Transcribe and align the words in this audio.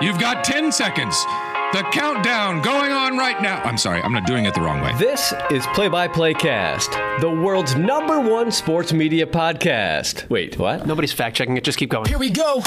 You've 0.00 0.20
got 0.20 0.44
10 0.44 0.70
seconds. 0.70 1.16
The 1.72 1.82
countdown 1.90 2.62
going 2.62 2.92
on 2.92 3.18
right 3.18 3.42
now. 3.42 3.60
I'm 3.64 3.76
sorry, 3.76 4.00
I'm 4.00 4.12
not 4.12 4.26
doing 4.26 4.44
it 4.44 4.54
the 4.54 4.60
wrong 4.60 4.80
way. 4.80 4.94
This 4.96 5.34
is 5.50 5.66
Play 5.74 5.88
by 5.88 6.06
Play 6.06 6.34
Cast, 6.34 6.92
the 7.20 7.28
world's 7.28 7.74
number 7.74 8.20
one 8.20 8.52
sports 8.52 8.92
media 8.92 9.26
podcast. 9.26 10.30
Wait, 10.30 10.56
what? 10.56 10.86
Nobody's 10.86 11.12
fact 11.12 11.36
checking 11.36 11.56
it. 11.56 11.64
Just 11.64 11.78
keep 11.78 11.90
going. 11.90 12.06
Here 12.06 12.16
we 12.16 12.30
go. 12.30 12.60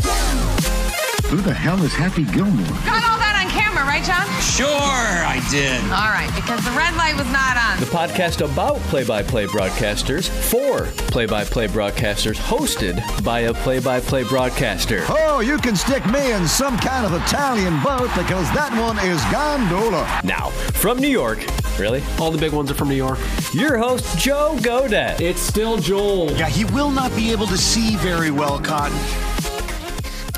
Who 1.30 1.38
the 1.38 1.54
hell 1.54 1.82
is 1.84 1.94
Happy 1.94 2.26
Gilmore? 2.26 2.68
Got 2.84 3.10
all 3.10 3.18
that 3.18 3.28
on 3.30 3.31
camera, 3.52 3.84
right, 3.84 4.04
John? 4.04 4.26
Sure, 4.42 4.68
I 4.70 5.46
did. 5.52 5.82
All 5.92 6.12
right, 6.12 6.32
because 6.36 6.64
the 6.64 6.72
red 6.72 6.96
light 6.96 7.16
was 7.16 7.30
not 7.32 7.58
on. 7.58 7.80
The 7.80 7.86
podcast 7.86 8.44
about 8.44 8.78
play 8.90 9.04
by 9.04 9.24
play 9.24 9.46
broadcasters 9.46 10.30
for 10.30 10.86
play 11.12 11.26
by 11.26 11.44
play 11.44 11.68
broadcasters, 11.68 12.38
hosted 12.38 13.02
by 13.24 13.42
a 13.42 13.54
play 13.54 13.80
by 13.80 14.00
play 14.00 14.24
broadcaster. 14.24 15.04
Oh, 15.10 15.40
you 15.42 15.58
can 15.58 15.76
stick 15.76 16.06
me 16.08 16.32
in 16.32 16.48
some 16.48 16.78
kind 16.78 17.06
of 17.06 17.14
Italian 17.14 17.82
boat 17.84 18.10
because 18.16 18.48
that 18.54 18.72
one 18.80 18.98
is 19.00 19.22
gondola. 19.32 20.22
Now, 20.24 20.50
from 20.80 21.00
New 21.00 21.10
York, 21.10 21.46
really? 21.78 22.02
All 22.20 22.32
the 22.32 22.38
big 22.38 22.54
ones 22.54 22.72
are 22.72 22.76
from 22.76 22.90
New 22.90 22.96
York. 22.96 23.20
Your 23.54 23.78
host, 23.78 24.18
Joe 24.18 24.56
Godett. 24.60 25.20
It's 25.20 25.42
still 25.42 25.78
Joel. 25.78 26.32
Yeah, 26.32 26.48
he 26.48 26.66
will 26.66 26.92
not 26.92 27.16
be 27.16 27.32
able 27.32 27.48
to 27.48 27.58
see 27.58 27.96
very 27.98 28.32
well, 28.32 28.60
Cotton. 28.60 28.98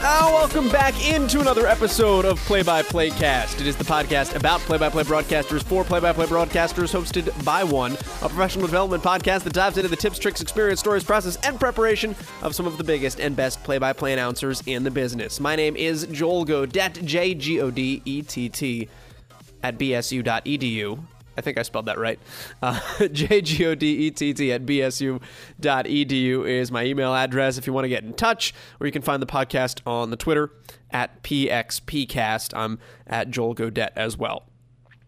Oh, 0.06 0.34
welcome 0.34 0.68
back 0.68 1.10
into 1.10 1.40
another 1.40 1.66
episode 1.66 2.26
of 2.26 2.38
Play 2.40 2.62
by 2.62 2.82
Play 2.82 3.10
Cast. 3.10 3.62
It 3.62 3.68
is 3.68 3.78
the 3.78 3.86
podcast 3.86 4.36
about 4.36 4.60
play 4.60 4.78
by 4.78 4.90
play 4.90 5.04
broadcasters 5.04 5.64
for 5.64 5.86
play 5.86 6.02
by 6.02 6.12
play 6.12 6.26
broadcasters, 6.26 6.94
hosted 6.94 7.46
by 7.46 7.64
one, 7.64 7.94
a 7.94 8.28
professional 8.28 8.66
development 8.66 9.02
podcast 9.02 9.44
that 9.44 9.54
dives 9.54 9.78
into 9.78 9.88
the 9.88 9.96
tips, 9.96 10.20
tricks, 10.20 10.42
experience, 10.42 10.82
stories, 10.82 11.06
process, 11.06 11.38
and 11.46 11.58
preparation 11.58 12.18
of 12.42 12.54
some 12.54 12.68
of 12.68 12.78
the 12.78 12.84
biggest 12.84 13.22
and 13.22 13.34
best 13.38 13.64
play 13.64 13.78
by 13.78 13.94
play 13.94 14.12
announcers 14.12 14.62
in 14.66 14.84
the 14.84 14.92
business. 14.92 15.40
My 15.40 15.56
name 15.56 15.78
is 15.78 16.06
Joel 16.08 16.46
Godett, 16.46 17.06
J 17.06 17.34
G 17.34 17.62
O 17.62 17.72
D 17.72 18.02
E 18.04 18.24
T 18.24 18.50
T, 18.50 18.90
at 19.64 19.78
bsu.edu. 19.78 21.00
I 21.38 21.42
think 21.42 21.58
I 21.58 21.64
spelled 21.64 21.86
that 21.88 21.98
right. 21.98 22.20
Uh, 22.62 22.80
J-G-O-D-E-T-T 23.12 24.52
at 24.52 24.66
bsu.edu 24.66 26.48
is 26.48 26.72
my 26.72 26.86
email 26.86 27.14
address 27.14 27.58
if 27.58 27.68
you 27.68 27.74
want 27.74 27.86
to 27.86 27.90
get 27.90 28.04
in 28.04 28.14
touch, 28.14 28.54
or 28.80 28.86
you 28.86 28.92
can 28.92 29.02
find 29.02 29.22
the 29.22 29.28
podcast 29.28 29.82
on 29.86 30.10
the 30.10 30.18
Twitter 30.18 30.52
at 30.92 31.24
PXPcast. 31.24 32.56
I'm 32.56 32.80
at 33.08 33.30
Joel 33.30 33.56
Godett 33.56 33.92
as 33.96 34.18
well. 34.18 34.44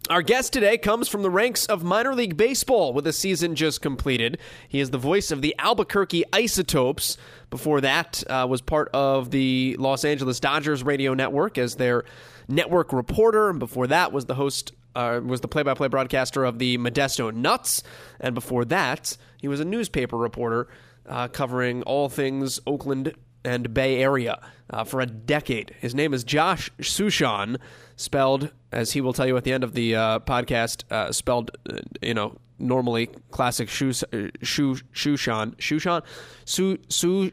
Our 0.07 0.21
guest 0.21 0.53
today 0.53 0.77
comes 0.77 1.07
from 1.07 1.23
the 1.23 1.31
ranks 1.31 1.65
of 1.65 1.83
minor 1.83 2.13
league 2.13 2.37
baseball 2.37 2.93
with 2.93 3.07
a 3.07 3.13
season 3.13 3.55
just 3.55 3.81
completed. 3.81 4.37
He 4.67 4.79
is 4.79 4.91
the 4.91 4.99
voice 4.99 5.31
of 5.31 5.41
the 5.41 5.55
Albuquerque 5.57 6.25
Isotopes. 6.31 7.17
Before 7.49 7.81
that, 7.81 8.23
uh, 8.29 8.45
was 8.47 8.61
part 8.61 8.89
of 8.93 9.31
the 9.31 9.75
Los 9.79 10.05
Angeles 10.05 10.39
Dodgers 10.39 10.83
radio 10.83 11.15
network 11.15 11.57
as 11.57 11.77
their 11.77 12.03
network 12.47 12.93
reporter, 12.93 13.49
and 13.49 13.57
before 13.57 13.87
that 13.87 14.11
was 14.11 14.25
the 14.25 14.35
host 14.35 14.73
uh, 14.95 15.21
was 15.23 15.41
the 15.41 15.47
play-by-play 15.47 15.87
broadcaster 15.87 16.43
of 16.43 16.59
the 16.59 16.77
Modesto 16.77 17.33
Nuts, 17.33 17.83
and 18.19 18.33
before 18.33 18.65
that, 18.65 19.17
he 19.39 19.47
was 19.47 19.59
a 19.59 19.65
newspaper 19.65 20.17
reporter 20.17 20.67
uh, 21.07 21.27
covering 21.27 21.83
all 21.83 22.09
things 22.09 22.59
Oakland 22.65 23.13
and 23.43 23.73
Bay 23.73 24.01
Area 24.01 24.41
uh, 24.69 24.83
for 24.83 24.99
a 24.99 25.05
decade. 25.05 25.75
His 25.79 25.93
name 25.93 26.13
is 26.13 26.23
Josh 26.23 26.71
Suchon, 26.79 27.57
spelled 27.95 28.51
as 28.71 28.91
he 28.93 29.01
will 29.01 29.13
tell 29.13 29.27
you 29.27 29.37
at 29.37 29.43
the 29.43 29.53
end 29.53 29.63
of 29.63 29.73
the 29.73 29.95
uh, 29.95 30.19
podcast, 30.19 30.83
uh, 30.91 31.11
spelled 31.11 31.51
uh, 31.69 31.79
you 32.01 32.13
know 32.13 32.37
normally 32.57 33.07
classic 33.31 33.69
Shushan 33.69 34.31
Shushan 34.41 36.03
Su 36.45 36.77
Su 36.89 37.31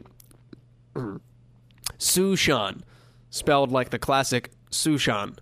Suchon, 1.97 2.81
spelled 3.29 3.71
like 3.71 3.89
the 3.89 3.99
classic 3.99 4.51
Suchon. 4.69 5.37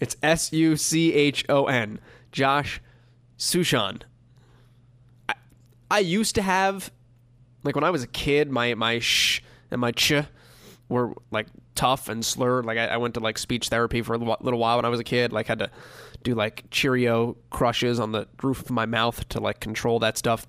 It's 0.00 0.16
S 0.22 0.52
U 0.52 0.76
C 0.76 1.12
H 1.12 1.44
O 1.48 1.66
N. 1.66 2.00
Josh 2.32 2.80
Suchon. 3.38 4.02
I, 5.28 5.34
I 5.90 5.98
used 6.00 6.34
to 6.34 6.42
have, 6.42 6.90
like 7.62 7.74
when 7.74 7.84
I 7.84 7.90
was 7.90 8.02
a 8.02 8.08
kid, 8.08 8.50
my 8.50 8.74
my 8.74 8.98
sh 8.98 9.42
and 9.70 9.80
my 9.80 9.92
ch 9.92 10.12
were 10.88 11.14
like 11.30 11.46
tough 11.74 12.08
and 12.08 12.24
slurred. 12.24 12.66
Like 12.66 12.78
I, 12.78 12.86
I 12.86 12.96
went 12.96 13.14
to 13.14 13.20
like 13.20 13.38
speech 13.38 13.68
therapy 13.68 14.02
for 14.02 14.14
a 14.14 14.18
little, 14.18 14.58
while 14.58 14.76
when 14.76 14.84
I 14.84 14.88
was 14.88 15.00
a 15.00 15.04
kid. 15.04 15.32
Like 15.32 15.46
had 15.46 15.60
to 15.60 15.70
do 16.22 16.34
like 16.34 16.64
Cheerio 16.70 17.36
crushes 17.50 18.00
on 18.00 18.12
the 18.12 18.26
roof 18.42 18.62
of 18.62 18.70
my 18.70 18.86
mouth 18.86 19.28
to 19.30 19.40
like 19.40 19.60
control 19.60 19.98
that 20.00 20.18
stuff. 20.18 20.46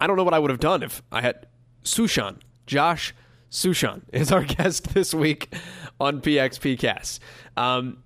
I 0.00 0.06
don't 0.06 0.16
know 0.16 0.24
what 0.24 0.34
I 0.34 0.38
would 0.38 0.50
have 0.50 0.60
done 0.60 0.82
if 0.82 1.02
I 1.10 1.22
had 1.22 1.46
Suchon. 1.82 2.38
Josh 2.66 3.14
Suchon 3.50 4.02
is 4.12 4.30
our 4.30 4.44
guest 4.44 4.94
this 4.94 5.12
week 5.12 5.52
on 6.00 6.20
PXP 6.20 6.78
Cast. 6.78 7.20
Um, 7.56 7.98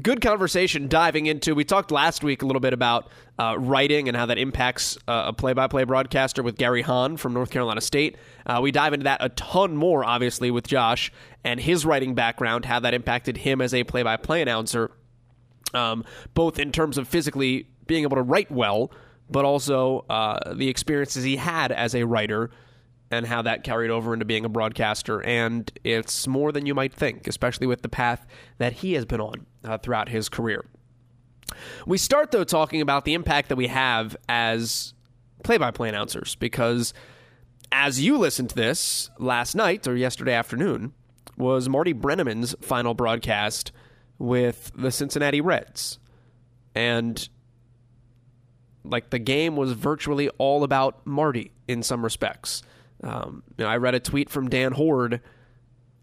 good 0.00 0.20
conversation 0.20 0.88
diving 0.88 1.26
into. 1.26 1.54
We 1.54 1.64
talked 1.64 1.90
last 1.90 2.24
week 2.24 2.42
a 2.42 2.46
little 2.46 2.60
bit 2.60 2.72
about 2.72 3.08
uh, 3.38 3.56
writing 3.58 4.08
and 4.08 4.16
how 4.16 4.26
that 4.26 4.38
impacts 4.38 4.96
uh, 5.08 5.24
a 5.26 5.32
play-by-play 5.32 5.84
broadcaster 5.84 6.42
with 6.42 6.56
Gary 6.56 6.82
Hahn 6.82 7.16
from 7.16 7.32
North 7.32 7.50
Carolina 7.50 7.80
State. 7.80 8.16
Uh, 8.46 8.60
we 8.62 8.70
dive 8.70 8.92
into 8.92 9.04
that 9.04 9.22
a 9.22 9.28
ton 9.30 9.76
more, 9.76 10.04
obviously, 10.04 10.50
with 10.50 10.66
Josh 10.66 11.12
and 11.44 11.60
his 11.60 11.84
writing 11.84 12.14
background, 12.14 12.64
how 12.64 12.80
that 12.80 12.94
impacted 12.94 13.38
him 13.38 13.60
as 13.60 13.74
a 13.74 13.84
play-by-play 13.84 14.42
announcer, 14.42 14.90
um, 15.74 16.04
both 16.34 16.58
in 16.58 16.72
terms 16.72 16.98
of 16.98 17.06
physically 17.06 17.68
being 17.86 18.04
able 18.04 18.16
to 18.16 18.22
write 18.22 18.50
well, 18.50 18.90
but 19.30 19.44
also 19.44 20.04
uh, 20.08 20.54
the 20.54 20.68
experiences 20.68 21.24
he 21.24 21.36
had 21.36 21.72
as 21.72 21.94
a 21.94 22.04
writer 22.04 22.50
and 23.12 23.26
how 23.26 23.42
that 23.42 23.62
carried 23.62 23.90
over 23.90 24.14
into 24.14 24.24
being 24.24 24.44
a 24.44 24.48
broadcaster. 24.48 25.22
And 25.22 25.70
it's 25.84 26.26
more 26.26 26.50
than 26.50 26.64
you 26.64 26.74
might 26.74 26.94
think, 26.94 27.28
especially 27.28 27.66
with 27.66 27.82
the 27.82 27.88
path 27.88 28.26
that 28.56 28.72
he 28.72 28.94
has 28.94 29.04
been 29.04 29.20
on 29.20 29.46
uh, 29.62 29.78
throughout 29.78 30.08
his 30.08 30.28
career. 30.28 30.64
We 31.86 31.98
start, 31.98 32.30
though, 32.30 32.44
talking 32.44 32.80
about 32.80 33.04
the 33.04 33.12
impact 33.12 33.50
that 33.50 33.56
we 33.56 33.66
have 33.66 34.16
as 34.28 34.94
play 35.44 35.58
by 35.58 35.70
play 35.70 35.90
announcers, 35.90 36.34
because 36.36 36.94
as 37.70 38.00
you 38.00 38.16
listened 38.16 38.48
to 38.50 38.56
this 38.56 39.10
last 39.18 39.54
night 39.54 39.86
or 39.86 39.94
yesterday 39.94 40.32
afternoon, 40.32 40.94
was 41.36 41.68
Marty 41.68 41.92
Brennaman's 41.92 42.54
final 42.60 42.94
broadcast 42.94 43.72
with 44.18 44.72
the 44.74 44.90
Cincinnati 44.90 45.40
Reds. 45.40 45.98
And 46.74 47.28
like 48.84 49.10
the 49.10 49.18
game 49.18 49.56
was 49.56 49.72
virtually 49.72 50.28
all 50.38 50.64
about 50.64 51.06
Marty 51.06 51.52
in 51.68 51.82
some 51.82 52.02
respects. 52.02 52.62
Um, 53.02 53.42
you 53.58 53.64
know, 53.64 53.70
I 53.70 53.76
read 53.76 53.94
a 53.94 54.00
tweet 54.00 54.30
from 54.30 54.48
Dan 54.48 54.72
Hoard, 54.72 55.20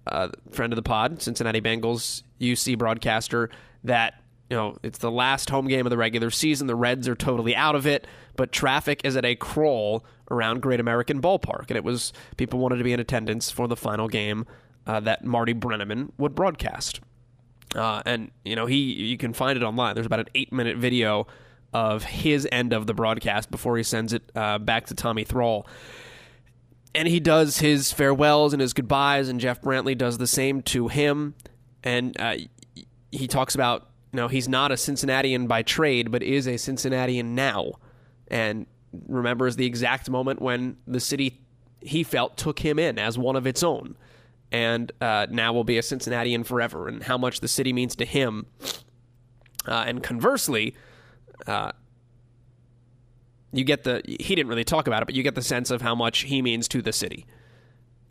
uh, 0.08 0.30
friend 0.52 0.74
of 0.74 0.76
the 0.76 0.84
pod, 0.84 1.22
Cincinnati 1.22 1.62
Bengals 1.62 2.24
UC 2.40 2.78
broadcaster, 2.78 3.50
that 3.84 4.16
you 4.50 4.58
know 4.58 4.78
it's 4.84 4.98
the 4.98 5.12
last 5.12 5.50
home 5.50 5.68
game 5.68 5.86
of 5.86 5.90
the 5.90 5.98
regular 5.98 6.30
season. 6.30 6.68
The 6.68 6.76
Reds 6.76 7.08
are 7.08 7.16
totally 7.16 7.56
out 7.56 7.76
of 7.76 7.88
it, 7.88 8.08
but 8.36 8.52
traffic 8.52 9.02
is 9.04 9.16
at 9.16 9.26
a 9.26 9.36
crawl 9.36 10.04
around 10.32 10.62
Great 10.62 10.80
American 10.80 11.22
Ballpark, 11.22 11.66
and 11.70 11.78
it 11.78 11.84
was 11.84 12.14
people 12.38 12.60
wanted 12.60 12.78
to 12.78 12.84
be 12.84 12.94
in 12.94 13.00
attendance 13.00 13.50
for 13.50 13.68
the 13.68 13.76
final 13.76 14.08
game 14.08 14.46
uh, 14.88 15.00
that 15.02 15.24
Marty 15.24 15.54
Brennaman 15.54 16.12
would 16.18 16.36
broadcast. 16.36 17.00
Uh, 17.76 18.02
and 18.06 18.32
you 18.44 18.56
know 18.56 18.66
he 18.66 18.78
you 18.78 19.18
can 19.18 19.32
find 19.34 19.56
it 19.56 19.64
online. 19.64 19.94
There's 19.96 20.08
about 20.08 20.22
an 20.22 20.30
eight 20.36 20.52
minute 20.52 20.78
video 20.78 21.28
of 21.72 22.04
his 22.04 22.48
end 22.52 22.74
of 22.74 22.88
the 22.88 22.96
broadcast 22.96 23.52
before 23.52 23.78
he 23.78 23.84
sends 23.84 24.12
it 24.12 24.24
uh, 24.36 24.58
back 24.58 24.88
to 24.88 24.96
Tommy 24.96 25.24
Thrall 25.24 25.68
and 26.96 27.08
he 27.08 27.20
does 27.20 27.60
his 27.60 27.92
farewells 27.92 28.54
and 28.54 28.62
his 28.62 28.74
goodbyes, 28.74 29.30
and 29.30 29.40
Jeff 29.40 29.62
Brantley 29.62 29.98
does 29.98 30.18
the 30.18 30.28
same 30.28 30.62
to 30.64 30.88
him. 30.88 31.36
And 31.84 32.20
uh, 32.20 32.36
he 33.12 33.28
talks 33.28 33.56
about, 33.56 33.90
you 34.12 34.18
know, 34.18 34.28
he's 34.28 34.48
not 34.48 34.72
a 34.72 34.78
Cincinnatian 34.78 35.48
by 35.48 35.62
trade, 35.62 36.12
but 36.12 36.24
is 36.24 36.48
a 36.48 36.58
Cincinnatian 36.58 37.36
now, 37.36 37.74
and 38.28 38.66
remembers 39.08 39.56
the 39.56 39.66
exact 39.66 40.10
moment 40.10 40.42
when 40.42 40.78
the 40.88 41.00
city 41.00 41.40
he 41.82 42.04
felt 42.04 42.36
took 42.36 42.60
him 42.60 42.78
in 42.78 43.00
as 43.00 43.18
one 43.18 43.36
of 43.36 43.48
its 43.48 43.64
own, 43.64 43.96
and 44.52 44.92
uh, 45.00 45.28
now 45.30 45.54
will 45.54 45.64
be 45.64 45.78
a 45.78 45.84
Cincinnatian 45.84 46.44
forever, 46.44 46.88
and 46.88 47.04
how 47.04 47.18
much 47.18 47.40
the 47.40 47.48
city 47.48 47.72
means 47.72 47.96
to 47.96 48.06
him. 48.06 48.48
Uh, 49.68 49.84
and 49.88 50.02
conversely, 50.02 50.76
uh, 51.48 51.72
you 53.52 53.64
get 53.64 53.84
the 53.84 54.02
he 54.06 54.36
didn't 54.36 54.48
really 54.48 54.64
talk 54.64 54.88
about 54.88 55.02
it, 55.02 55.06
but 55.06 55.16
you 55.16 55.24
get 55.24 55.36
the 55.36 55.42
sense 55.42 55.72
of 55.72 55.82
how 55.82 55.96
much 55.96 56.22
he 56.22 56.42
means 56.42 56.68
to 56.70 56.82
the 56.82 56.94
city. 56.94 57.26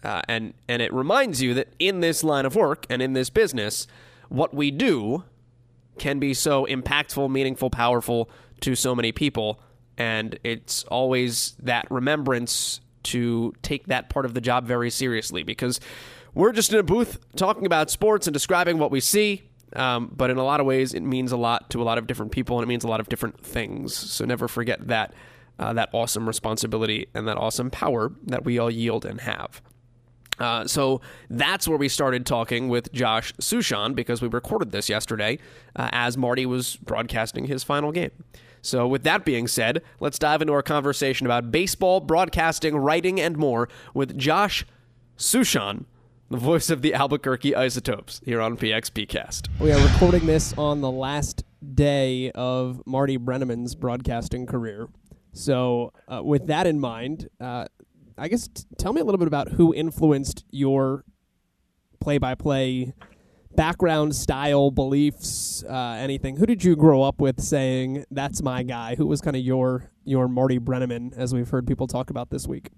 Uh, 0.02 0.23
and 0.29 0.55
and 0.69 0.82
it 0.82 0.93
reminds 0.93 1.43
you 1.43 1.55
that 1.55 1.69
in 1.79 2.00
this 2.00 2.23
line 2.23 2.46
of 2.46 2.55
work 2.55 2.87
and 2.88 3.02
in 3.02 3.12
this 3.12 3.31
business, 3.31 3.87
what 4.29 4.55
we 4.55 4.70
do 4.70 5.25
can 5.99 6.19
be 6.19 6.32
so 6.35 6.64
impactful, 6.67 7.31
meaningful, 7.31 7.70
powerful 7.70 8.31
to 8.61 8.75
so 8.75 8.94
many 8.94 9.12
people, 9.12 9.61
and 9.96 10.38
it's 10.44 10.85
always 10.85 11.56
that 11.61 11.90
remembrance 11.90 12.81
to 13.05 13.55
take 13.62 13.87
that 13.87 14.08
part 14.08 14.25
of 14.25 14.35
the 14.35 14.40
job 14.40 14.67
very 14.67 14.90
seriously 14.90 15.43
because 15.43 15.81
we're 16.35 16.52
just 16.52 16.73
in 16.73 16.79
a 16.79 16.82
booth 16.82 17.19
talking 17.37 17.67
about 17.67 17.90
sports 17.90 18.26
and 18.26 18.35
describing 18.35 18.79
what 18.79 18.90
we 18.90 19.00
see. 19.00 19.48
Um, 19.75 20.12
but 20.17 20.31
in 20.31 20.38
a 20.38 20.44
lot 20.44 20.61
of 20.61 20.67
ways, 20.67 20.94
it 20.94 21.03
means 21.03 21.32
a 21.32 21.37
lot 21.37 21.70
to 21.70 21.82
a 21.82 21.85
lot 21.85 21.99
of 21.99 22.06
different 22.06 22.32
people, 22.32 22.59
and 22.59 22.65
it 22.65 22.69
means 22.69 22.85
a 22.85 22.88
lot 22.88 23.00
of 23.00 23.09
different 23.09 23.41
things. 23.44 23.94
So 23.94 24.25
never 24.25 24.49
forget 24.49 24.88
that 24.88 25.15
uh, 25.59 25.73
that 25.73 25.91
awesome 25.93 26.26
responsibility 26.26 27.09
and 27.15 27.26
that 27.26 27.37
awesome 27.37 27.70
power 27.70 28.12
that 28.26 28.44
we 28.44 28.59
all 28.59 28.70
yield 28.70 29.05
and 29.05 29.20
have. 29.23 29.61
Uh, 30.38 30.67
so 30.67 31.00
that's 31.31 31.67
where 31.67 31.79
we 31.79 31.88
started 31.88 32.25
talking 32.25 32.69
with 32.69 32.93
Josh 32.93 33.32
Suchon 33.35 33.94
because 33.94 34.23
we 34.23 34.29
recorded 34.29 34.70
this 34.70 34.88
yesterday 34.88 35.38
uh, 35.75 35.88
as 35.93 36.17
Marty 36.17 36.47
was 36.47 36.76
broadcasting 36.76 37.47
his 37.47 37.64
final 37.64 37.91
game. 37.91 38.12
So, 38.61 38.87
with 38.87 39.05
that 39.05 39.25
being 39.25 39.47
said, 39.47 39.82
let's 40.00 40.19
dive 40.19 40.43
into 40.43 40.53
our 40.53 40.62
conversation 40.62 41.26
about 41.26 41.50
baseball, 41.50 42.00
broadcasting, 42.00 42.76
writing, 42.76 43.21
and 43.21 43.37
more 43.37 43.69
with 43.94 44.19
Josh 44.19 44.67
Suchon, 45.17 45.85
the 46.31 46.37
voice 46.37 46.69
of 46.69 46.83
the 46.83 46.93
Albuquerque 46.93 47.55
Isotopes, 47.55 48.21
here 48.25 48.41
on 48.41 48.57
PXPcast. 48.57 49.49
We 49.59 49.73
are 49.73 49.83
recording 49.83 50.27
this 50.27 50.53
on 50.59 50.83
the 50.83 50.91
last 50.91 51.45
day 51.75 52.31
of 52.33 52.83
Marty 52.87 53.17
Brennaman's 53.17 53.75
broadcasting 53.75 54.45
career. 54.47 54.89
So, 55.33 55.93
uh, 56.07 56.23
with 56.23 56.47
that 56.49 56.67
in 56.67 56.81
mind, 56.81 57.29
uh, 57.41 57.67
I 58.19 58.29
guess 58.29 58.49
t- 58.49 58.65
tell 58.77 58.93
me 58.93 59.01
a 59.01 59.05
little 59.05 59.19
bit 59.19 59.29
about 59.29 59.53
who 59.53 59.73
influenced 59.73 60.45
your 60.51 61.05
play-by-play 62.01 62.93
background, 63.55 64.15
style, 64.15 64.71
beliefs, 64.71 65.65
uh, 65.65 65.97
anything. 65.99 66.37
Who 66.37 66.47
did 66.47 66.63
you 66.63 66.77
grow 66.77 67.03
up 67.03 67.21
with 67.21 67.41
saying 67.41 68.05
that's 68.11 68.43
my 68.43 68.63
guy? 68.63 68.97
Who 68.97 69.07
was 69.07 69.21
kind 69.21 69.37
of 69.37 69.43
your 69.43 69.91
your 70.05 70.29
Marty 70.29 70.59
Brennaman, 70.59 71.13
as 71.17 71.33
we've 71.33 71.49
heard 71.49 71.67
people 71.67 71.87
talk 71.87 72.11
about 72.11 72.31
this 72.31 72.47
week? 72.47 72.71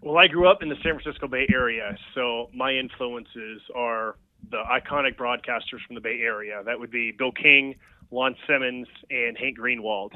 Well, 0.00 0.16
I 0.16 0.28
grew 0.28 0.48
up 0.48 0.62
in 0.62 0.68
the 0.68 0.76
San 0.82 0.98
Francisco 0.98 1.26
Bay 1.26 1.46
Area, 1.52 1.96
so 2.14 2.50
my 2.54 2.72
influences 2.72 3.60
are 3.74 4.16
the 4.50 4.58
iconic 4.58 5.16
broadcasters 5.16 5.84
from 5.86 5.96
the 5.96 6.00
Bay 6.00 6.20
Area. 6.22 6.62
That 6.64 6.78
would 6.78 6.90
be 6.90 7.12
Bill 7.12 7.32
King, 7.32 7.74
Lon 8.10 8.36
Simmons, 8.46 8.86
and 9.10 9.36
Hank 9.36 9.58
Greenwald 9.58 10.12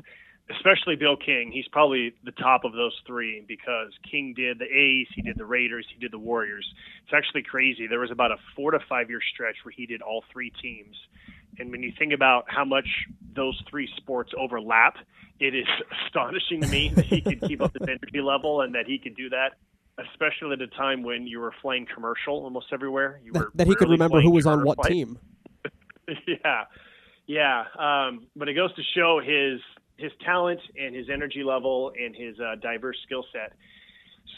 especially 0.50 0.96
Bill 0.96 1.16
King. 1.16 1.50
He's 1.52 1.68
probably 1.68 2.14
the 2.24 2.32
top 2.32 2.64
of 2.64 2.72
those 2.72 2.98
three 3.06 3.44
because 3.46 3.92
King 4.10 4.34
did 4.36 4.58
the 4.58 4.64
A's, 4.64 5.06
he 5.14 5.22
did 5.22 5.38
the 5.38 5.44
Raiders, 5.44 5.86
he 5.92 6.00
did 6.00 6.12
the 6.12 6.18
Warriors. 6.18 6.66
It's 7.04 7.12
actually 7.14 7.42
crazy. 7.42 7.86
There 7.86 8.00
was 8.00 8.10
about 8.10 8.32
a 8.32 8.36
four 8.56 8.72
to 8.72 8.78
five 8.88 9.08
year 9.08 9.20
stretch 9.32 9.56
where 9.64 9.72
he 9.72 9.86
did 9.86 10.02
all 10.02 10.24
three 10.32 10.52
teams. 10.62 10.96
And 11.58 11.70
when 11.70 11.82
you 11.82 11.92
think 11.98 12.12
about 12.12 12.44
how 12.48 12.64
much 12.64 12.86
those 13.34 13.60
three 13.70 13.88
sports 13.96 14.32
overlap, 14.36 14.96
it 15.38 15.54
is 15.54 15.66
astonishing 16.06 16.60
to 16.62 16.68
me 16.68 16.88
that 16.94 17.06
he 17.06 17.20
could 17.20 17.40
keep 17.42 17.60
up 17.60 17.72
his 17.72 17.88
energy 17.88 18.20
level 18.20 18.62
and 18.62 18.74
that 18.74 18.86
he 18.86 18.98
could 18.98 19.16
do 19.16 19.28
that, 19.30 19.52
especially 19.98 20.52
at 20.52 20.62
a 20.62 20.66
time 20.68 21.02
when 21.02 21.26
you 21.26 21.38
were 21.38 21.52
flying 21.60 21.86
commercial 21.92 22.34
almost 22.34 22.66
everywhere. 22.72 23.20
You 23.24 23.32
were 23.32 23.40
that, 23.40 23.56
that 23.56 23.66
he 23.66 23.74
could 23.74 23.90
remember 23.90 24.20
who 24.20 24.30
was 24.30 24.46
on 24.46 24.64
what 24.64 24.76
flight. 24.76 24.92
team. 24.92 25.18
yeah, 26.26 26.64
yeah. 27.26 27.64
Um, 27.78 28.26
but 28.34 28.48
it 28.48 28.54
goes 28.54 28.74
to 28.74 28.82
show 28.94 29.20
his 29.22 29.60
his 29.96 30.12
talent 30.24 30.60
and 30.78 30.94
his 30.94 31.08
energy 31.12 31.44
level 31.44 31.92
and 31.98 32.16
his 32.16 32.38
uh, 32.40 32.56
diverse 32.60 32.96
skill 33.04 33.24
set. 33.32 33.52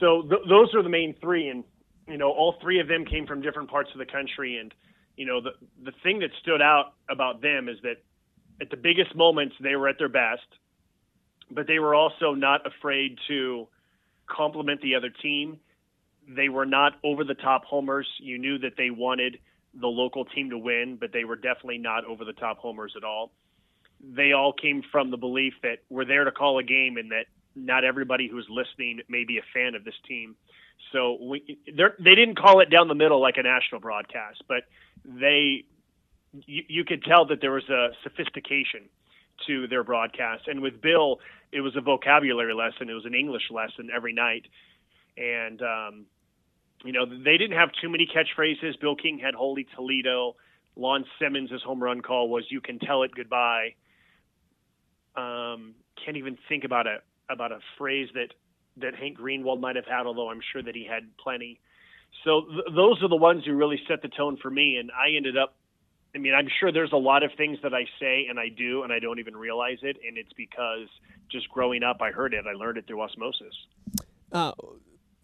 So 0.00 0.22
th- 0.22 0.42
those 0.48 0.74
are 0.74 0.82
the 0.82 0.88
main 0.88 1.14
three, 1.20 1.48
and 1.48 1.64
you 2.08 2.18
know, 2.18 2.30
all 2.30 2.56
three 2.60 2.80
of 2.80 2.88
them 2.88 3.04
came 3.04 3.26
from 3.26 3.40
different 3.40 3.70
parts 3.70 3.90
of 3.92 3.98
the 3.98 4.06
country. 4.06 4.58
And 4.58 4.74
you 5.16 5.26
know, 5.26 5.40
the 5.40 5.52
the 5.84 5.92
thing 6.02 6.18
that 6.20 6.30
stood 6.42 6.60
out 6.60 6.94
about 7.08 7.40
them 7.40 7.68
is 7.68 7.76
that 7.82 8.02
at 8.60 8.70
the 8.70 8.76
biggest 8.76 9.14
moments 9.14 9.54
they 9.62 9.76
were 9.76 9.88
at 9.88 9.98
their 9.98 10.08
best, 10.08 10.46
but 11.50 11.66
they 11.66 11.78
were 11.78 11.94
also 11.94 12.34
not 12.34 12.66
afraid 12.66 13.18
to 13.28 13.68
compliment 14.26 14.80
the 14.80 14.94
other 14.94 15.10
team. 15.10 15.58
They 16.28 16.48
were 16.48 16.66
not 16.66 16.94
over 17.04 17.24
the 17.24 17.34
top 17.34 17.64
homers. 17.64 18.08
You 18.18 18.38
knew 18.38 18.58
that 18.58 18.76
they 18.76 18.90
wanted 18.90 19.38
the 19.74 19.88
local 19.88 20.24
team 20.24 20.50
to 20.50 20.58
win, 20.58 20.96
but 21.00 21.12
they 21.12 21.24
were 21.24 21.36
definitely 21.36 21.78
not 21.78 22.04
over 22.04 22.24
the 22.24 22.32
top 22.32 22.58
homers 22.58 22.94
at 22.96 23.04
all 23.04 23.32
they 24.12 24.32
all 24.32 24.52
came 24.52 24.82
from 24.92 25.10
the 25.10 25.16
belief 25.16 25.54
that 25.62 25.78
we're 25.88 26.04
there 26.04 26.24
to 26.24 26.32
call 26.32 26.58
a 26.58 26.62
game 26.62 26.96
and 26.96 27.10
that 27.10 27.26
not 27.54 27.84
everybody 27.84 28.28
who's 28.28 28.46
listening 28.50 29.00
may 29.08 29.24
be 29.24 29.38
a 29.38 29.42
fan 29.52 29.74
of 29.74 29.84
this 29.84 29.94
team. 30.06 30.34
So 30.92 31.18
we, 31.20 31.58
they 31.66 32.14
didn't 32.14 32.36
call 32.36 32.60
it 32.60 32.70
down 32.70 32.88
the 32.88 32.94
middle 32.94 33.20
like 33.20 33.36
a 33.36 33.42
national 33.42 33.80
broadcast, 33.80 34.42
but 34.48 34.64
they 35.04 35.64
you, 36.46 36.62
you 36.68 36.84
could 36.84 37.04
tell 37.04 37.26
that 37.26 37.40
there 37.40 37.52
was 37.52 37.68
a 37.68 37.90
sophistication 38.02 38.88
to 39.46 39.66
their 39.68 39.84
broadcast. 39.84 40.48
And 40.48 40.60
with 40.60 40.80
Bill, 40.80 41.18
it 41.52 41.60
was 41.60 41.76
a 41.76 41.80
vocabulary 41.80 42.54
lesson. 42.54 42.90
It 42.90 42.94
was 42.94 43.04
an 43.04 43.14
English 43.14 43.50
lesson 43.50 43.90
every 43.94 44.12
night, 44.12 44.46
and 45.16 45.60
um, 45.62 46.06
you 46.84 46.92
know 46.92 47.06
they 47.06 47.36
didn't 47.36 47.56
have 47.56 47.70
too 47.80 47.88
many 47.88 48.06
catchphrases. 48.06 48.80
Bill 48.80 48.96
King 48.96 49.18
had 49.18 49.34
"Holy 49.34 49.66
Toledo." 49.76 50.36
Lon 50.76 51.04
Simmons' 51.20 51.50
home 51.64 51.80
run 51.80 52.00
call 52.00 52.28
was 52.28 52.44
"You 52.50 52.60
can 52.60 52.78
tell 52.80 53.04
it 53.04 53.12
goodbye." 53.14 53.74
um, 55.16 55.74
can't 56.04 56.16
even 56.16 56.36
think 56.48 56.64
about 56.64 56.86
a 56.86 56.98
about 57.30 57.52
a 57.52 57.58
phrase 57.78 58.08
that 58.14 58.28
that 58.76 58.94
Hank 58.96 59.18
Greenwald 59.18 59.60
might 59.60 59.76
have 59.76 59.86
had, 59.86 60.06
although 60.06 60.30
I'm 60.30 60.40
sure 60.52 60.62
that 60.62 60.74
he 60.74 60.84
had 60.84 61.16
plenty. 61.16 61.60
So 62.24 62.42
th- 62.42 62.74
those 62.74 63.02
are 63.02 63.08
the 63.08 63.16
ones 63.16 63.44
who 63.44 63.54
really 63.54 63.80
set 63.88 64.02
the 64.02 64.08
tone 64.08 64.36
for 64.42 64.50
me, 64.50 64.76
and 64.76 64.90
I 64.90 65.16
ended 65.16 65.36
up. 65.36 65.54
I 66.14 66.18
mean, 66.18 66.34
I'm 66.34 66.48
sure 66.60 66.70
there's 66.70 66.92
a 66.92 66.96
lot 66.96 67.22
of 67.22 67.32
things 67.36 67.58
that 67.62 67.74
I 67.74 67.84
say 67.98 68.26
and 68.28 68.38
I 68.38 68.48
do, 68.48 68.82
and 68.82 68.92
I 68.92 68.98
don't 69.00 69.18
even 69.18 69.36
realize 69.36 69.78
it, 69.82 69.96
and 70.06 70.16
it's 70.16 70.32
because 70.36 70.88
just 71.30 71.48
growing 71.48 71.82
up, 71.82 71.98
I 72.00 72.10
heard 72.10 72.34
it, 72.34 72.44
I 72.46 72.52
learned 72.52 72.78
it 72.78 72.86
through 72.86 73.02
osmosis. 73.02 73.54
Uh, 74.30 74.52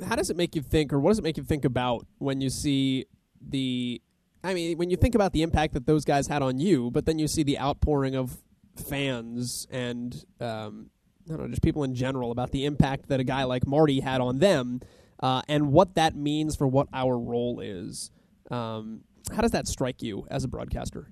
how 0.07 0.17
does 0.17 0.31
it 0.31 0.37
make 0.37 0.57
you 0.57 0.63
think, 0.63 0.93
or 0.93 0.99
what 0.99 1.11
does 1.11 1.19
it 1.19 1.23
make 1.23 1.37
you 1.37 1.45
think 1.45 1.65
about 1.65 2.07
when 2.19 2.41
you 2.41 2.51
see 2.51 3.07
the? 3.41 4.01
I 4.43 4.55
mean, 4.55 4.79
when 4.79 4.89
you 4.89 4.97
think 4.97 5.15
about 5.15 5.33
the 5.33 5.43
impact 5.43 5.75
that 5.75 5.87
those 5.87 6.05
guys 6.05 6.27
had 6.27 6.43
on 6.43 6.59
you, 6.59 6.91
but 6.91 7.05
then 7.05 7.19
you 7.19 7.29
see 7.29 7.43
the 7.43 7.59
outpouring 7.59 8.17
of 8.17 8.41
fans 8.75 9.67
and 9.71 10.25
um, 10.41 10.91
I 11.27 11.37
don't 11.37 11.43
know, 11.43 11.49
just 11.49 11.63
people 11.63 11.85
in 11.85 11.95
general 11.95 12.31
about 12.33 12.51
the 12.51 12.65
impact 12.65 13.09
that 13.09 13.21
a 13.21 13.25
guy 13.25 13.45
like 13.45 13.67
Marty 13.67 14.01
had 14.01 14.21
on 14.21 14.39
them 14.39 14.81
uh, 15.21 15.43
and 15.49 15.73
what 15.73 15.95
that 15.95 16.17
means 16.17 16.57
for 16.57 16.67
what 16.67 16.89
our 16.93 17.19
role 17.19 17.61
is. 17.61 18.11
Um, 18.51 19.03
how 19.33 19.43
does 19.43 19.53
that 19.53 19.67
strike 19.67 20.03
you 20.03 20.27
as 20.31 20.45
a 20.45 20.49
broadcaster? 20.49 21.09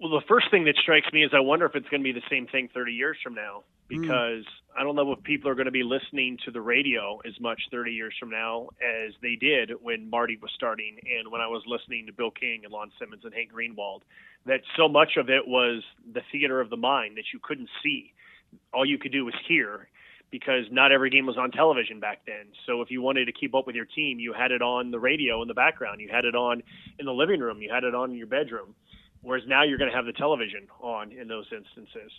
Well, 0.00 0.10
the 0.10 0.24
first 0.26 0.50
thing 0.50 0.64
that 0.64 0.76
strikes 0.82 1.12
me 1.12 1.24
is 1.24 1.30
I 1.34 1.40
wonder 1.40 1.66
if 1.66 1.74
it's 1.74 1.88
going 1.88 2.00
to 2.00 2.04
be 2.04 2.18
the 2.18 2.24
same 2.30 2.46
thing 2.46 2.70
30 2.72 2.92
years 2.92 3.18
from 3.22 3.34
now 3.34 3.64
hmm. 3.90 4.00
because 4.00 4.44
mm. 4.44 4.78
I 4.78 4.82
don't 4.82 4.96
know 4.96 5.12
if 5.12 5.22
people 5.24 5.50
are 5.50 5.54
going 5.54 5.66
to 5.66 5.72
be 5.72 5.82
listening 5.82 6.38
to 6.46 6.50
the 6.50 6.60
radio 6.60 7.20
as 7.26 7.38
much 7.38 7.60
30 7.70 7.92
years 7.92 8.14
from 8.18 8.30
now 8.30 8.68
as 8.80 9.12
they 9.20 9.36
did 9.38 9.72
when 9.82 10.08
Marty 10.08 10.38
was 10.40 10.50
starting 10.54 10.96
and 11.04 11.30
when 11.30 11.42
I 11.42 11.48
was 11.48 11.62
listening 11.66 12.06
to 12.06 12.12
Bill 12.12 12.30
King 12.30 12.62
and 12.64 12.72
Lon 12.72 12.90
Simmons 12.98 13.24
and 13.24 13.34
Hank 13.34 13.50
Greenwald. 13.52 14.00
That 14.46 14.60
so 14.74 14.88
much 14.88 15.18
of 15.18 15.28
it 15.28 15.46
was 15.46 15.82
the 16.14 16.22
theater 16.32 16.62
of 16.62 16.70
the 16.70 16.78
mind 16.78 17.18
that 17.18 17.24
you 17.34 17.40
couldn't 17.42 17.68
see. 17.82 18.14
All 18.72 18.86
you 18.86 18.96
could 18.96 19.12
do 19.12 19.26
was 19.26 19.34
hear 19.46 19.88
because 20.30 20.64
not 20.70 20.92
every 20.92 21.10
game 21.10 21.26
was 21.26 21.36
on 21.36 21.50
television 21.50 22.00
back 22.00 22.20
then. 22.26 22.46
So 22.66 22.82
if 22.82 22.90
you 22.90 23.02
wanted 23.02 23.26
to 23.26 23.32
keep 23.32 23.54
up 23.54 23.66
with 23.66 23.76
your 23.76 23.86
team, 23.86 24.18
you 24.18 24.32
had 24.32 24.52
it 24.52 24.62
on 24.62 24.90
the 24.90 25.00
radio 25.00 25.42
in 25.42 25.48
the 25.48 25.54
background, 25.54 26.00
you 26.00 26.08
had 26.10 26.24
it 26.24 26.34
on 26.34 26.62
in 26.98 27.06
the 27.06 27.12
living 27.12 27.40
room, 27.40 27.60
you 27.60 27.70
had 27.72 27.84
it 27.84 27.94
on 27.94 28.10
in 28.10 28.16
your 28.16 28.26
bedroom 28.26 28.74
whereas 29.22 29.44
now 29.46 29.62
you're 29.62 29.78
going 29.78 29.90
to 29.90 29.96
have 29.96 30.06
the 30.06 30.12
television 30.12 30.66
on 30.80 31.12
in 31.12 31.28
those 31.28 31.46
instances. 31.52 32.10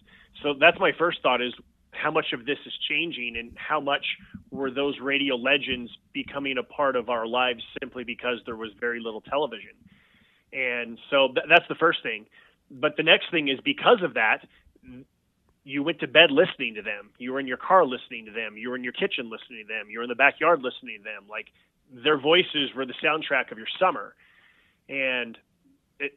So 0.44 0.54
that's 0.60 0.80
my 0.80 0.92
first 0.98 1.22
thought 1.22 1.42
is 1.42 1.54
how 1.92 2.12
much 2.12 2.28
of 2.34 2.46
this 2.46 2.58
is 2.66 2.74
changing 2.90 3.36
and 3.38 3.52
how 3.56 3.80
much 3.80 4.06
were 4.50 4.72
those 4.72 5.00
radio 5.02 5.36
legends 5.36 5.92
becoming 6.14 6.58
a 6.58 6.64
part 6.64 6.96
of 6.96 7.10
our 7.10 7.28
lives 7.28 7.64
simply 7.82 8.04
because 8.04 8.38
there 8.46 8.56
was 8.56 8.72
very 8.80 9.02
little 9.02 9.22
television. 9.22 9.72
And 10.54 10.98
so 11.10 11.30
th- 11.30 11.48
that's 11.50 11.68
the 11.68 11.76
first 11.76 12.02
thing. 12.04 12.26
But 12.70 12.96
the 12.96 13.04
next 13.04 13.32
thing 13.32 13.50
is 13.50 13.60
because 13.64 14.02
of 14.04 14.14
that, 14.14 14.48
you 15.64 15.84
went 15.84 16.00
to 16.00 16.08
bed 16.08 16.32
listening 16.32 16.76
to 16.76 16.82
them. 16.82 17.12
You 17.18 17.34
were 17.34 17.40
in 17.40 17.48
your 17.48 17.58
car 17.58 17.86
listening 17.86 18.26
to 18.26 18.32
them. 18.32 18.58
You 18.58 18.70
were 18.70 18.76
in 18.76 18.84
your 18.84 18.94
kitchen 18.94 19.30
listening 19.30 19.66
to 19.68 19.68
them. 19.68 19.90
You 19.90 20.00
were 20.00 20.04
in 20.04 20.10
the 20.10 20.16
backyard 20.16 20.62
listening 20.62 20.98
to 21.00 21.04
them. 21.04 21.28
Like 21.30 21.48
their 21.92 22.20
voices 22.20 22.74
were 22.76 22.86
the 22.86 22.96
soundtrack 23.04 23.52
of 23.52 23.58
your 23.58 23.68
summer. 23.80 24.16
And 24.90 25.38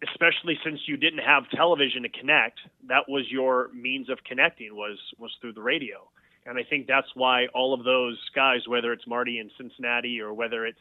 especially 0.03 0.59
since 0.65 0.81
you 0.87 0.97
didn't 0.97 1.21
have 1.21 1.49
television 1.51 2.03
to 2.03 2.09
connect, 2.09 2.61
that 2.89 3.09
was 3.09 3.25
your 3.31 3.69
means 3.75 4.09
of 4.09 4.19
connecting 4.25 4.75
was 4.75 4.99
was 5.19 5.31
through 5.41 5.53
the 5.53 5.63
radio. 5.63 6.09
And 6.47 6.59
I 6.59 6.63
think 6.63 6.87
that's 6.87 7.09
why 7.15 7.47
all 7.55 7.75
of 7.75 7.85
those 7.85 8.19
guys, 8.35 8.67
whether 8.67 8.93
it's 8.93 9.07
Marty 9.07 9.39
in 9.39 9.51
Cincinnati 9.57 10.21
or 10.21 10.33
whether 10.33 10.67
it's 10.67 10.81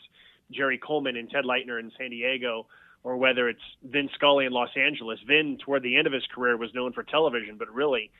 Jerry 0.52 0.78
Coleman 0.78 1.16
and 1.16 1.30
Ted 1.30 1.46
Leitner 1.46 1.80
in 1.80 1.92
San 1.98 2.10
Diego, 2.10 2.68
or 3.04 3.18
whether 3.18 3.50
it's 3.50 3.62
Vin 3.84 4.10
Scully 4.16 4.46
in 4.46 4.54
Los 4.54 4.70
Angeles. 4.78 5.20
Vin, 5.28 5.58
toward 5.64 5.84
the 5.84 5.98
end 5.98 6.08
of 6.08 6.14
his 6.14 6.24
career, 6.34 6.58
was 6.58 6.74
known 6.74 6.94
for 6.94 7.04
television, 7.04 7.58
but 7.58 7.74
really, 7.74 8.12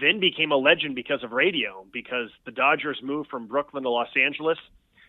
Vin 0.00 0.20
became 0.20 0.52
a 0.52 0.56
legend 0.56 0.94
because 0.94 1.22
of 1.22 1.32
radio. 1.32 1.86
Because 1.92 2.30
the 2.44 2.52
Dodgers 2.52 3.00
moved 3.02 3.30
from 3.30 3.46
Brooklyn 3.46 3.82
to 3.84 3.90
Los 3.90 4.08
Angeles, 4.16 4.58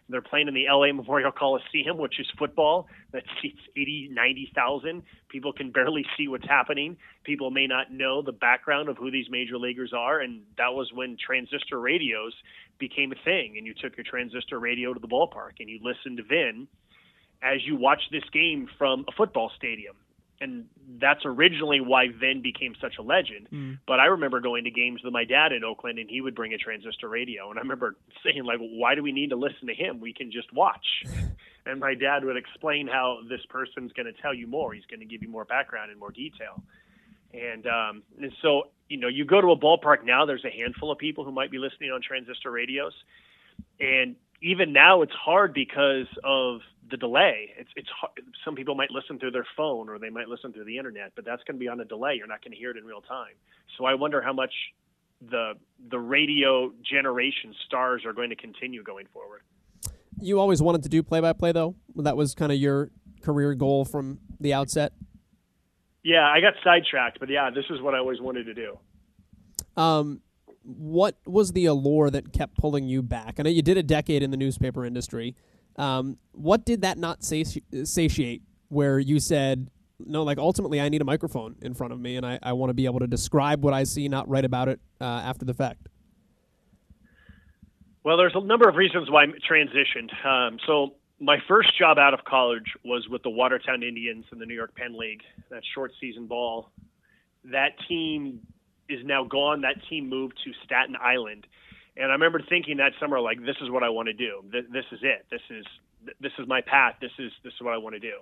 they're 0.09 0.21
playing 0.21 0.47
in 0.47 0.55
the 0.55 0.65
LA 0.67 0.91
Memorial 0.91 1.31
Coliseum, 1.31 1.97
which 1.97 2.19
is 2.19 2.27
football 2.37 2.87
that 3.13 3.23
seats 3.41 3.59
80, 3.77 4.09
90,000. 4.11 5.03
People 5.29 5.53
can 5.53 5.71
barely 5.71 6.05
see 6.17 6.27
what's 6.27 6.47
happening. 6.47 6.97
People 7.23 7.51
may 7.51 7.67
not 7.67 7.91
know 7.91 8.21
the 8.21 8.31
background 8.31 8.89
of 8.89 8.97
who 8.97 9.11
these 9.11 9.27
major 9.29 9.57
leaguers 9.57 9.93
are. 9.95 10.19
And 10.19 10.41
that 10.57 10.73
was 10.73 10.91
when 10.93 11.15
transistor 11.23 11.79
radios 11.79 12.33
became 12.79 13.11
a 13.11 13.23
thing. 13.23 13.55
And 13.57 13.67
you 13.67 13.73
took 13.73 13.95
your 13.97 14.05
transistor 14.09 14.59
radio 14.59 14.93
to 14.93 14.99
the 14.99 15.07
ballpark 15.07 15.59
and 15.59 15.69
you 15.69 15.79
listened 15.83 16.17
to 16.17 16.23
Vin 16.23 16.67
as 17.41 17.59
you 17.65 17.75
watched 17.75 18.11
this 18.11 18.23
game 18.33 18.67
from 18.77 19.05
a 19.07 19.11
football 19.11 19.51
stadium. 19.55 19.95
And 20.41 20.65
that's 20.99 21.25
originally 21.25 21.81
why 21.81 22.07
Vin 22.07 22.41
became 22.41 22.73
such 22.79 22.97
a 22.97 23.01
legend. 23.01 23.47
Mm. 23.51 23.79
But 23.85 23.99
I 23.99 24.05
remember 24.05 24.39
going 24.39 24.63
to 24.63 24.71
games 24.71 25.01
with 25.03 25.13
my 25.13 25.25
dad 25.25 25.51
in 25.51 25.63
Oakland, 25.63 25.99
and 25.99 26.09
he 26.09 26.21
would 26.21 26.35
bring 26.35 26.53
a 26.53 26.57
transistor 26.57 27.09
radio, 27.09 27.49
and 27.49 27.59
I 27.59 27.61
remember 27.61 27.95
saying 28.23 28.43
like, 28.43 28.59
"Why 28.59 28.95
do 28.95 29.03
we 29.03 29.11
need 29.11 29.31
to 29.31 29.35
listen 29.35 29.67
to 29.67 29.73
him? 29.73 29.99
We 29.99 30.13
can 30.13 30.31
just 30.31 30.51
watch." 30.53 30.85
and 31.65 31.79
my 31.79 31.93
dad 31.93 32.23
would 32.23 32.37
explain 32.37 32.87
how 32.87 33.19
this 33.29 33.41
person's 33.49 33.91
going 33.93 34.05
to 34.05 34.21
tell 34.21 34.33
you 34.33 34.47
more. 34.47 34.73
He's 34.73 34.85
going 34.85 35.01
to 35.01 35.05
give 35.05 35.21
you 35.21 35.29
more 35.29 35.45
background 35.45 35.91
and 35.91 35.99
more 35.99 36.11
detail. 36.11 36.63
And 37.33 37.67
um, 37.67 38.03
and 38.21 38.31
so 38.41 38.69
you 38.87 38.97
know, 38.97 39.07
you 39.07 39.23
go 39.23 39.39
to 39.39 39.51
a 39.51 39.57
ballpark 39.57 40.03
now. 40.03 40.25
There's 40.25 40.45
a 40.45 40.49
handful 40.49 40.91
of 40.91 40.97
people 40.97 41.23
who 41.23 41.31
might 41.31 41.51
be 41.51 41.59
listening 41.59 41.91
on 41.91 42.01
transistor 42.01 42.49
radios, 42.49 42.93
and 43.79 44.15
even 44.41 44.73
now 44.73 45.01
it's 45.01 45.13
hard 45.13 45.53
because 45.53 46.07
of 46.23 46.61
the 46.89 46.97
delay. 46.97 47.51
It's 47.57 47.69
it's 47.75 47.89
hard. 47.89 48.13
some 48.43 48.55
people 48.55 48.75
might 48.75 48.91
listen 48.91 49.19
through 49.19 49.31
their 49.31 49.47
phone 49.55 49.89
or 49.89 49.99
they 49.99 50.09
might 50.09 50.27
listen 50.27 50.53
through 50.53 50.65
the 50.65 50.77
internet, 50.77 51.11
but 51.15 51.25
that's 51.25 51.43
going 51.43 51.55
to 51.55 51.59
be 51.59 51.67
on 51.67 51.79
a 51.79 51.85
delay. 51.85 52.15
You're 52.15 52.27
not 52.27 52.43
going 52.43 52.51
to 52.51 52.57
hear 52.57 52.71
it 52.71 52.77
in 52.77 52.85
real 52.85 53.01
time. 53.01 53.33
So 53.77 53.85
I 53.85 53.93
wonder 53.93 54.21
how 54.21 54.33
much 54.33 54.53
the 55.29 55.53
the 55.89 55.99
radio 55.99 56.71
generation 56.83 57.53
stars 57.65 58.05
are 58.05 58.13
going 58.13 58.29
to 58.29 58.35
continue 58.35 58.83
going 58.83 59.07
forward. 59.13 59.41
You 60.21 60.39
always 60.39 60.61
wanted 60.61 60.83
to 60.83 60.89
do 60.89 61.03
play 61.03 61.19
by 61.19 61.33
play 61.33 61.51
though. 61.51 61.75
That 61.95 62.17
was 62.17 62.35
kind 62.35 62.51
of 62.51 62.57
your 62.57 62.91
career 63.21 63.53
goal 63.53 63.85
from 63.85 64.19
the 64.39 64.53
outset. 64.53 64.93
Yeah, 66.03 66.25
I 66.25 66.39
got 66.39 66.53
sidetracked, 66.63 67.19
but 67.19 67.29
yeah, 67.29 67.49
this 67.49 67.65
is 67.69 67.81
what 67.81 67.93
I 67.93 67.99
always 67.99 68.21
wanted 68.21 68.45
to 68.45 68.53
do. 68.53 68.79
Um, 69.75 70.21
what 70.77 71.17
was 71.25 71.53
the 71.53 71.65
allure 71.65 72.09
that 72.09 72.31
kept 72.31 72.57
pulling 72.57 72.87
you 72.87 73.01
back? 73.01 73.35
I 73.39 73.43
know 73.43 73.49
you 73.49 73.61
did 73.61 73.77
a 73.77 73.83
decade 73.83 74.21
in 74.23 74.31
the 74.31 74.37
newspaper 74.37 74.85
industry. 74.85 75.35
Um, 75.77 76.17
what 76.31 76.65
did 76.65 76.81
that 76.81 76.97
not 76.97 77.23
sati- 77.23 77.63
satiate? 77.83 78.43
Where 78.67 78.99
you 78.99 79.19
said, 79.19 79.71
no, 79.99 80.21
like 80.21 80.37
ultimately, 80.37 80.79
I 80.79 80.89
need 80.89 81.01
a 81.01 81.05
microphone 81.05 81.55
in 81.63 81.73
front 81.73 81.91
of 81.91 81.99
me, 81.99 82.17
and 82.17 82.25
I, 82.25 82.37
I 82.43 82.53
want 82.53 82.69
to 82.69 82.75
be 82.75 82.85
able 82.85 82.99
to 82.99 83.07
describe 83.07 83.63
what 83.63 83.73
I 83.73 83.83
see, 83.83 84.07
not 84.07 84.29
write 84.29 84.45
about 84.45 84.69
it 84.69 84.79
uh, 85.01 85.05
after 85.05 85.43
the 85.43 85.55
fact. 85.55 85.87
Well, 88.03 88.15
there's 88.15 88.35
a 88.35 88.41
number 88.41 88.69
of 88.69 88.75
reasons 88.75 89.09
why 89.09 89.23
I 89.23 89.27
transitioned. 89.51 90.25
Um, 90.25 90.59
so 90.67 90.93
my 91.19 91.37
first 91.47 91.77
job 91.77 91.97
out 91.97 92.13
of 92.13 92.23
college 92.25 92.75
was 92.85 93.07
with 93.09 93.23
the 93.23 93.29
Watertown 93.29 93.81
Indians 93.81 94.25
in 94.31 94.39
the 94.39 94.45
New 94.45 94.53
York 94.53 94.75
Penn 94.75 94.97
League, 94.97 95.21
that 95.49 95.63
short 95.73 95.91
season 95.99 96.27
ball. 96.27 96.69
That 97.45 97.71
team 97.87 98.41
is 98.89 99.05
now 99.05 99.23
gone. 99.23 99.61
That 99.61 99.75
team 99.89 100.09
moved 100.09 100.39
to 100.43 100.51
Staten 100.65 100.95
Island. 101.01 101.45
And 101.95 102.07
I 102.07 102.13
remember 102.13 102.41
thinking 102.47 102.77
that 102.77 102.93
summer, 102.99 103.19
like, 103.19 103.39
this 103.39 103.57
is 103.61 103.69
what 103.69 103.83
I 103.83 103.89
want 103.89 104.07
to 104.07 104.13
do. 104.13 104.43
This, 104.51 104.85
is 104.91 104.99
it. 105.01 105.25
This 105.29 105.41
is 105.49 105.65
this 106.21 106.31
is 106.39 106.47
my 106.47 106.61
path. 106.61 106.95
This 107.01 107.11
is 107.19 107.31
this 107.43 107.53
is 107.53 107.61
what 107.61 107.73
I 107.73 107.77
want 107.77 107.95
to 107.95 107.99
do. 107.99 108.19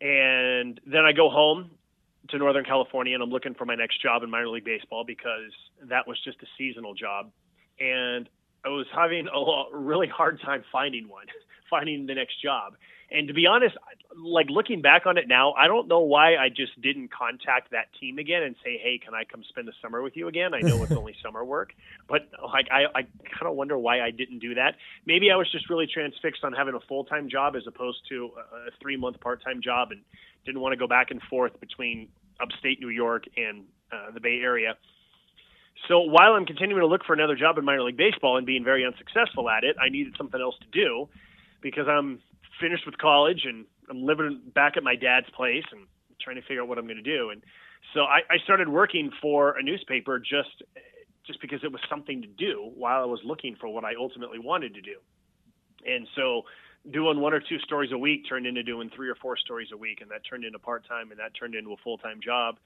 And 0.00 0.80
then 0.86 1.04
I 1.04 1.12
go 1.12 1.28
home 1.28 1.70
to 2.30 2.38
Northern 2.38 2.64
California, 2.64 3.14
and 3.14 3.22
I'm 3.22 3.30
looking 3.30 3.54
for 3.54 3.64
my 3.64 3.74
next 3.74 4.00
job 4.00 4.22
in 4.22 4.30
minor 4.30 4.48
league 4.48 4.64
baseball 4.64 5.04
because 5.04 5.52
that 5.82 6.06
was 6.06 6.18
just 6.24 6.38
a 6.42 6.46
seasonal 6.56 6.94
job, 6.94 7.30
and 7.80 8.28
I 8.64 8.68
was 8.68 8.86
having 8.94 9.28
a 9.28 9.76
really 9.76 10.08
hard 10.08 10.40
time 10.40 10.64
finding 10.72 11.08
one, 11.08 11.26
finding 11.70 12.06
the 12.06 12.14
next 12.14 12.40
job. 12.42 12.74
And 13.10 13.28
to 13.28 13.34
be 13.34 13.46
honest, 13.46 13.76
like 14.16 14.46
looking 14.48 14.82
back 14.82 15.06
on 15.06 15.18
it 15.18 15.28
now, 15.28 15.52
I 15.52 15.66
don't 15.66 15.88
know 15.88 16.00
why 16.00 16.36
I 16.36 16.48
just 16.48 16.80
didn't 16.80 17.10
contact 17.10 17.70
that 17.72 17.88
team 18.00 18.18
again 18.18 18.42
and 18.42 18.54
say, 18.64 18.78
"Hey, 18.78 18.98
can 18.98 19.14
I 19.14 19.24
come 19.24 19.42
spend 19.48 19.68
the 19.68 19.72
summer 19.82 20.02
with 20.02 20.16
you 20.16 20.28
again?" 20.28 20.54
I 20.54 20.60
know 20.60 20.82
it's 20.82 20.92
only 20.96 21.14
summer 21.22 21.44
work, 21.44 21.74
but 22.08 22.28
like 22.42 22.68
I, 22.70 22.84
I 22.94 23.02
kind 23.02 23.46
of 23.46 23.54
wonder 23.54 23.78
why 23.78 24.00
I 24.00 24.10
didn't 24.10 24.38
do 24.38 24.54
that. 24.54 24.76
Maybe 25.06 25.30
I 25.30 25.36
was 25.36 25.50
just 25.50 25.68
really 25.68 25.86
transfixed 25.86 26.44
on 26.44 26.52
having 26.52 26.74
a 26.74 26.80
full 26.80 27.04
time 27.04 27.28
job 27.28 27.56
as 27.56 27.66
opposed 27.66 27.98
to 28.10 28.30
a 28.66 28.70
three 28.80 28.96
month 28.96 29.20
part 29.20 29.42
time 29.42 29.60
job, 29.62 29.90
and 29.90 30.02
didn't 30.44 30.60
want 30.60 30.72
to 30.72 30.78
go 30.78 30.86
back 30.86 31.10
and 31.10 31.20
forth 31.22 31.58
between 31.60 32.08
upstate 32.40 32.80
New 32.80 32.90
York 32.90 33.24
and 33.36 33.64
uh, 33.92 34.10
the 34.12 34.20
Bay 34.20 34.40
Area. 34.42 34.76
So 35.88 36.00
while 36.00 36.32
I'm 36.32 36.46
continuing 36.46 36.80
to 36.80 36.86
look 36.86 37.04
for 37.04 37.12
another 37.12 37.36
job 37.36 37.58
in 37.58 37.64
minor 37.64 37.82
league 37.82 37.96
baseball 37.96 38.36
and 38.36 38.46
being 38.46 38.64
very 38.64 38.86
unsuccessful 38.86 39.50
at 39.50 39.64
it, 39.64 39.76
I 39.80 39.90
needed 39.90 40.14
something 40.16 40.40
else 40.40 40.56
to 40.60 40.66
do 40.72 41.08
because 41.60 41.86
I'm 41.88 42.20
finished 42.60 42.86
with 42.86 42.96
college 42.98 43.42
and 43.44 43.66
I'm 43.90 44.04
living 44.04 44.40
back 44.54 44.76
at 44.76 44.82
my 44.82 44.96
dad's 44.96 45.28
place 45.36 45.64
and 45.72 45.86
trying 46.20 46.36
to 46.36 46.42
figure 46.42 46.62
out 46.62 46.68
what 46.68 46.78
I'm 46.78 46.86
going 46.86 47.02
to 47.02 47.02
do. 47.02 47.30
And 47.30 47.42
so 47.92 48.00
I, 48.00 48.20
I 48.30 48.38
started 48.44 48.68
working 48.68 49.10
for 49.20 49.58
a 49.58 49.62
newspaper 49.62 50.18
just 50.18 50.62
just 51.26 51.40
because 51.40 51.60
it 51.64 51.72
was 51.72 51.80
something 51.88 52.20
to 52.20 52.28
do 52.28 52.70
while 52.74 53.02
I 53.02 53.06
was 53.06 53.20
looking 53.24 53.56
for 53.58 53.68
what 53.68 53.82
I 53.82 53.94
ultimately 53.98 54.38
wanted 54.38 54.74
to 54.74 54.82
do. 54.82 54.96
And 55.86 56.06
so 56.14 56.42
doing 56.90 57.18
one 57.18 57.32
or 57.32 57.40
two 57.40 57.58
stories 57.60 57.92
a 57.92 57.98
week 57.98 58.28
turned 58.28 58.46
into 58.46 58.62
doing 58.62 58.90
three 58.94 59.08
or 59.08 59.14
four 59.14 59.38
stories 59.38 59.68
a 59.72 59.76
week 59.76 60.02
and 60.02 60.10
that 60.10 60.20
turned 60.28 60.44
into 60.44 60.58
part-time 60.58 61.10
and 61.10 61.18
that 61.18 61.32
turned 61.38 61.54
into 61.54 61.72
a 61.72 61.76
full-time 61.82 62.20
job 62.22 62.56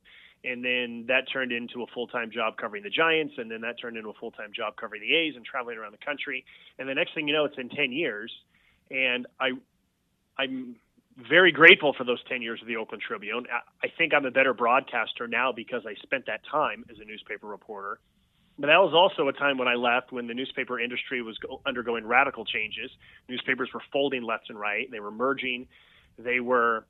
and 0.45 0.65
then 0.65 1.05
that 1.09 1.25
turned 1.33 1.53
into 1.53 1.83
a 1.83 1.87
full-time 1.93 2.31
job 2.31 2.57
covering 2.57 2.85
the 2.85 2.91
Giants, 2.91 3.35
and 3.39 3.51
then 3.51 3.61
that 3.63 3.81
turned 3.81 3.97
into 3.97 4.11
a 4.11 4.15
full-time 4.15 4.53
job 4.55 4.77
covering 4.77 5.03
the 5.03 5.15
A's 5.15 5.35
and 5.35 5.45
traveling 5.45 5.79
around 5.79 5.93
the 5.93 6.05
country. 6.05 6.45
And 6.79 6.89
the 6.89 6.95
next 6.95 7.15
thing 7.15 7.27
you 7.27 7.35
know, 7.35 7.45
it's 7.45 7.57
been 7.57 7.69
10 7.69 7.91
years, 7.91 8.33
and 8.91 9.27
I, 9.41 9.51
I'm 10.39 10.77
very 11.29 11.51
grateful 11.51 11.95
for 11.97 12.05
those 12.05 12.23
10 12.29 12.43
years 12.43 12.61
of 12.61 12.69
the 12.69 12.77
Oakland 12.77 13.03
Tribune. 13.07 13.47
I 13.83 13.89
think 13.97 14.15
I'm 14.15 14.25
a 14.25 14.31
better 14.31 14.55
broadcaster 14.55 15.27
now 15.27 15.53
because 15.53 15.83
I 15.87 15.95
spent 16.03 16.27
that 16.27 16.41
time 16.51 16.85
as 16.91 16.99
a 17.01 17.05
newspaper 17.05 17.47
reporter. 17.47 17.99
But 18.59 18.69
that 18.69 18.79
was 18.79 18.93
also 18.93 19.29
a 19.29 19.33
time 19.33 19.57
when 19.57 19.69
I 19.69 19.75
left 19.75 20.11
when 20.13 20.27
the 20.27 20.35
newspaper 20.35 20.81
industry 20.81 21.23
was 21.23 21.39
undergoing 21.67 22.05
radical 22.05 22.45
changes. 22.45 22.91
Newspapers 23.29 23.71
were 23.73 23.83
folding 23.93 24.23
left 24.23 24.51
and 24.51 24.59
right. 24.59 24.91
They 24.91 25.01
were 25.01 25.13
merging. 25.13 25.69
They 26.19 26.41
were 26.41 26.85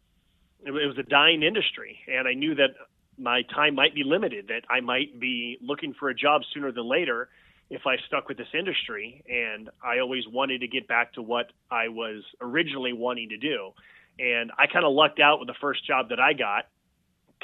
it 0.65 0.73
was 0.73 0.99
a 0.99 1.05
dying 1.05 1.43
industry, 1.43 2.01
and 2.09 2.27
I 2.27 2.35
knew 2.35 2.55
that 2.57 2.71
my 3.17 3.43
time 3.43 3.75
might 3.75 3.95
be 3.95 4.03
limited, 4.05 4.49
that 4.49 4.63
I 4.69 4.81
might 4.81 5.21
be 5.21 5.59
looking 5.61 5.95
for 5.95 6.09
a 6.09 6.15
job 6.15 6.43
sooner 6.53 6.73
than 6.73 6.89
later 6.89 7.29
if 7.71 7.83
I 7.87 7.97
stuck 8.07 8.29
with 8.29 8.39
this 8.39 8.49
industry. 8.59 9.23
And 9.29 9.71
I 9.85 10.01
always 10.01 10.25
wanted 10.27 10.61
to 10.63 10.69
get 10.69 10.89
back 10.89 11.13
to 11.15 11.23
what 11.23 11.47
I 11.71 11.89
was 11.89 12.25
originally 12.41 12.93
wanting 12.93 13.29
to 13.29 13.37
do. 13.37 13.71
And 14.19 14.51
I 14.59 14.67
kind 14.67 14.85
of 14.85 14.93
lucked 14.93 15.21
out 15.21 15.39
with 15.39 15.49
the 15.49 15.55
first 15.61 15.87
job 15.87 16.09
that 16.11 16.21
I 16.21 16.33
got 16.33 16.67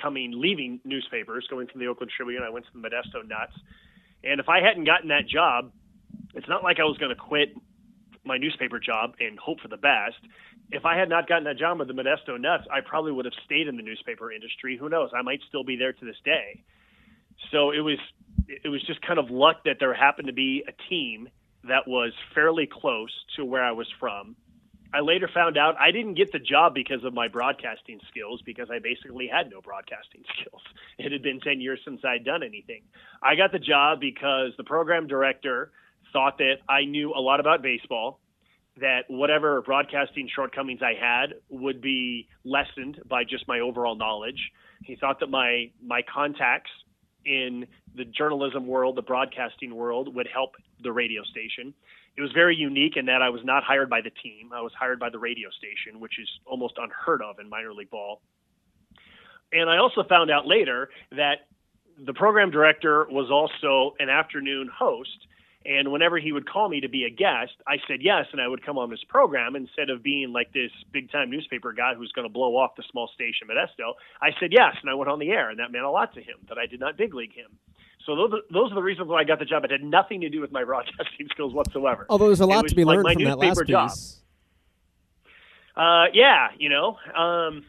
coming, 0.01 0.33
leaving 0.35 0.81
newspapers, 0.85 1.47
going 1.49 1.69
from 1.69 1.81
the 1.81 1.87
Oakland 1.87 2.11
Tribune. 2.17 2.43
I 2.43 2.51
went 2.51 2.67
to 2.67 2.73
the 2.73 2.81
Modesto 2.81 3.27
Nuts. 3.27 3.53
And 4.25 4.41
if 4.41 4.49
I 4.49 4.61
hadn't 4.61 4.85
gotten 4.85 5.09
that 5.09 5.29
job, 5.29 5.71
it's 6.35 6.49
not 6.49 6.65
like 6.65 6.81
I 6.81 6.85
was 6.85 6.99
going 6.99 7.15
to 7.15 7.21
quit 7.21 7.55
my 8.25 8.39
newspaper 8.39 8.81
job 8.81 9.15
and 9.21 9.39
hope 9.39 9.61
for 9.61 9.69
the 9.69 9.77
best 9.77 10.17
if 10.71 10.85
I 10.85 10.97
had 10.99 11.09
not 11.09 11.29
gotten 11.29 11.45
that 11.45 11.59
job 11.59 11.79
with 11.79 11.89
the 11.89 11.95
Modesto 11.95 12.41
Nuts, 12.41 12.65
I 12.71 12.81
probably 12.81 13.13
would 13.13 13.25
have 13.25 13.35
stayed 13.45 13.69
in 13.69 13.77
the 13.77 13.83
newspaper 13.83 14.33
industry. 14.33 14.77
Who 14.77 14.89
knows? 14.89 15.11
I 15.15 15.23
might 15.23 15.41
still 15.49 15.65
be 15.65 15.77
there 15.77 15.93
to 15.93 16.05
this 16.05 16.17
day. 16.25 16.63
So 17.53 17.71
it 17.71 17.81
was 17.81 17.99
it 18.49 18.69
was 18.69 18.83
just 18.87 19.01
kind 19.03 19.19
of 19.19 19.31
luck 19.31 19.65
that 19.65 19.77
there 19.81 19.95
happened 19.95 20.27
to 20.27 20.33
be 20.33 20.65
a 20.69 20.73
team 20.89 21.29
that 21.65 21.87
was 21.87 22.13
fairly 22.35 22.69
close 22.71 23.11
to 23.37 23.45
where 23.45 23.65
I 23.65 23.73
was 23.73 23.87
from. 23.99 24.37
I 24.95 25.01
later 25.01 25.29
found 25.35 25.59
out 25.59 25.75
I 25.81 25.91
didn't 25.91 26.15
get 26.15 26.31
the 26.31 26.39
job 26.39 26.73
because 26.73 27.03
of 27.05 27.13
my 27.13 27.27
broadcasting 27.27 27.99
skills 28.09 28.41
because 28.47 28.69
I 28.71 28.79
basically 28.79 29.27
had 29.27 29.51
no 29.51 29.61
broadcasting 29.61 30.23
skills. 30.39 30.63
It 30.99 31.11
had 31.11 31.23
been 31.23 31.41
10 31.41 31.61
years 31.61 31.81
since 31.85 32.01
I'd 32.05 32.25
done 32.25 32.45
anything. 32.45 32.83
I 33.21 33.35
got 33.35 33.51
the 33.51 33.59
job 33.59 33.99
because 34.01 34.53
the 34.57 34.63
program 34.63 35.09
director 35.09 35.73
thought 36.13 36.39
that 36.39 36.59
I 36.69 36.85
knew 36.85 37.13
a 37.13 37.21
lot 37.21 37.41
about 37.41 37.61
baseball 37.61 38.21
that 38.81 39.03
whatever 39.09 39.63
broadcasting 39.63 40.29
shortcomings 40.35 40.81
I 40.83 40.95
had 40.99 41.35
would 41.49 41.81
be 41.81 42.29
lessened 42.45 43.01
by 43.09 43.25
just 43.25 43.49
my 43.49 43.61
overall 43.61 43.97
knowledge. 43.97 44.53
He 44.85 44.97
thought 44.97 45.21
that 45.21 45.31
my 45.31 45.71
my 45.85 46.03
contacts 46.03 46.71
in 47.25 47.67
the 47.97 48.05
journalism 48.05 48.67
world, 48.67 48.97
the 48.97 49.03
broadcasting 49.03 49.75
world, 49.75 50.15
would 50.15 50.29
help 50.33 50.53
the 50.83 50.93
radio 50.93 51.23
station. 51.23 51.75
It 52.17 52.23
was 52.23 52.31
very 52.33 52.57
unique 52.57 52.97
in 52.97 53.07
that 53.07 53.23
I 53.23 53.31
was 53.31 53.43
not 53.45 53.65
hired 53.65 53.91
by 53.91 54.01
the 54.01 54.11
team. 54.11 54.51
I 54.55 54.61
was 54.61 54.73
hired 54.79 55.01
by 55.01 55.11
the 55.11 55.19
radio 55.19 55.51
station, 55.51 56.01
which 56.01 56.19
is 56.21 56.29
almost 56.47 56.75
unheard 56.79 57.23
of 57.23 57.39
in 57.41 57.49
minor 57.49 57.73
league 57.73 57.91
ball. 57.91 58.21
And 59.53 59.69
I 59.69 59.79
also 59.79 60.05
found 60.09 60.31
out 60.31 60.47
later 60.47 60.91
that 61.11 61.47
the 62.05 62.13
program 62.13 62.51
director 62.51 63.07
was 63.11 63.31
also 63.31 63.95
an 63.99 64.09
afternoon 64.09 64.69
host 64.73 65.27
and 65.67 65.91
whenever 65.91 66.19
he 66.19 66.33
would 66.33 66.49
call 66.49 66.69
me 66.69 66.81
to 66.81 66.89
be 66.89 67.05
a 67.05 67.11
guest, 67.11 67.53
I 67.67 67.77
said 67.89 68.01
yes, 68.03 68.27
and 68.33 68.41
I 68.41 68.47
would 68.47 68.65
come 68.65 68.77
on 68.77 68.91
his 68.91 69.03
program 69.09 69.57
instead 69.57 69.89
of 69.89 70.03
being 70.03 70.33
like 70.33 70.53
this 70.53 70.71
big 70.93 71.11
time 71.11 71.31
newspaper 71.31 71.73
guy 71.73 71.95
who's 71.95 72.13
going 72.13 72.29
to 72.29 72.33
blow 72.33 72.57
off 72.57 72.77
the 72.77 72.85
small 72.91 73.09
station 73.15 73.49
Modesto. 73.49 73.95
I 74.21 74.31
said 74.39 74.53
yes, 74.53 74.77
and 74.83 74.91
I 74.91 74.95
went 74.95 75.11
on 75.11 75.19
the 75.19 75.31
air, 75.31 75.49
and 75.49 75.59
that 75.61 75.73
meant 75.73 75.85
a 75.85 75.91
lot 75.91 76.13
to 76.15 76.21
him 76.21 76.37
that 76.49 76.59
I 76.59 76.67
did 76.67 76.81
not 76.81 76.99
big 76.99 77.15
league 77.15 77.35
him. 77.35 77.59
So 78.07 78.15
those 78.17 78.33
are, 78.33 78.39
those 78.53 78.71
are 78.73 78.75
the 78.75 78.83
reasons 78.83 79.09
why 79.09 79.21
I 79.21 79.25
got 79.25 79.39
the 79.39 79.45
job. 79.45 79.65
It 79.65 79.71
had 79.71 79.83
nothing 79.83 80.21
to 80.23 80.29
do 80.29 80.41
with 80.41 80.53
my 80.53 80.65
broadcasting 80.65 81.29
skills 81.31 81.55
whatsoever. 81.55 82.07
Although 82.09 82.27
there's 82.27 82.41
a 82.41 82.47
lot 82.47 82.67
to 82.69 82.75
be 82.75 82.85
like 82.85 82.99
learned 82.99 83.15
from 83.15 83.25
that 83.25 83.39
last 83.39 83.67
job. 83.67 83.89
piece. 83.91 84.21
Uh, 85.77 86.07
yeah, 86.13 86.49
you 86.59 86.69
know. 86.69 86.99
Um, 87.17 87.65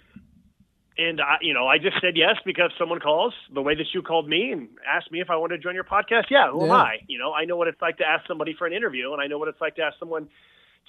and 0.97 1.19
I, 1.19 1.37
you 1.41 1.53
know, 1.53 1.67
I 1.67 1.77
just 1.77 1.97
said 2.01 2.15
yes 2.15 2.35
because 2.45 2.71
someone 2.77 2.99
calls 2.99 3.33
the 3.53 3.61
way 3.61 3.75
that 3.75 3.85
you 3.93 4.01
called 4.01 4.29
me 4.29 4.51
and 4.51 4.69
asked 4.87 5.11
me 5.11 5.19
if 5.21 5.29
I 5.29 5.35
wanted 5.35 5.57
to 5.57 5.63
join 5.63 5.75
your 5.75 5.83
podcast. 5.83 6.25
Yeah, 6.29 6.51
who 6.51 6.65
am 6.65 6.71
I? 6.71 6.97
You 7.07 7.17
know, 7.17 7.33
I 7.33 7.45
know 7.45 7.57
what 7.57 7.67
it's 7.67 7.81
like 7.81 7.97
to 7.97 8.05
ask 8.07 8.25
somebody 8.27 8.53
for 8.57 8.65
an 8.67 8.73
interview, 8.73 9.11
and 9.11 9.21
I 9.21 9.27
know 9.27 9.37
what 9.37 9.47
it's 9.47 9.59
like 9.59 9.75
to 9.75 9.81
ask 9.81 9.97
someone 9.99 10.29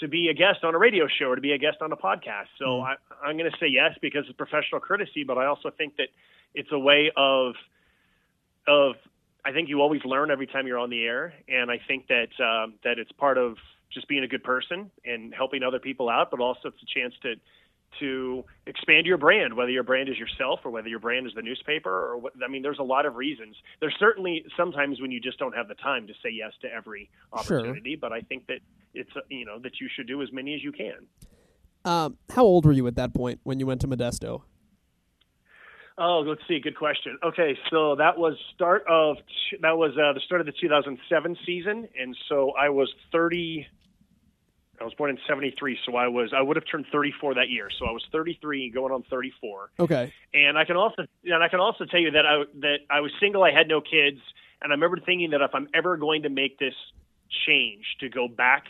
to 0.00 0.08
be 0.08 0.28
a 0.28 0.34
guest 0.34 0.62
on 0.62 0.74
a 0.74 0.78
radio 0.78 1.06
show 1.08 1.26
or 1.26 1.36
to 1.36 1.40
be 1.40 1.52
a 1.52 1.58
guest 1.58 1.78
on 1.80 1.90
a 1.90 1.96
podcast. 1.96 2.46
So 2.58 2.66
Mm. 2.66 2.84
I, 2.84 3.26
I'm 3.26 3.36
going 3.38 3.50
to 3.50 3.56
say 3.58 3.66
yes 3.66 3.96
because 4.02 4.24
it's 4.28 4.36
professional 4.36 4.80
courtesy, 4.80 5.24
but 5.24 5.38
I 5.38 5.46
also 5.46 5.70
think 5.70 5.96
that 5.96 6.08
it's 6.54 6.70
a 6.70 6.78
way 6.78 7.10
of 7.16 7.54
of 8.68 8.96
I 9.46 9.52
think 9.52 9.68
you 9.68 9.80
always 9.80 10.04
learn 10.04 10.32
every 10.32 10.48
time 10.48 10.66
you're 10.66 10.78
on 10.78 10.90
the 10.90 11.04
air, 11.04 11.32
and 11.48 11.70
I 11.70 11.78
think 11.86 12.08
that 12.08 12.30
um, 12.44 12.74
that 12.82 12.98
it's 12.98 13.12
part 13.12 13.38
of 13.38 13.56
just 13.92 14.08
being 14.08 14.24
a 14.24 14.28
good 14.28 14.42
person 14.42 14.90
and 15.04 15.32
helping 15.32 15.62
other 15.62 15.78
people 15.78 16.08
out, 16.08 16.32
but 16.32 16.40
also 16.40 16.68
it's 16.68 16.82
a 16.82 16.98
chance 16.98 17.14
to 17.22 17.34
to 18.00 18.44
expand 18.66 19.06
your 19.06 19.18
brand, 19.18 19.54
whether 19.54 19.70
your 19.70 19.84
brand 19.84 20.08
is 20.08 20.18
yourself 20.18 20.60
or 20.64 20.72
whether 20.72 20.88
your 20.88 20.98
brand 20.98 21.28
is 21.28 21.32
the 21.34 21.42
newspaper 21.42 21.90
or 21.90 22.18
what. 22.18 22.32
I 22.44 22.48
mean, 22.48 22.62
there's 22.62 22.80
a 22.80 22.82
lot 22.82 23.06
of 23.06 23.14
reasons. 23.14 23.54
There's 23.78 23.94
certainly 24.00 24.44
sometimes 24.56 25.00
when 25.00 25.12
you 25.12 25.20
just 25.20 25.38
don't 25.38 25.54
have 25.54 25.68
the 25.68 25.76
time 25.76 26.08
to 26.08 26.12
say 26.14 26.30
yes 26.30 26.52
to 26.62 26.68
every 26.72 27.08
Sure. 27.44 27.60
opportunity, 27.60 27.94
but 27.94 28.12
I 28.12 28.22
think 28.22 28.48
that 28.48 28.58
it's 28.94 29.10
uh, 29.14 29.20
you 29.28 29.46
know 29.46 29.60
that 29.60 29.80
you 29.80 29.88
should 29.94 30.08
do 30.08 30.22
as 30.22 30.32
many 30.32 30.54
as 30.56 30.64
you 30.64 30.72
can. 30.72 31.06
Um, 31.84 32.18
how 32.30 32.42
old 32.42 32.66
were 32.66 32.72
you 32.72 32.88
at 32.88 32.96
that 32.96 33.14
point 33.14 33.38
when 33.44 33.60
you 33.60 33.66
went 33.66 33.80
to 33.82 33.86
Modesto? 33.86 34.42
Oh, 35.98 36.22
let's 36.26 36.42
see. 36.46 36.60
Good 36.60 36.76
question. 36.76 37.18
Okay, 37.24 37.56
so 37.70 37.96
that 37.96 38.18
was 38.18 38.34
start 38.54 38.84
of 38.86 39.16
that 39.62 39.78
was 39.78 39.92
uh, 39.92 40.12
the 40.12 40.20
start 40.26 40.42
of 40.42 40.46
the 40.46 40.52
2007 40.60 41.36
season, 41.46 41.88
and 41.98 42.16
so 42.28 42.52
I 42.52 42.68
was 42.68 42.92
30. 43.12 43.66
I 44.78 44.84
was 44.84 44.92
born 44.92 45.08
in 45.08 45.18
73, 45.26 45.78
so 45.86 45.96
I 45.96 46.08
was 46.08 46.34
I 46.36 46.42
would 46.42 46.56
have 46.56 46.64
turned 46.70 46.84
34 46.92 47.36
that 47.36 47.48
year. 47.48 47.68
So 47.78 47.86
I 47.86 47.92
was 47.92 48.04
33, 48.12 48.70
going 48.70 48.92
on 48.92 49.04
34. 49.08 49.70
Okay. 49.80 50.12
And 50.34 50.58
I 50.58 50.66
can 50.66 50.76
also 50.76 51.06
and 51.24 51.42
I 51.42 51.48
can 51.48 51.60
also 51.60 51.86
tell 51.86 52.00
you 52.00 52.10
that 52.10 52.26
I 52.26 52.44
that 52.60 52.78
I 52.90 53.00
was 53.00 53.10
single. 53.18 53.42
I 53.42 53.52
had 53.52 53.66
no 53.66 53.80
kids, 53.80 54.20
and 54.60 54.72
I 54.72 54.74
remember 54.74 54.98
thinking 55.00 55.30
that 55.30 55.40
if 55.40 55.54
I'm 55.54 55.68
ever 55.72 55.96
going 55.96 56.24
to 56.24 56.28
make 56.28 56.58
this 56.58 56.74
change 57.46 57.84
to 58.00 58.10
go 58.10 58.28
back 58.28 58.64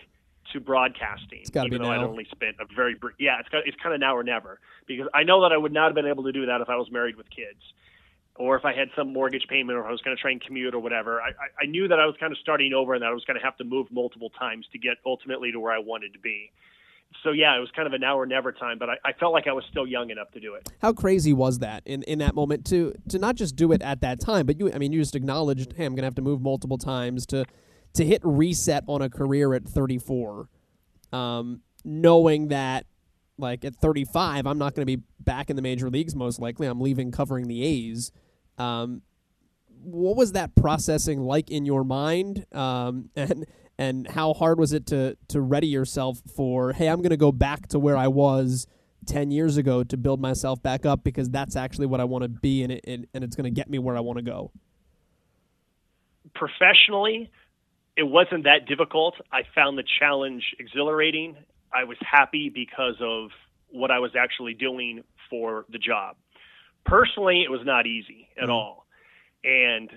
to 0.52 0.60
broadcasting, 0.60 1.40
It's 1.40 1.50
gotta 1.50 1.66
even 1.66 1.78
be 1.78 1.84
though 1.84 1.92
I'd 1.92 2.00
only 2.00 2.26
spent 2.30 2.56
a 2.60 2.66
very 2.74 2.94
brief, 2.94 3.14
yeah, 3.18 3.40
it's 3.40 3.48
got, 3.48 3.66
it's 3.66 3.76
kind 3.82 3.94
of 3.94 4.00
now 4.00 4.16
or 4.16 4.22
never 4.22 4.60
because 4.86 5.08
I 5.14 5.22
know 5.22 5.42
that 5.42 5.52
I 5.52 5.56
would 5.56 5.72
not 5.72 5.86
have 5.86 5.94
been 5.94 6.06
able 6.06 6.24
to 6.24 6.32
do 6.32 6.46
that 6.46 6.60
if 6.60 6.68
I 6.68 6.76
was 6.76 6.90
married 6.90 7.16
with 7.16 7.28
kids. 7.30 7.60
Or 8.38 8.54
if 8.54 8.66
I 8.66 8.74
had 8.74 8.88
some 8.94 9.14
mortgage 9.14 9.46
payment, 9.48 9.78
or 9.78 9.80
if 9.80 9.86
I 9.86 9.90
was 9.90 10.02
going 10.02 10.14
to 10.14 10.20
try 10.20 10.30
and 10.30 10.42
commute, 10.42 10.74
or 10.74 10.78
whatever, 10.78 11.22
I, 11.22 11.28
I, 11.28 11.62
I 11.62 11.66
knew 11.66 11.88
that 11.88 11.98
I 11.98 12.04
was 12.04 12.16
kind 12.20 12.32
of 12.32 12.38
starting 12.38 12.74
over, 12.74 12.92
and 12.92 13.02
that 13.02 13.08
I 13.08 13.12
was 13.14 13.24
going 13.24 13.38
to 13.38 13.42
have 13.42 13.56
to 13.56 13.64
move 13.64 13.86
multiple 13.90 14.28
times 14.28 14.66
to 14.72 14.78
get 14.78 14.98
ultimately 15.06 15.52
to 15.52 15.58
where 15.58 15.72
I 15.72 15.78
wanted 15.78 16.12
to 16.12 16.18
be. 16.18 16.50
So 17.22 17.30
yeah, 17.30 17.56
it 17.56 17.60
was 17.60 17.70
kind 17.74 17.86
of 17.86 17.92
a 17.92 17.98
now 17.98 18.18
or 18.18 18.26
never 18.26 18.52
time, 18.52 18.78
but 18.78 18.90
I, 18.90 18.96
I 19.04 19.12
felt 19.14 19.32
like 19.32 19.46
I 19.46 19.52
was 19.52 19.64
still 19.70 19.86
young 19.86 20.10
enough 20.10 20.30
to 20.32 20.40
do 20.40 20.54
it. 20.54 20.68
How 20.82 20.92
crazy 20.92 21.32
was 21.32 21.60
that 21.60 21.82
in, 21.86 22.02
in 22.02 22.18
that 22.18 22.34
moment 22.34 22.66
to 22.66 22.94
to 23.08 23.18
not 23.18 23.36
just 23.36 23.56
do 23.56 23.72
it 23.72 23.80
at 23.80 24.00
that 24.02 24.20
time, 24.20 24.44
but 24.44 24.58
you 24.58 24.72
I 24.72 24.78
mean 24.78 24.92
you 24.92 25.00
just 25.00 25.14
acknowledged, 25.14 25.72
hey, 25.74 25.84
I'm 25.86 25.94
gonna 25.94 26.06
have 26.06 26.14
to 26.16 26.22
move 26.22 26.42
multiple 26.42 26.78
times 26.78 27.26
to 27.26 27.46
to 27.96 28.04
hit 28.04 28.20
reset 28.24 28.84
on 28.86 29.02
a 29.02 29.10
career 29.10 29.54
at 29.54 29.64
34, 29.64 30.48
um, 31.12 31.60
knowing 31.84 32.48
that 32.48 32.86
like 33.38 33.64
at 33.64 33.74
35 33.76 34.46
I'm 34.46 34.58
not 34.58 34.74
going 34.74 34.86
to 34.86 34.96
be 34.96 35.02
back 35.20 35.50
in 35.50 35.56
the 35.56 35.62
major 35.62 35.90
leagues 35.90 36.14
most 36.14 36.40
likely. 36.40 36.66
I'm 36.66 36.80
leaving 36.80 37.10
covering 37.10 37.48
the 37.48 37.62
A's. 37.64 38.12
Um, 38.58 39.02
what 39.82 40.16
was 40.16 40.32
that 40.32 40.54
processing 40.54 41.20
like 41.20 41.50
in 41.50 41.66
your 41.66 41.84
mind? 41.84 42.46
Um, 42.52 43.10
and 43.16 43.46
and 43.78 44.08
how 44.08 44.32
hard 44.32 44.58
was 44.58 44.72
it 44.72 44.86
to 44.86 45.16
to 45.28 45.40
ready 45.40 45.66
yourself 45.66 46.20
for 46.34 46.72
hey, 46.72 46.88
I'm 46.88 46.98
going 46.98 47.10
to 47.10 47.16
go 47.16 47.32
back 47.32 47.68
to 47.68 47.78
where 47.78 47.96
I 47.96 48.08
was 48.08 48.66
10 49.06 49.30
years 49.30 49.56
ago 49.56 49.84
to 49.84 49.96
build 49.96 50.20
myself 50.20 50.62
back 50.62 50.84
up 50.84 51.04
because 51.04 51.30
that's 51.30 51.56
actually 51.56 51.86
what 51.86 52.00
I 52.00 52.04
want 52.04 52.22
to 52.22 52.28
be 52.28 52.62
and 52.62 52.72
it, 52.72 52.84
and, 52.86 53.06
and 53.14 53.22
it's 53.22 53.36
going 53.36 53.44
to 53.44 53.50
get 53.50 53.70
me 53.70 53.78
where 53.78 53.96
I 53.96 54.00
want 54.00 54.18
to 54.18 54.22
go. 54.22 54.50
professionally, 56.34 57.30
it 57.96 58.04
wasn't 58.04 58.44
that 58.44 58.66
difficult. 58.66 59.14
I 59.32 59.42
found 59.54 59.78
the 59.78 59.84
challenge 59.98 60.54
exhilarating. 60.58 61.36
I 61.72 61.84
was 61.84 61.96
happy 62.00 62.50
because 62.50 62.96
of 63.00 63.30
what 63.70 63.90
I 63.90 63.98
was 63.98 64.12
actually 64.18 64.54
doing 64.54 65.02
for 65.30 65.64
the 65.70 65.78
job. 65.78 66.16
Personally, 66.84 67.42
it 67.42 67.50
was 67.50 67.60
not 67.64 67.86
easy 67.86 68.28
at 68.36 68.44
mm-hmm. 68.44 68.52
all. 68.52 68.86
And 69.44 69.90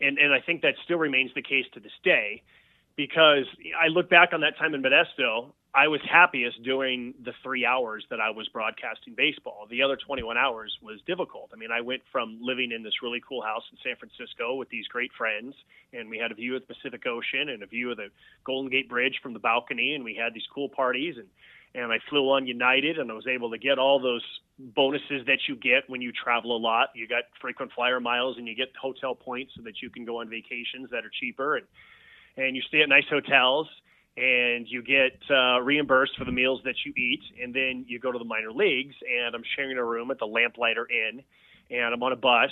and 0.00 0.18
and 0.18 0.32
I 0.32 0.40
think 0.40 0.62
that 0.62 0.74
still 0.84 0.98
remains 0.98 1.30
the 1.34 1.42
case 1.42 1.66
to 1.74 1.80
this 1.80 1.92
day 2.02 2.42
because 2.96 3.44
I 3.80 3.88
look 3.88 4.08
back 4.10 4.30
on 4.32 4.40
that 4.40 4.58
time 4.58 4.74
in 4.74 4.82
Modesto, 4.82 5.52
I 5.78 5.86
was 5.86 6.00
happiest 6.10 6.60
during 6.64 7.14
the 7.24 7.32
3 7.44 7.64
hours 7.64 8.04
that 8.10 8.18
I 8.20 8.30
was 8.30 8.48
broadcasting 8.48 9.14
baseball. 9.16 9.68
The 9.70 9.80
other 9.80 9.94
21 9.94 10.36
hours 10.36 10.76
was 10.82 10.98
difficult. 11.06 11.50
I 11.52 11.56
mean, 11.56 11.70
I 11.70 11.82
went 11.82 12.02
from 12.10 12.36
living 12.40 12.72
in 12.72 12.82
this 12.82 12.94
really 13.00 13.22
cool 13.26 13.42
house 13.42 13.62
in 13.70 13.78
San 13.84 13.94
Francisco 13.94 14.56
with 14.56 14.68
these 14.70 14.88
great 14.88 15.12
friends 15.16 15.54
and 15.92 16.10
we 16.10 16.18
had 16.18 16.32
a 16.32 16.34
view 16.34 16.56
of 16.56 16.66
the 16.66 16.74
Pacific 16.74 17.06
Ocean 17.06 17.50
and 17.50 17.62
a 17.62 17.66
view 17.66 17.92
of 17.92 17.96
the 17.96 18.08
Golden 18.42 18.72
Gate 18.72 18.88
Bridge 18.88 19.20
from 19.22 19.34
the 19.34 19.38
balcony 19.38 19.94
and 19.94 20.02
we 20.02 20.16
had 20.16 20.34
these 20.34 20.46
cool 20.52 20.68
parties 20.68 21.14
and 21.16 21.28
and 21.74 21.92
I 21.92 21.98
flew 22.08 22.30
on 22.30 22.46
United 22.46 22.98
and 22.98 23.08
I 23.12 23.14
was 23.14 23.28
able 23.28 23.50
to 23.50 23.58
get 23.58 23.78
all 23.78 24.00
those 24.00 24.24
bonuses 24.58 25.26
that 25.26 25.46
you 25.46 25.54
get 25.54 25.88
when 25.88 26.00
you 26.00 26.10
travel 26.10 26.56
a 26.56 26.58
lot. 26.58 26.88
You 26.94 27.06
got 27.06 27.24
frequent 27.40 27.70
flyer 27.72 28.00
miles 28.00 28.36
and 28.38 28.48
you 28.48 28.56
get 28.56 28.72
hotel 28.80 29.14
points 29.14 29.52
so 29.54 29.62
that 29.62 29.80
you 29.80 29.90
can 29.90 30.04
go 30.04 30.20
on 30.20 30.28
vacations 30.28 30.90
that 30.90 31.04
are 31.04 31.12
cheaper 31.20 31.56
and 31.56 31.66
and 32.36 32.56
you 32.56 32.62
stay 32.62 32.80
at 32.80 32.88
nice 32.88 33.08
hotels 33.08 33.68
and 34.18 34.66
you 34.68 34.82
get 34.82 35.16
uh, 35.30 35.60
reimbursed 35.60 36.18
for 36.18 36.24
the 36.24 36.32
meals 36.32 36.60
that 36.64 36.74
you 36.84 36.92
eat 36.96 37.20
and 37.40 37.54
then 37.54 37.84
you 37.86 38.00
go 38.00 38.10
to 38.10 38.18
the 38.18 38.24
minor 38.24 38.50
leagues 38.50 38.94
and 39.08 39.34
I'm 39.34 39.44
sharing 39.54 39.78
a 39.78 39.84
room 39.84 40.10
at 40.10 40.18
the 40.18 40.26
Lamplighter 40.26 40.88
Inn 40.90 41.22
and 41.70 41.94
I'm 41.94 42.02
on 42.02 42.12
a 42.12 42.16
bus 42.16 42.50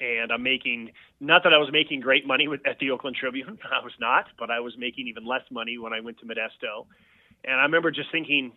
and 0.00 0.30
I'm 0.30 0.42
making 0.42 0.90
not 1.18 1.44
that 1.44 1.54
I 1.54 1.56
was 1.56 1.70
making 1.72 2.00
great 2.00 2.26
money 2.26 2.46
with, 2.46 2.60
at 2.66 2.78
the 2.78 2.90
Oakland 2.90 3.16
Tribune. 3.16 3.58
I 3.72 3.82
was 3.82 3.94
not, 3.98 4.26
but 4.38 4.50
I 4.50 4.60
was 4.60 4.74
making 4.76 5.08
even 5.08 5.24
less 5.24 5.44
money 5.50 5.78
when 5.78 5.94
I 5.94 6.00
went 6.00 6.18
to 6.18 6.26
Modesto. 6.26 6.84
And 7.42 7.58
I 7.58 7.62
remember 7.62 7.90
just 7.90 8.12
thinking, 8.12 8.52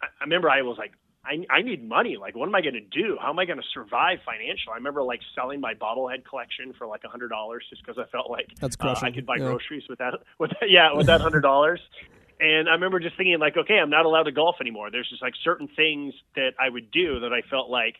I, 0.00 0.06
I 0.06 0.24
remember 0.24 0.48
I 0.48 0.62
was 0.62 0.78
like, 0.78 0.92
I, 1.28 1.44
I 1.52 1.62
need 1.62 1.86
money. 1.86 2.16
Like, 2.18 2.34
what 2.34 2.48
am 2.48 2.54
I 2.54 2.62
going 2.62 2.74
to 2.74 2.80
do? 2.80 3.18
How 3.20 3.28
am 3.30 3.38
I 3.38 3.44
going 3.44 3.58
to 3.58 3.68
survive 3.74 4.18
financially? 4.24 4.72
I 4.72 4.76
remember 4.76 5.02
like 5.02 5.20
selling 5.34 5.60
my 5.60 5.74
bobblehead 5.74 6.24
collection 6.24 6.72
for 6.78 6.86
like 6.86 7.02
a 7.04 7.08
hundred 7.08 7.28
dollars 7.28 7.64
just 7.68 7.82
because 7.84 7.98
I 7.98 8.08
felt 8.10 8.30
like 8.30 8.48
That's 8.60 8.76
uh, 8.80 8.94
I 9.02 9.10
could 9.10 9.26
buy 9.26 9.36
Yeah. 9.36 9.44
groceries 9.44 9.84
with 9.88 9.98
that. 9.98 10.14
With 10.38 10.50
that, 10.50 10.70
yeah, 10.70 10.94
with 10.94 11.06
that 11.06 11.20
hundred 11.20 11.42
dollars. 11.42 11.80
And 12.40 12.68
I 12.68 12.72
remember 12.72 13.00
just 13.00 13.16
thinking 13.16 13.38
like, 13.40 13.56
okay, 13.56 13.78
I'm 13.78 13.90
not 13.90 14.06
allowed 14.06 14.24
to 14.24 14.32
golf 14.32 14.56
anymore. 14.60 14.90
There's 14.90 15.08
just 15.08 15.20
like 15.20 15.34
certain 15.42 15.68
things 15.76 16.14
that 16.36 16.52
I 16.58 16.68
would 16.68 16.90
do 16.90 17.20
that 17.20 17.32
I 17.32 17.42
felt 17.50 17.68
like, 17.68 17.96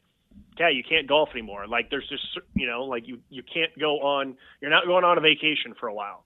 yeah, 0.58 0.70
you 0.70 0.82
can't 0.88 1.06
golf 1.06 1.30
anymore. 1.34 1.66
Like 1.66 1.90
there's 1.90 2.08
just 2.08 2.24
you 2.54 2.66
know 2.66 2.84
like 2.84 3.06
you 3.06 3.18
you 3.28 3.42
can't 3.42 3.76
go 3.78 4.00
on. 4.00 4.36
You're 4.60 4.70
not 4.70 4.86
going 4.86 5.04
on 5.04 5.18
a 5.18 5.20
vacation 5.20 5.74
for 5.78 5.88
a 5.88 5.94
while 5.94 6.24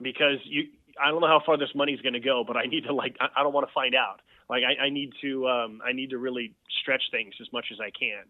because 0.00 0.38
you. 0.44 0.68
I 1.00 1.10
don't 1.12 1.20
know 1.20 1.28
how 1.28 1.40
far 1.46 1.56
this 1.56 1.68
money's 1.76 2.00
going 2.00 2.14
to 2.14 2.20
go, 2.20 2.42
but 2.44 2.56
I 2.56 2.64
need 2.64 2.84
to 2.84 2.92
like. 2.92 3.16
I, 3.20 3.28
I 3.36 3.42
don't 3.44 3.52
want 3.52 3.68
to 3.68 3.72
find 3.72 3.94
out. 3.94 4.20
Like 4.48 4.62
I, 4.64 4.86
I 4.86 4.90
need 4.90 5.12
to. 5.22 5.48
Um, 5.48 5.80
I 5.84 5.92
need 5.92 6.10
to 6.10 6.18
really 6.18 6.54
stretch 6.80 7.02
things 7.10 7.34
as 7.40 7.52
much 7.52 7.66
as 7.72 7.78
I 7.80 7.90
can. 7.90 8.24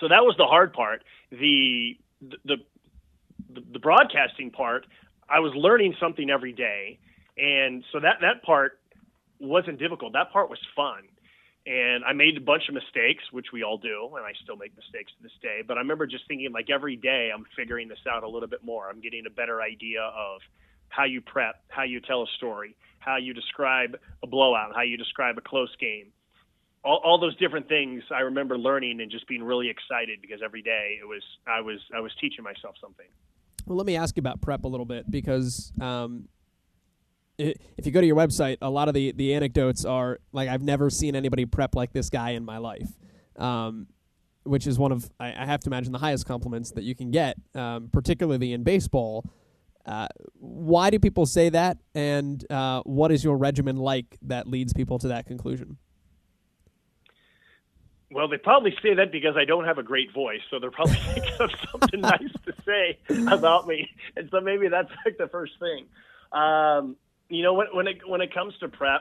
So 0.00 0.08
that 0.08 0.24
was 0.24 0.34
the 0.36 0.44
hard 0.44 0.72
part. 0.72 1.04
The 1.30 1.96
the 2.20 2.56
the, 3.52 3.62
the 3.72 3.78
broadcasting 3.78 4.50
part, 4.50 4.86
I 5.28 5.40
was 5.40 5.52
learning 5.54 5.94
something 6.00 6.28
every 6.30 6.52
day, 6.52 6.98
and 7.38 7.84
so 7.92 8.00
that 8.00 8.16
that 8.20 8.42
part 8.42 8.78
wasn't 9.40 9.78
difficult. 9.78 10.12
That 10.12 10.32
part 10.32 10.50
was 10.50 10.58
fun, 10.76 11.02
and 11.66 12.04
I 12.04 12.12
made 12.12 12.36
a 12.36 12.40
bunch 12.40 12.68
of 12.68 12.74
mistakes, 12.74 13.24
which 13.32 13.46
we 13.52 13.62
all 13.62 13.78
do, 13.78 14.10
and 14.16 14.24
I 14.24 14.32
still 14.42 14.56
make 14.56 14.76
mistakes 14.76 15.12
to 15.16 15.22
this 15.22 15.32
day. 15.40 15.62
But 15.66 15.78
I 15.78 15.80
remember 15.80 16.06
just 16.06 16.26
thinking, 16.28 16.52
like 16.52 16.68
every 16.70 16.96
day, 16.96 17.30
I'm 17.34 17.44
figuring 17.56 17.88
this 17.88 17.98
out 18.10 18.22
a 18.22 18.28
little 18.28 18.48
bit 18.48 18.64
more. 18.64 18.88
I'm 18.88 19.00
getting 19.00 19.24
a 19.26 19.30
better 19.30 19.62
idea 19.62 20.02
of 20.02 20.40
how 20.94 21.04
you 21.04 21.20
prep, 21.20 21.56
how 21.68 21.82
you 21.82 22.00
tell 22.00 22.22
a 22.22 22.26
story, 22.36 22.76
how 23.00 23.16
you 23.16 23.34
describe 23.34 23.96
a 24.22 24.26
blowout, 24.26 24.72
how 24.74 24.82
you 24.82 24.96
describe 24.96 25.36
a 25.38 25.40
close 25.40 25.74
game. 25.80 26.06
All, 26.84 27.00
all 27.02 27.18
those 27.18 27.36
different 27.36 27.68
things 27.68 28.02
I 28.14 28.20
remember 28.20 28.56
learning 28.58 29.00
and 29.00 29.10
just 29.10 29.26
being 29.26 29.42
really 29.42 29.68
excited 29.68 30.20
because 30.20 30.40
every 30.44 30.62
day 30.62 30.98
it 31.00 31.06
was 31.06 31.22
I 31.46 31.60
was 31.60 31.80
I 31.94 32.00
was 32.00 32.12
teaching 32.20 32.44
myself 32.44 32.76
something. 32.80 33.06
Well, 33.66 33.76
let 33.76 33.86
me 33.86 33.96
ask 33.96 34.16
you 34.16 34.20
about 34.20 34.40
prep 34.40 34.64
a 34.64 34.68
little 34.68 34.86
bit 34.86 35.10
because 35.10 35.72
um, 35.80 36.28
i 37.40 37.54
if 37.76 37.86
you 37.86 37.90
go 37.90 38.00
to 38.00 38.06
your 38.06 38.16
website, 38.16 38.58
a 38.62 38.70
lot 38.70 38.88
of 38.88 38.94
the, 38.94 39.12
the 39.12 39.34
anecdotes 39.34 39.84
are 39.84 40.20
like, 40.32 40.48
I've 40.48 40.62
never 40.62 40.90
seen 40.90 41.16
anybody 41.16 41.46
prep 41.46 41.74
like 41.74 41.92
this 41.92 42.10
guy 42.10 42.30
in 42.30 42.44
my 42.44 42.58
life, 42.58 42.88
um, 43.36 43.88
which 44.44 44.66
is 44.66 44.78
one 44.78 44.92
of, 44.92 45.10
I, 45.18 45.28
I 45.32 45.46
have 45.46 45.60
to 45.60 45.70
imagine, 45.70 45.92
the 45.92 45.98
highest 45.98 46.26
compliments 46.26 46.70
that 46.72 46.84
you 46.84 46.94
can 46.94 47.10
get, 47.10 47.36
um, 47.54 47.88
particularly 47.92 48.52
in 48.52 48.62
baseball. 48.62 49.24
Uh, 49.86 50.08
why 50.34 50.90
do 50.90 50.98
people 50.98 51.26
say 51.26 51.48
that? 51.50 51.78
And 51.94 52.44
uh, 52.50 52.82
what 52.84 53.12
is 53.12 53.22
your 53.22 53.36
regimen 53.36 53.76
like 53.76 54.18
that 54.22 54.46
leads 54.46 54.72
people 54.72 54.98
to 55.00 55.08
that 55.08 55.26
conclusion? 55.26 55.76
Well, 58.10 58.28
they 58.28 58.38
probably 58.38 58.74
say 58.80 58.94
that 58.94 59.10
because 59.10 59.36
I 59.36 59.44
don't 59.44 59.64
have 59.64 59.78
a 59.78 59.82
great 59.82 60.12
voice, 60.12 60.40
so 60.48 60.60
they're 60.60 60.70
probably 60.70 60.94
thinking 61.14 61.34
of 61.40 61.50
something 61.70 62.00
nice 62.00 62.32
to 62.46 62.54
say 62.64 62.98
about 63.26 63.66
me, 63.66 63.90
and 64.16 64.28
so 64.30 64.40
maybe 64.40 64.68
that's 64.68 64.90
like 65.04 65.18
the 65.18 65.26
first 65.26 65.52
thing. 65.58 65.86
Um, 66.32 66.96
you 67.28 67.42
know, 67.42 67.54
when, 67.54 67.66
when 67.72 67.88
it 67.88 68.08
when 68.08 68.20
it 68.20 68.32
comes 68.32 68.54
to 68.60 68.68
prep, 68.68 69.00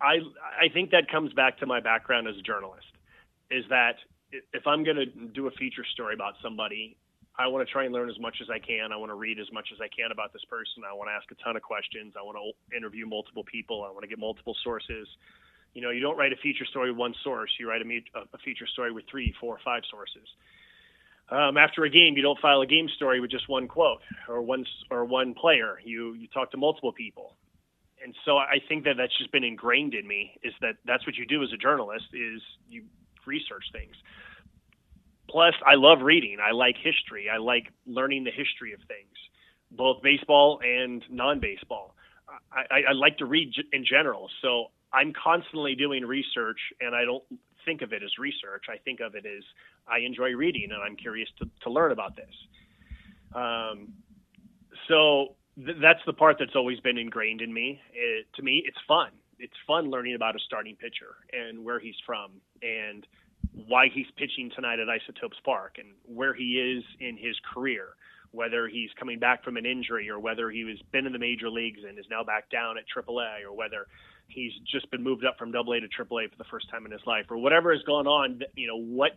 I 0.00 0.20
I 0.58 0.68
think 0.72 0.90
that 0.92 1.10
comes 1.10 1.34
back 1.34 1.58
to 1.58 1.66
my 1.66 1.80
background 1.80 2.28
as 2.28 2.36
a 2.38 2.42
journalist. 2.42 2.86
Is 3.50 3.64
that 3.68 3.96
if 4.54 4.66
I'm 4.66 4.84
going 4.84 4.96
to 4.96 5.06
do 5.06 5.46
a 5.46 5.50
feature 5.50 5.84
story 5.92 6.14
about 6.14 6.34
somebody, 6.42 6.96
I 7.38 7.48
want 7.48 7.66
to 7.66 7.72
try 7.72 7.84
and 7.84 7.94
learn 7.94 8.10
as 8.10 8.18
much 8.20 8.36
as 8.42 8.48
I 8.50 8.58
can. 8.58 8.92
I 8.92 8.96
want 8.96 9.10
to 9.10 9.14
read 9.16 9.38
as 9.40 9.50
much 9.52 9.68
as 9.72 9.80
I 9.80 9.88
can 9.88 10.12
about 10.12 10.32
this 10.32 10.44
person. 10.50 10.84
I 10.88 10.92
want 10.92 11.08
to 11.08 11.16
ask 11.16 11.24
a 11.32 11.42
ton 11.42 11.56
of 11.56 11.62
questions. 11.62 12.12
I 12.18 12.22
want 12.22 12.36
to 12.36 12.76
interview 12.76 13.06
multiple 13.06 13.44
people. 13.44 13.84
I 13.84 13.90
want 13.90 14.02
to 14.02 14.08
get 14.08 14.18
multiple 14.18 14.54
sources. 14.62 15.08
You 15.72 15.80
know, 15.80 15.90
you 15.90 16.00
don't 16.00 16.18
write 16.18 16.32
a 16.32 16.40
feature 16.42 16.66
story 16.66 16.90
with 16.90 16.98
one 16.98 17.14
source. 17.24 17.50
You 17.58 17.68
write 17.68 17.80
a, 17.80 17.88
a 18.34 18.38
feature 18.44 18.66
story 18.66 18.92
with 18.92 19.04
three, 19.10 19.34
four, 19.40 19.58
five 19.64 19.82
sources. 19.90 20.28
Um, 21.30 21.56
after 21.56 21.84
a 21.84 21.90
game, 21.90 22.14
you 22.16 22.22
don't 22.22 22.38
file 22.40 22.60
a 22.60 22.66
game 22.66 22.88
story 22.96 23.20
with 23.20 23.30
just 23.30 23.48
one 23.48 23.66
quote 23.66 24.00
or 24.28 24.42
one 24.42 24.66
or 24.90 25.06
one 25.06 25.32
player. 25.32 25.80
You 25.82 26.12
you 26.12 26.28
talk 26.28 26.50
to 26.50 26.58
multiple 26.58 26.92
people, 26.92 27.36
and 28.04 28.14
so 28.26 28.36
I 28.36 28.60
think 28.68 28.84
that 28.84 28.96
that's 28.98 29.16
just 29.16 29.32
been 29.32 29.44
ingrained 29.44 29.94
in 29.94 30.06
me. 30.06 30.36
Is 30.42 30.52
that 30.60 30.74
that's 30.84 31.06
what 31.06 31.16
you 31.16 31.24
do 31.24 31.42
as 31.42 31.48
a 31.54 31.56
journalist? 31.56 32.04
Is 32.12 32.42
you 32.68 32.82
research 33.26 33.64
things. 33.72 33.94
Plus, 35.28 35.54
I 35.66 35.74
love 35.74 36.02
reading. 36.02 36.38
I 36.46 36.52
like 36.52 36.76
history. 36.76 37.28
I 37.32 37.38
like 37.38 37.72
learning 37.86 38.24
the 38.24 38.30
history 38.30 38.72
of 38.72 38.80
things, 38.88 39.16
both 39.70 40.02
baseball 40.02 40.60
and 40.62 41.02
non-baseball. 41.10 41.94
I, 42.52 42.74
I, 42.74 42.82
I 42.90 42.92
like 42.92 43.18
to 43.18 43.26
read 43.26 43.52
in 43.72 43.84
general, 43.84 44.28
so 44.42 44.66
I'm 44.92 45.12
constantly 45.12 45.74
doing 45.74 46.04
research, 46.04 46.58
and 46.80 46.94
I 46.94 47.04
don't 47.04 47.24
think 47.64 47.82
of 47.82 47.92
it 47.92 48.02
as 48.02 48.18
research. 48.18 48.64
I 48.68 48.76
think 48.78 49.00
of 49.00 49.14
it 49.14 49.24
as 49.24 49.42
I 49.86 49.98
enjoy 49.98 50.34
reading, 50.34 50.70
and 50.72 50.82
I'm 50.82 50.96
curious 50.96 51.28
to, 51.38 51.46
to 51.62 51.70
learn 51.70 51.92
about 51.92 52.16
this. 52.16 52.34
Um, 53.34 53.92
so 54.88 55.36
th- 55.56 55.78
that's 55.80 56.00
the 56.06 56.12
part 56.12 56.36
that's 56.38 56.56
always 56.56 56.80
been 56.80 56.98
ingrained 56.98 57.40
in 57.40 57.52
me. 57.52 57.80
It, 57.94 58.26
to 58.34 58.42
me, 58.42 58.62
it's 58.66 58.78
fun. 58.86 59.10
It's 59.38 59.54
fun 59.66 59.90
learning 59.90 60.14
about 60.14 60.36
a 60.36 60.38
starting 60.40 60.76
pitcher 60.76 61.16
and 61.32 61.64
where 61.64 61.80
he's 61.80 61.96
from, 62.04 62.32
and 62.62 63.06
why 63.66 63.88
he's 63.92 64.06
pitching 64.16 64.50
tonight 64.54 64.78
at 64.78 64.88
Isotopes 64.88 65.38
Park 65.44 65.76
and 65.78 65.88
where 66.04 66.34
he 66.34 66.58
is 66.58 66.84
in 67.00 67.16
his 67.16 67.36
career, 67.54 67.88
whether 68.30 68.68
he's 68.68 68.90
coming 68.98 69.18
back 69.18 69.44
from 69.44 69.56
an 69.56 69.66
injury 69.66 70.08
or 70.08 70.18
whether 70.18 70.50
he 70.50 70.64
was 70.64 70.78
been 70.92 71.06
in 71.06 71.12
the 71.12 71.18
major 71.18 71.50
leagues 71.50 71.80
and 71.86 71.98
is 71.98 72.06
now 72.10 72.24
back 72.24 72.50
down 72.50 72.76
at 72.78 72.84
AAA 72.94 73.44
or 73.44 73.52
whether 73.54 73.86
he's 74.28 74.52
just 74.70 74.90
been 74.90 75.02
moved 75.02 75.24
up 75.24 75.38
from 75.38 75.54
AA 75.54 75.80
to 75.80 75.88
AAA 75.88 76.30
for 76.30 76.38
the 76.38 76.44
first 76.50 76.70
time 76.70 76.86
in 76.86 76.92
his 76.92 77.02
life 77.06 77.26
or 77.30 77.36
whatever 77.36 77.72
has 77.72 77.82
gone 77.82 78.06
on, 78.06 78.40
you 78.56 78.66
know, 78.66 78.78
what 78.78 79.12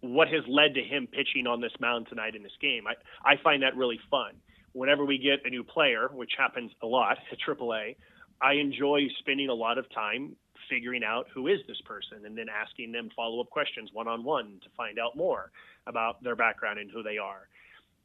what 0.00 0.26
has 0.26 0.42
led 0.48 0.74
to 0.74 0.82
him 0.82 1.06
pitching 1.06 1.46
on 1.46 1.60
this 1.60 1.72
mound 1.78 2.08
tonight 2.08 2.34
in 2.34 2.42
this 2.42 2.56
game. 2.60 2.84
I, 2.88 2.94
I 3.24 3.36
find 3.40 3.62
that 3.62 3.76
really 3.76 4.00
fun. 4.10 4.34
Whenever 4.72 5.04
we 5.04 5.16
get 5.16 5.46
a 5.46 5.50
new 5.50 5.62
player, 5.62 6.08
which 6.12 6.32
happens 6.36 6.72
a 6.82 6.86
lot 6.86 7.18
at 7.32 7.38
AAA, 7.38 7.96
I 8.40 8.54
enjoy 8.54 9.02
spending 9.20 9.48
a 9.48 9.54
lot 9.54 9.78
of 9.78 9.88
time 9.94 10.34
figuring 10.68 11.02
out 11.04 11.26
who 11.34 11.48
is 11.48 11.58
this 11.66 11.80
person 11.84 12.24
and 12.26 12.36
then 12.36 12.46
asking 12.48 12.92
them 12.92 13.10
follow 13.14 13.40
up 13.40 13.50
questions 13.50 13.90
one 13.92 14.08
on 14.08 14.24
one 14.24 14.60
to 14.62 14.70
find 14.76 14.98
out 14.98 15.16
more 15.16 15.50
about 15.86 16.22
their 16.22 16.36
background 16.36 16.78
and 16.78 16.90
who 16.90 17.02
they 17.02 17.18
are. 17.18 17.48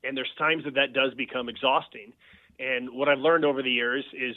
And 0.04 0.16
there's 0.16 0.32
times 0.38 0.64
that 0.66 0.76
that 0.76 0.94
does 0.94 1.14
become 1.16 1.50
exhausting. 1.50 2.14
And 2.60 2.90
what 2.92 3.10
I've 3.10 3.20
learned 3.20 3.46
over 3.46 3.62
the 3.62 3.72
years 3.72 4.06
is 4.14 4.36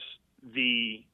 the 0.54 1.04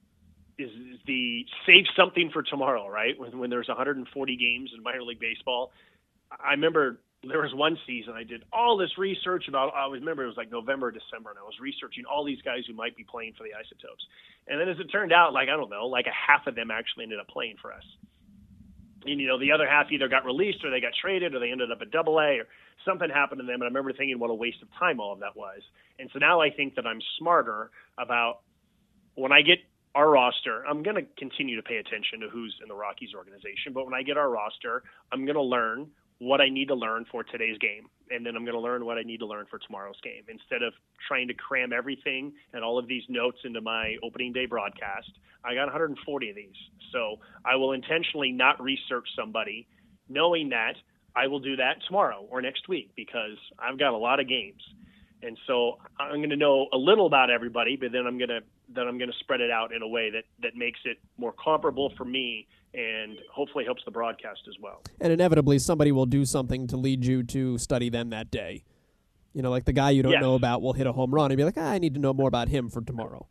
is 0.58 0.70
the 1.06 1.44
save 1.66 1.84
something 1.96 2.30
for 2.32 2.42
tomorrow, 2.42 2.88
right? 2.88 3.18
When, 3.18 3.38
when 3.38 3.50
there's 3.50 3.68
140 3.68 4.36
games 4.36 4.70
in 4.74 4.82
minor 4.82 5.02
league 5.02 5.20
baseball, 5.20 5.70
I 6.30 6.52
remember 6.52 6.98
there 7.30 7.42
was 7.42 7.54
one 7.54 7.78
season 7.86 8.14
I 8.14 8.24
did 8.24 8.44
all 8.52 8.76
this 8.76 8.98
research 8.98 9.48
about. 9.48 9.74
I 9.74 9.88
remember 9.88 10.24
it 10.24 10.28
was 10.28 10.36
like 10.36 10.50
November, 10.50 10.90
December, 10.90 11.30
and 11.30 11.38
I 11.38 11.42
was 11.42 11.58
researching 11.60 12.04
all 12.04 12.24
these 12.24 12.42
guys 12.42 12.64
who 12.66 12.74
might 12.74 12.96
be 12.96 13.04
playing 13.04 13.34
for 13.36 13.44
the 13.44 13.54
Isotopes. 13.54 14.04
And 14.48 14.60
then 14.60 14.68
as 14.68 14.78
it 14.78 14.88
turned 14.92 15.12
out, 15.12 15.32
like 15.32 15.48
I 15.48 15.56
don't 15.56 15.70
know, 15.70 15.86
like 15.86 16.06
a 16.06 16.14
half 16.14 16.46
of 16.46 16.54
them 16.54 16.70
actually 16.70 17.04
ended 17.04 17.20
up 17.20 17.28
playing 17.28 17.56
for 17.60 17.72
us. 17.72 17.84
And 19.06 19.20
you 19.20 19.28
know, 19.28 19.38
the 19.38 19.52
other 19.52 19.66
half 19.66 19.86
either 19.90 20.08
got 20.08 20.24
released 20.24 20.64
or 20.64 20.70
they 20.70 20.80
got 20.80 20.92
traded 21.00 21.34
or 21.34 21.40
they 21.40 21.50
ended 21.50 21.70
up 21.70 21.78
at 21.80 21.90
Double 21.90 22.18
A 22.18 22.42
or 22.42 22.46
something 22.84 23.08
happened 23.08 23.40
to 23.40 23.46
them. 23.46 23.62
And 23.62 23.64
I 23.64 23.66
remember 23.66 23.92
thinking 23.92 24.18
what 24.18 24.30
a 24.30 24.34
waste 24.34 24.62
of 24.62 24.68
time 24.78 25.00
all 25.00 25.12
of 25.12 25.20
that 25.20 25.36
was. 25.36 25.62
And 25.98 26.10
so 26.12 26.18
now 26.18 26.40
I 26.40 26.50
think 26.50 26.74
that 26.74 26.86
I'm 26.86 27.00
smarter 27.18 27.70
about 27.98 28.40
when 29.14 29.32
I 29.32 29.42
get 29.42 29.58
our 29.94 30.10
roster, 30.10 30.62
I'm 30.66 30.82
going 30.82 30.96
to 30.96 31.06
continue 31.16 31.56
to 31.56 31.62
pay 31.62 31.76
attention 31.76 32.20
to 32.20 32.28
who's 32.28 32.54
in 32.62 32.68
the 32.68 32.74
Rockies 32.74 33.14
organization. 33.16 33.72
But 33.72 33.86
when 33.86 33.94
I 33.94 34.02
get 34.02 34.18
our 34.18 34.28
roster, 34.28 34.82
I'm 35.10 35.24
going 35.24 35.36
to 35.36 35.42
learn 35.42 35.88
what 36.18 36.40
I 36.40 36.48
need 36.48 36.68
to 36.68 36.74
learn 36.74 37.04
for 37.10 37.22
today's 37.22 37.58
game. 37.58 37.88
And 38.10 38.24
then 38.24 38.36
I'm 38.36 38.44
going 38.44 38.54
to 38.54 38.60
learn 38.60 38.84
what 38.84 38.98
I 38.98 39.02
need 39.02 39.18
to 39.18 39.26
learn 39.26 39.46
for 39.50 39.58
tomorrow's 39.58 40.00
game. 40.02 40.22
Instead 40.28 40.62
of 40.62 40.72
trying 41.06 41.28
to 41.28 41.34
cram 41.34 41.72
everything 41.72 42.32
and 42.52 42.64
all 42.64 42.78
of 42.78 42.86
these 42.86 43.02
notes 43.08 43.38
into 43.44 43.60
my 43.60 43.96
opening 44.02 44.32
day 44.32 44.46
broadcast, 44.46 45.10
I 45.44 45.54
got 45.54 45.64
140 45.64 46.30
of 46.30 46.36
these. 46.36 46.54
So 46.92 47.16
I 47.44 47.56
will 47.56 47.72
intentionally 47.72 48.32
not 48.32 48.62
research 48.62 49.08
somebody 49.18 49.66
knowing 50.08 50.50
that 50.50 50.74
I 51.16 51.26
will 51.26 51.40
do 51.40 51.56
that 51.56 51.78
tomorrow 51.86 52.26
or 52.30 52.40
next 52.42 52.68
week 52.68 52.90
because 52.94 53.38
I've 53.58 53.78
got 53.78 53.92
a 53.92 53.96
lot 53.96 54.20
of 54.20 54.28
games. 54.28 54.62
And 55.22 55.36
so 55.46 55.78
I'm 55.98 56.18
going 56.18 56.30
to 56.30 56.36
know 56.36 56.68
a 56.72 56.76
little 56.76 57.06
about 57.06 57.30
everybody, 57.30 57.76
but 57.76 57.90
then 57.90 58.06
I'm 58.06 58.18
going 58.18 58.28
to 58.28 58.40
then 58.68 58.88
I'm 58.88 58.98
going 58.98 59.10
to 59.10 59.18
spread 59.20 59.40
it 59.40 59.50
out 59.50 59.72
in 59.72 59.82
a 59.82 59.88
way 59.88 60.10
that 60.10 60.24
that 60.42 60.56
makes 60.56 60.80
it 60.84 60.98
more 61.16 61.32
comparable 61.32 61.92
for 61.96 62.04
me 62.04 62.46
and 62.74 63.18
hopefully 63.32 63.64
helps 63.64 63.82
the 63.84 63.90
broadcast 63.90 64.40
as 64.48 64.54
well. 64.60 64.82
And 65.00 65.12
inevitably, 65.12 65.58
somebody 65.58 65.92
will 65.92 66.06
do 66.06 66.24
something 66.24 66.66
to 66.68 66.76
lead 66.76 67.04
you 67.04 67.22
to 67.24 67.58
study 67.58 67.88
them 67.88 68.10
that 68.10 68.30
day. 68.30 68.64
You 69.32 69.42
know, 69.42 69.50
like 69.50 69.64
the 69.64 69.72
guy 69.72 69.90
you 69.90 70.02
don't 70.02 70.12
yes. 70.12 70.22
know 70.22 70.34
about 70.34 70.62
will 70.62 70.72
hit 70.72 70.86
a 70.86 70.92
home 70.92 71.14
run 71.14 71.30
and 71.30 71.36
be 71.36 71.44
like, 71.44 71.58
ah, 71.58 71.70
I 71.70 71.78
need 71.78 71.94
to 71.94 72.00
know 72.00 72.14
more 72.14 72.28
about 72.28 72.48
him 72.48 72.70
for 72.70 72.80
tomorrow. 72.80 73.26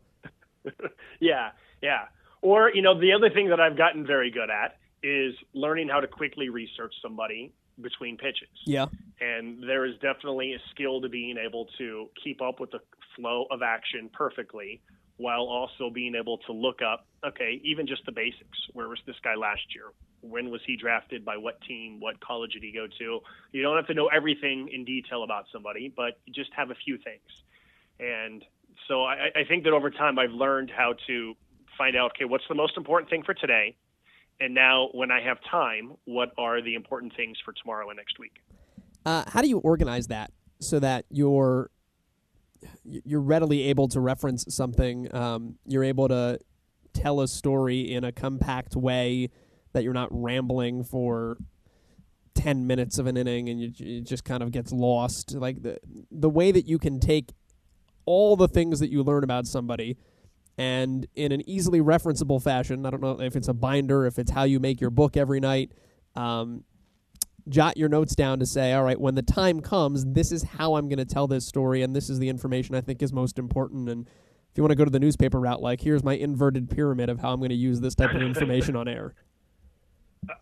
yeah, 1.20 1.50
yeah. 1.82 2.04
Or, 2.42 2.70
you 2.72 2.82
know, 2.82 2.98
the 2.98 3.12
other 3.12 3.30
thing 3.30 3.48
that 3.50 3.60
I've 3.60 3.76
gotten 3.76 4.06
very 4.06 4.30
good 4.30 4.50
at 4.50 4.76
is 5.02 5.34
learning 5.52 5.88
how 5.88 6.00
to 6.00 6.06
quickly 6.06 6.48
research 6.48 6.94
somebody 7.02 7.52
between 7.80 8.16
pitches. 8.16 8.48
Yeah. 8.64 8.86
And 9.20 9.62
there 9.62 9.84
is 9.84 9.94
definitely 10.00 10.54
a 10.54 10.58
skill 10.70 11.00
to 11.00 11.08
being 11.08 11.36
able 11.38 11.66
to 11.78 12.08
keep 12.22 12.40
up 12.40 12.60
with 12.60 12.70
the 12.70 12.80
flow 13.16 13.46
of 13.50 13.62
action 13.62 14.10
perfectly 14.12 14.80
while 15.18 15.42
also 15.42 15.90
being 15.90 16.14
able 16.14 16.38
to 16.38 16.52
look 16.52 16.80
up, 16.82 17.06
okay, 17.26 17.60
even 17.64 17.86
just 17.86 18.04
the 18.04 18.12
basics. 18.12 18.58
Where 18.72 18.88
was 18.88 18.98
this 19.06 19.16
guy 19.24 19.34
last 19.34 19.62
year? 19.74 19.84
When 20.20 20.50
was 20.50 20.60
he 20.66 20.76
drafted? 20.76 21.24
By 21.24 21.36
what 21.36 21.60
team? 21.62 22.00
What 22.00 22.20
college 22.20 22.52
did 22.52 22.62
he 22.62 22.72
go 22.72 22.86
to? 22.98 23.20
You 23.52 23.62
don't 23.62 23.76
have 23.76 23.86
to 23.86 23.94
know 23.94 24.08
everything 24.08 24.68
in 24.72 24.84
detail 24.84 25.24
about 25.24 25.46
somebody, 25.52 25.92
but 25.94 26.18
just 26.34 26.50
have 26.54 26.70
a 26.70 26.74
few 26.74 26.98
things. 26.98 27.22
And 27.98 28.44
so 28.88 29.04
I, 29.04 29.28
I 29.34 29.44
think 29.48 29.64
that 29.64 29.72
over 29.72 29.90
time 29.90 30.18
I've 30.18 30.32
learned 30.32 30.70
how 30.76 30.94
to 31.06 31.34
find 31.78 31.96
out, 31.96 32.12
okay, 32.16 32.24
what's 32.24 32.44
the 32.48 32.54
most 32.54 32.76
important 32.76 33.10
thing 33.10 33.22
for 33.22 33.34
today? 33.34 33.76
And 34.38 34.54
now, 34.54 34.90
when 34.92 35.10
I 35.10 35.22
have 35.22 35.38
time, 35.50 35.94
what 36.04 36.32
are 36.36 36.60
the 36.60 36.74
important 36.74 37.16
things 37.16 37.38
for 37.42 37.54
tomorrow 37.54 37.88
and 37.88 37.96
next 37.96 38.18
week? 38.18 38.34
Uh, 39.06 39.24
how 39.28 39.40
do 39.40 39.48
you 39.48 39.58
organize 39.58 40.08
that 40.08 40.30
so 40.60 40.78
that 40.78 41.06
you're 41.10 41.70
you're 42.84 43.20
readily 43.20 43.64
able 43.64 43.88
to 43.88 44.00
reference 44.00 44.44
something. 44.48 45.14
Um, 45.14 45.56
you're 45.66 45.84
able 45.84 46.08
to 46.08 46.38
tell 46.92 47.20
a 47.20 47.28
story 47.28 47.80
in 47.80 48.04
a 48.04 48.12
compact 48.12 48.74
way 48.74 49.30
that 49.72 49.84
you're 49.84 49.92
not 49.92 50.08
rambling 50.10 50.82
for 50.82 51.36
10 52.34 52.66
minutes 52.66 52.98
of 52.98 53.06
an 53.06 53.16
inning 53.16 53.48
and 53.48 53.60
you, 53.60 53.72
it 53.78 54.02
just 54.02 54.24
kind 54.24 54.42
of 54.42 54.52
gets 54.52 54.70
lost 54.70 55.34
like 55.34 55.62
the 55.62 55.78
the 56.10 56.28
way 56.28 56.52
that 56.52 56.66
you 56.66 56.78
can 56.78 57.00
take 57.00 57.32
all 58.04 58.36
the 58.36 58.46
things 58.46 58.78
that 58.80 58.90
you 58.90 59.02
learn 59.02 59.24
about 59.24 59.46
somebody 59.46 59.96
and 60.58 61.06
in 61.14 61.32
an 61.32 61.42
easily 61.48 61.80
referenceable 61.80 62.42
fashion 62.42 62.84
i 62.84 62.90
don't 62.90 63.02
know 63.02 63.20
if 63.20 63.36
it's 63.36 63.48
a 63.48 63.54
binder 63.54 64.04
if 64.04 64.18
it's 64.18 64.30
how 64.30 64.44
you 64.44 64.60
make 64.60 64.80
your 64.80 64.90
book 64.90 65.16
every 65.16 65.40
night 65.40 65.72
um, 66.14 66.62
jot 67.48 67.76
your 67.76 67.88
notes 67.88 68.14
down 68.14 68.38
to 68.40 68.46
say, 68.46 68.72
all 68.72 68.82
right, 68.82 69.00
when 69.00 69.14
the 69.14 69.22
time 69.22 69.60
comes, 69.60 70.04
this 70.04 70.32
is 70.32 70.42
how 70.42 70.74
I'm 70.74 70.88
going 70.88 70.98
to 70.98 71.04
tell 71.04 71.26
this 71.26 71.46
story, 71.46 71.82
and 71.82 71.94
this 71.94 72.10
is 72.10 72.18
the 72.18 72.28
information 72.28 72.74
I 72.74 72.80
think 72.80 73.02
is 73.02 73.12
most 73.12 73.38
important. 73.38 73.88
And 73.88 74.06
if 74.06 74.56
you 74.56 74.62
want 74.62 74.72
to 74.72 74.76
go 74.76 74.84
to 74.84 74.90
the 74.90 75.00
newspaper 75.00 75.38
route, 75.38 75.62
like 75.62 75.80
here's 75.80 76.02
my 76.02 76.14
inverted 76.14 76.70
pyramid 76.70 77.08
of 77.08 77.20
how 77.20 77.32
I'm 77.32 77.38
going 77.38 77.50
to 77.50 77.54
use 77.54 77.80
this 77.80 77.94
type 77.94 78.14
of 78.14 78.22
information 78.22 78.76
on 78.76 78.88
air. 78.88 79.14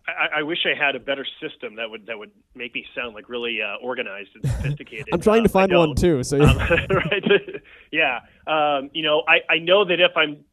I, 0.07 0.39
I, 0.39 0.43
wish 0.43 0.59
I 0.65 0.73
had 0.73 0.95
a 0.95 0.99
better 0.99 1.25
system 1.41 1.75
that 1.75 1.89
would 1.89 2.07
that 2.07 2.17
would 2.17 2.31
make 2.55 2.73
me 2.73 2.85
sound 2.95 3.13
like 3.13 3.29
really 3.29 3.59
uh, 3.61 3.75
organized 3.83 4.29
and 4.35 4.51
sophisticated. 4.51 5.07
I'm 5.13 5.19
trying 5.19 5.43
to 5.43 5.49
find 5.49 5.71
one 5.71 5.95
too. 5.95 6.23
So 6.23 6.37
yeah. 6.41 6.51
Um, 6.51 6.87
right, 6.89 7.61
yeah. 7.91 8.19
Um, 8.47 8.89
you 8.93 9.03
know, 9.03 9.23
I, 9.27 9.53
I 9.53 9.59
know 9.59 9.85
that 9.85 9.99
if 9.99 10.15
I'm, 10.15 10.43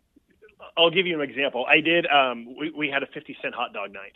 I'll 0.77 0.91
give 0.91 1.07
you 1.07 1.21
an 1.21 1.29
example. 1.29 1.65
I 1.67 1.81
did. 1.81 2.07
Um, 2.07 2.57
we 2.59 2.71
we 2.71 2.88
had 2.88 3.03
a 3.03 3.07
50 3.07 3.37
cent 3.41 3.55
hot 3.55 3.73
dog 3.73 3.93
night, 3.93 4.12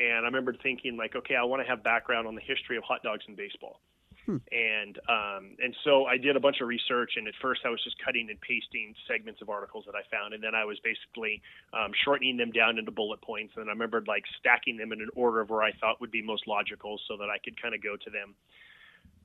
and 0.00 0.24
I 0.24 0.28
remember 0.28 0.54
thinking 0.62 0.96
like, 0.96 1.14
okay, 1.14 1.36
I 1.36 1.44
want 1.44 1.62
to 1.62 1.68
have 1.68 1.84
background 1.84 2.26
on 2.26 2.34
the 2.34 2.40
history 2.40 2.76
of 2.76 2.84
hot 2.84 3.02
dogs 3.02 3.24
in 3.28 3.34
baseball. 3.34 3.80
Hmm. 4.26 4.36
And 4.52 4.98
um, 5.08 5.56
and 5.62 5.74
so 5.84 6.04
I 6.04 6.16
did 6.16 6.36
a 6.36 6.40
bunch 6.40 6.60
of 6.60 6.68
research, 6.68 7.12
and 7.16 7.26
at 7.26 7.34
first 7.40 7.62
I 7.64 7.70
was 7.70 7.82
just 7.82 7.96
cutting 8.04 8.28
and 8.28 8.40
pasting 8.40 8.94
segments 9.08 9.40
of 9.40 9.48
articles 9.48 9.84
that 9.86 9.94
I 9.94 10.04
found, 10.10 10.34
and 10.34 10.42
then 10.42 10.54
I 10.54 10.64
was 10.64 10.78
basically 10.84 11.40
um, 11.72 11.92
shortening 12.04 12.36
them 12.36 12.50
down 12.52 12.78
into 12.78 12.90
bullet 12.90 13.22
points. 13.22 13.54
And 13.56 13.68
I 13.68 13.72
remembered 13.72 14.08
like 14.08 14.24
stacking 14.38 14.76
them 14.76 14.92
in 14.92 15.00
an 15.00 15.08
order 15.16 15.40
of 15.40 15.48
where 15.48 15.62
I 15.62 15.72
thought 15.72 16.00
would 16.00 16.10
be 16.10 16.22
most 16.22 16.46
logical, 16.46 17.00
so 17.08 17.16
that 17.16 17.30
I 17.30 17.38
could 17.38 17.60
kind 17.60 17.74
of 17.74 17.82
go 17.82 17.96
to 17.96 18.10
them 18.10 18.34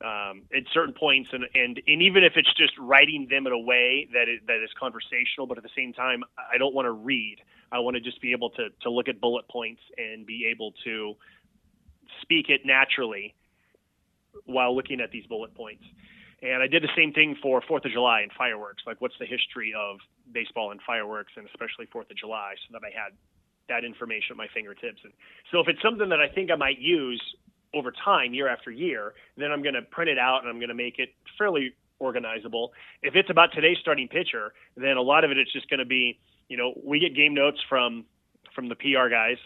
um, 0.04 0.42
at 0.54 0.64
certain 0.74 0.92
points, 0.92 1.30
and, 1.32 1.44
and 1.54 1.80
and 1.86 2.02
even 2.02 2.22
if 2.22 2.34
it's 2.36 2.52
just 2.54 2.72
writing 2.78 3.28
them 3.30 3.46
in 3.46 3.52
a 3.52 3.58
way 3.58 4.08
that 4.12 4.28
is, 4.28 4.40
that 4.46 4.62
is 4.62 4.70
conversational, 4.78 5.46
but 5.46 5.56
at 5.56 5.62
the 5.62 5.70
same 5.74 5.94
time, 5.94 6.22
I 6.36 6.58
don't 6.58 6.74
want 6.74 6.86
to 6.86 6.92
read. 6.92 7.38
I 7.72 7.78
want 7.78 7.96
to 7.96 8.00
just 8.00 8.20
be 8.20 8.32
able 8.32 8.50
to 8.50 8.68
to 8.82 8.90
look 8.90 9.08
at 9.08 9.20
bullet 9.20 9.48
points 9.48 9.80
and 9.96 10.26
be 10.26 10.48
able 10.52 10.72
to 10.84 11.14
speak 12.20 12.50
it 12.50 12.66
naturally 12.66 13.34
while 14.44 14.76
looking 14.76 15.00
at 15.00 15.10
these 15.10 15.26
bullet 15.26 15.54
points. 15.54 15.84
And 16.42 16.62
I 16.62 16.66
did 16.66 16.82
the 16.82 16.92
same 16.94 17.14
thing 17.14 17.36
for 17.40 17.62
Fourth 17.66 17.86
of 17.86 17.92
July 17.92 18.20
and 18.20 18.30
fireworks. 18.36 18.82
Like, 18.86 19.00
what's 19.00 19.16
the 19.18 19.24
history 19.24 19.72
of 19.72 19.98
baseball 20.30 20.70
and 20.70 20.80
fireworks, 20.86 21.32
and 21.36 21.46
especially 21.46 21.86
Fourth 21.90 22.10
of 22.10 22.16
July, 22.18 22.54
so 22.68 22.78
that 22.78 22.82
I 22.84 22.92
had 22.92 23.16
that 23.68 23.84
information 23.84 24.32
at 24.32 24.36
my 24.36 24.46
fingertips. 24.52 25.00
And 25.02 25.12
so, 25.50 25.60
if 25.60 25.68
it's 25.68 25.80
something 25.80 26.10
that 26.10 26.20
I 26.20 26.28
think 26.28 26.50
I 26.50 26.56
might 26.56 26.78
use 26.78 27.22
over 27.74 27.92
time, 28.04 28.34
year 28.34 28.48
after 28.48 28.70
year, 28.70 29.14
then 29.36 29.52
I'm 29.52 29.62
going 29.62 29.74
to 29.74 29.82
print 29.82 30.10
it 30.10 30.18
out 30.18 30.40
and 30.40 30.48
I'm 30.48 30.58
going 30.58 30.68
to 30.68 30.74
make 30.74 30.98
it 30.98 31.10
fairly 31.38 31.74
organizable. 32.00 32.68
If 33.02 33.14
it's 33.14 33.30
about 33.30 33.50
today's 33.54 33.78
starting 33.80 34.08
pitcher, 34.08 34.52
then 34.76 34.96
a 34.96 35.02
lot 35.02 35.24
of 35.24 35.30
it 35.30 35.38
is 35.38 35.48
just 35.52 35.68
going 35.70 35.80
to 35.80 35.86
be, 35.86 36.18
you 36.48 36.56
know, 36.56 36.74
we 36.84 37.00
get 37.00 37.14
game 37.14 37.34
notes 37.34 37.58
from 37.68 38.04
from 38.54 38.68
the 38.70 38.74
PR 38.74 39.08
guys 39.10 39.36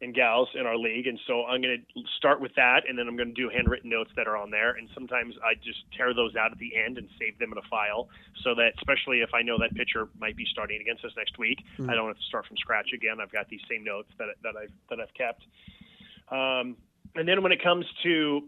and 0.00 0.14
gals 0.14 0.48
in 0.54 0.66
our 0.66 0.76
league, 0.76 1.06
and 1.06 1.18
so 1.26 1.44
I'm 1.44 1.62
going 1.62 1.80
to 1.80 2.02
start 2.18 2.40
with 2.40 2.54
that, 2.56 2.82
and 2.86 2.98
then 2.98 3.08
I'm 3.08 3.16
going 3.16 3.34
to 3.34 3.34
do 3.34 3.48
handwritten 3.48 3.88
notes 3.88 4.10
that 4.16 4.28
are 4.28 4.36
on 4.36 4.50
there, 4.50 4.72
and 4.72 4.88
sometimes 4.92 5.34
I 5.42 5.54
just 5.54 5.80
tear 5.96 6.12
those 6.12 6.36
out 6.36 6.52
at 6.52 6.58
the 6.58 6.76
end 6.76 6.98
and 6.98 7.08
save 7.18 7.38
them 7.38 7.52
in 7.52 7.58
a 7.58 7.66
file, 7.68 8.08
so 8.44 8.54
that 8.56 8.72
especially 8.76 9.20
if 9.20 9.30
I 9.32 9.40
know 9.40 9.56
that 9.58 9.74
pitcher 9.74 10.08
might 10.20 10.36
be 10.36 10.44
starting 10.50 10.80
against 10.80 11.04
us 11.04 11.12
next 11.16 11.38
week, 11.38 11.64
mm-hmm. 11.78 11.88
I 11.88 11.94
don't 11.94 12.08
have 12.08 12.16
to 12.16 12.28
start 12.28 12.46
from 12.46 12.58
scratch 12.58 12.92
again. 12.92 13.20
I've 13.22 13.32
got 13.32 13.48
these 13.48 13.64
same 13.70 13.84
notes 13.84 14.08
that 14.18 14.28
that 14.42 14.56
I've 14.56 14.72
that 14.90 15.00
I've 15.00 15.14
kept. 15.16 15.44
Um, 16.28 16.76
and 17.14 17.28
then 17.28 17.42
when 17.42 17.52
it 17.52 17.62
comes 17.62 17.86
to 18.02 18.42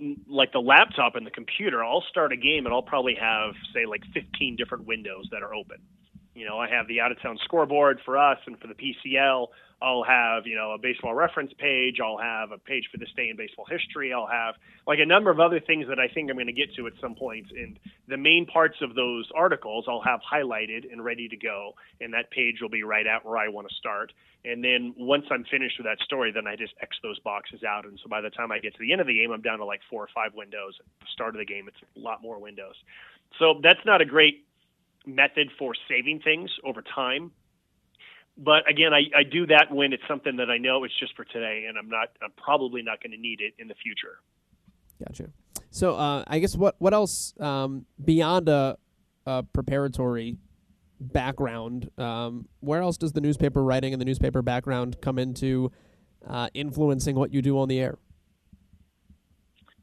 mm, 0.00 0.16
like 0.28 0.52
the 0.52 0.58
laptop 0.58 1.16
and 1.16 1.26
the 1.26 1.30
computer, 1.30 1.82
I'll 1.82 2.04
start 2.10 2.32
a 2.32 2.36
game 2.36 2.66
and 2.66 2.74
I'll 2.74 2.82
probably 2.82 3.16
have 3.20 3.54
say 3.74 3.86
like 3.86 4.02
15 4.14 4.56
different 4.56 4.86
windows 4.86 5.28
that 5.32 5.42
are 5.42 5.54
open. 5.54 5.78
You 6.36 6.44
know, 6.44 6.58
I 6.58 6.68
have 6.68 6.86
the 6.86 7.00
out 7.00 7.12
of 7.12 7.20
town 7.22 7.38
scoreboard 7.44 7.98
for 8.04 8.18
us 8.18 8.38
and 8.46 8.58
for 8.60 8.66
the 8.66 8.74
PCL. 8.74 9.46
I'll 9.80 10.04
have, 10.04 10.46
you 10.46 10.54
know, 10.54 10.72
a 10.72 10.78
baseball 10.78 11.14
reference 11.14 11.52
page. 11.58 11.96
I'll 12.02 12.18
have 12.18 12.50
a 12.50 12.58
page 12.58 12.88
for 12.92 12.98
this 12.98 13.08
day 13.16 13.28
in 13.30 13.36
baseball 13.36 13.66
history. 13.68 14.12
I'll 14.12 14.26
have 14.26 14.54
like 14.86 14.98
a 15.00 15.06
number 15.06 15.30
of 15.30 15.40
other 15.40 15.60
things 15.60 15.86
that 15.88 15.98
I 15.98 16.08
think 16.08 16.30
I'm 16.30 16.36
going 16.36 16.46
to 16.46 16.52
get 16.52 16.74
to 16.76 16.86
at 16.86 16.92
some 17.00 17.14
point. 17.14 17.46
And 17.56 17.78
the 18.08 18.16
main 18.18 18.46
parts 18.46 18.76
of 18.82 18.94
those 18.94 19.28
articles 19.34 19.86
I'll 19.88 20.02
have 20.02 20.20
highlighted 20.20 20.90
and 20.92 21.02
ready 21.02 21.28
to 21.28 21.36
go. 21.36 21.72
And 22.00 22.12
that 22.12 22.30
page 22.30 22.56
will 22.60 22.70
be 22.70 22.82
right 22.82 23.06
at 23.06 23.24
where 23.24 23.38
I 23.38 23.48
want 23.48 23.68
to 23.68 23.74
start. 23.74 24.12
And 24.44 24.62
then 24.62 24.94
once 24.96 25.24
I'm 25.30 25.44
finished 25.50 25.76
with 25.78 25.86
that 25.86 26.04
story, 26.04 26.32
then 26.32 26.46
I 26.46 26.56
just 26.56 26.74
X 26.82 26.96
those 27.02 27.18
boxes 27.20 27.64
out. 27.64 27.84
And 27.84 27.98
so 28.02 28.08
by 28.08 28.20
the 28.20 28.30
time 28.30 28.52
I 28.52 28.58
get 28.58 28.74
to 28.74 28.80
the 28.80 28.92
end 28.92 29.00
of 29.00 29.06
the 29.06 29.16
game, 29.16 29.30
I'm 29.30 29.42
down 29.42 29.58
to 29.58 29.64
like 29.64 29.80
four 29.90 30.02
or 30.02 30.08
five 30.14 30.32
windows. 30.34 30.74
At 30.80 30.86
the 31.00 31.06
start 31.12 31.34
of 31.34 31.38
the 31.38 31.46
game, 31.46 31.68
it's 31.68 31.80
a 31.96 32.00
lot 32.00 32.22
more 32.22 32.38
windows. 32.38 32.76
So 33.38 33.60
that's 33.62 33.84
not 33.84 34.00
a 34.00 34.04
great 34.06 34.44
method 35.06 35.50
for 35.58 35.72
saving 35.88 36.20
things 36.20 36.50
over 36.64 36.82
time. 36.82 37.30
But 38.36 38.68
again, 38.68 38.92
I, 38.92 39.18
I 39.18 39.22
do 39.22 39.46
that 39.46 39.68
when 39.70 39.92
it's 39.92 40.02
something 40.06 40.36
that 40.36 40.50
I 40.50 40.58
know 40.58 40.84
it's 40.84 40.98
just 40.98 41.16
for 41.16 41.24
today, 41.24 41.64
and 41.68 41.78
I'm 41.78 41.88
not. 41.88 42.08
I'm 42.22 42.32
probably 42.36 42.82
not 42.82 43.02
going 43.02 43.12
to 43.12 43.16
need 43.18 43.40
it 43.40 43.54
in 43.58 43.68
the 43.68 43.74
future. 43.74 44.18
Gotcha. 45.02 45.30
So 45.70 45.96
uh, 45.96 46.24
I 46.26 46.38
guess 46.38 46.54
what 46.54 46.74
what 46.78 46.92
else 46.92 47.32
um, 47.40 47.86
beyond 48.02 48.48
a, 48.48 48.76
a 49.24 49.42
preparatory 49.42 50.36
background? 51.00 51.90
Um, 51.96 52.48
where 52.60 52.82
else 52.82 52.98
does 52.98 53.12
the 53.12 53.20
newspaper 53.20 53.62
writing 53.62 53.94
and 53.94 54.00
the 54.00 54.04
newspaper 54.04 54.42
background 54.42 55.00
come 55.00 55.18
into 55.18 55.72
uh, 56.26 56.48
influencing 56.52 57.16
what 57.16 57.32
you 57.32 57.40
do 57.40 57.58
on 57.58 57.68
the 57.68 57.80
air? 57.80 57.98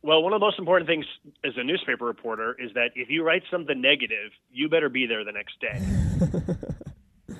Well, 0.04 0.22
one 0.22 0.34
of 0.34 0.42
the 0.42 0.46
most 0.46 0.60
important 0.60 0.86
things 0.90 1.06
as 1.46 1.54
a 1.56 1.64
newspaper 1.64 2.04
reporter 2.04 2.58
is 2.60 2.74
that 2.74 2.92
if 2.94 3.10
you 3.10 3.24
write 3.24 3.44
something 3.50 3.80
negative, 3.80 4.32
you 4.52 4.68
better 4.68 4.90
be 4.90 5.08
there 5.08 5.24
the 5.24 5.32
next 5.32 5.62
day. 5.62 5.80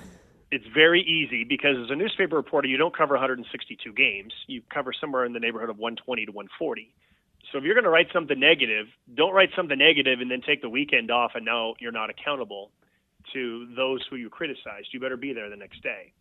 it's 0.50 0.64
very 0.72 1.02
easy 1.02 1.44
because 1.44 1.76
as 1.84 1.90
a 1.90 1.94
newspaper 1.94 2.36
reporter, 2.36 2.66
you 2.66 2.78
don't 2.78 2.96
cover 2.96 3.12
162 3.14 3.92
games. 3.92 4.32
You 4.46 4.62
cover 4.72 4.94
somewhere 4.98 5.26
in 5.26 5.34
the 5.34 5.40
neighborhood 5.40 5.68
of 5.68 5.76
120 5.76 6.24
to 6.24 6.32
140. 6.32 6.94
So 7.52 7.58
if 7.58 7.64
you're 7.64 7.74
going 7.74 7.84
to 7.84 7.90
write 7.90 8.08
something 8.14 8.40
negative, 8.40 8.86
don't 9.14 9.34
write 9.34 9.50
something 9.54 9.76
negative 9.76 10.20
and 10.20 10.30
then 10.30 10.40
take 10.40 10.62
the 10.62 10.70
weekend 10.70 11.10
off 11.10 11.32
and 11.34 11.44
now 11.44 11.74
you're 11.80 11.92
not 11.92 12.08
accountable 12.08 12.70
to 13.34 13.68
those 13.76 14.00
who 14.08 14.16
you 14.16 14.30
criticized. 14.30 14.88
You 14.92 15.00
better 15.00 15.18
be 15.18 15.34
there 15.34 15.50
the 15.50 15.56
next 15.56 15.82
day. 15.82 16.14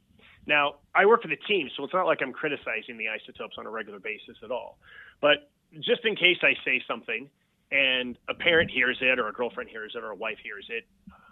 Now, 0.45 0.75
I 0.93 1.05
work 1.05 1.21
for 1.21 1.29
the 1.29 1.39
team, 1.47 1.69
so 1.77 1.85
it's 1.85 1.93
not 1.93 2.05
like 2.05 2.19
I'm 2.21 2.33
criticizing 2.33 2.97
the 2.97 3.07
isotopes 3.07 3.55
on 3.57 3.65
a 3.65 3.69
regular 3.69 3.99
basis 3.99 4.35
at 4.43 4.51
all. 4.51 4.77
But 5.21 5.49
just 5.79 6.05
in 6.05 6.15
case 6.15 6.37
I 6.41 6.53
say 6.65 6.81
something 6.87 7.29
and 7.71 8.17
a 8.29 8.33
parent 8.33 8.69
hears 8.69 8.97
it 9.01 9.19
or 9.19 9.27
a 9.27 9.33
girlfriend 9.33 9.69
hears 9.69 9.93
it 9.95 10.03
or 10.03 10.11
a 10.11 10.15
wife 10.15 10.37
hears 10.43 10.67
it, 10.69 10.85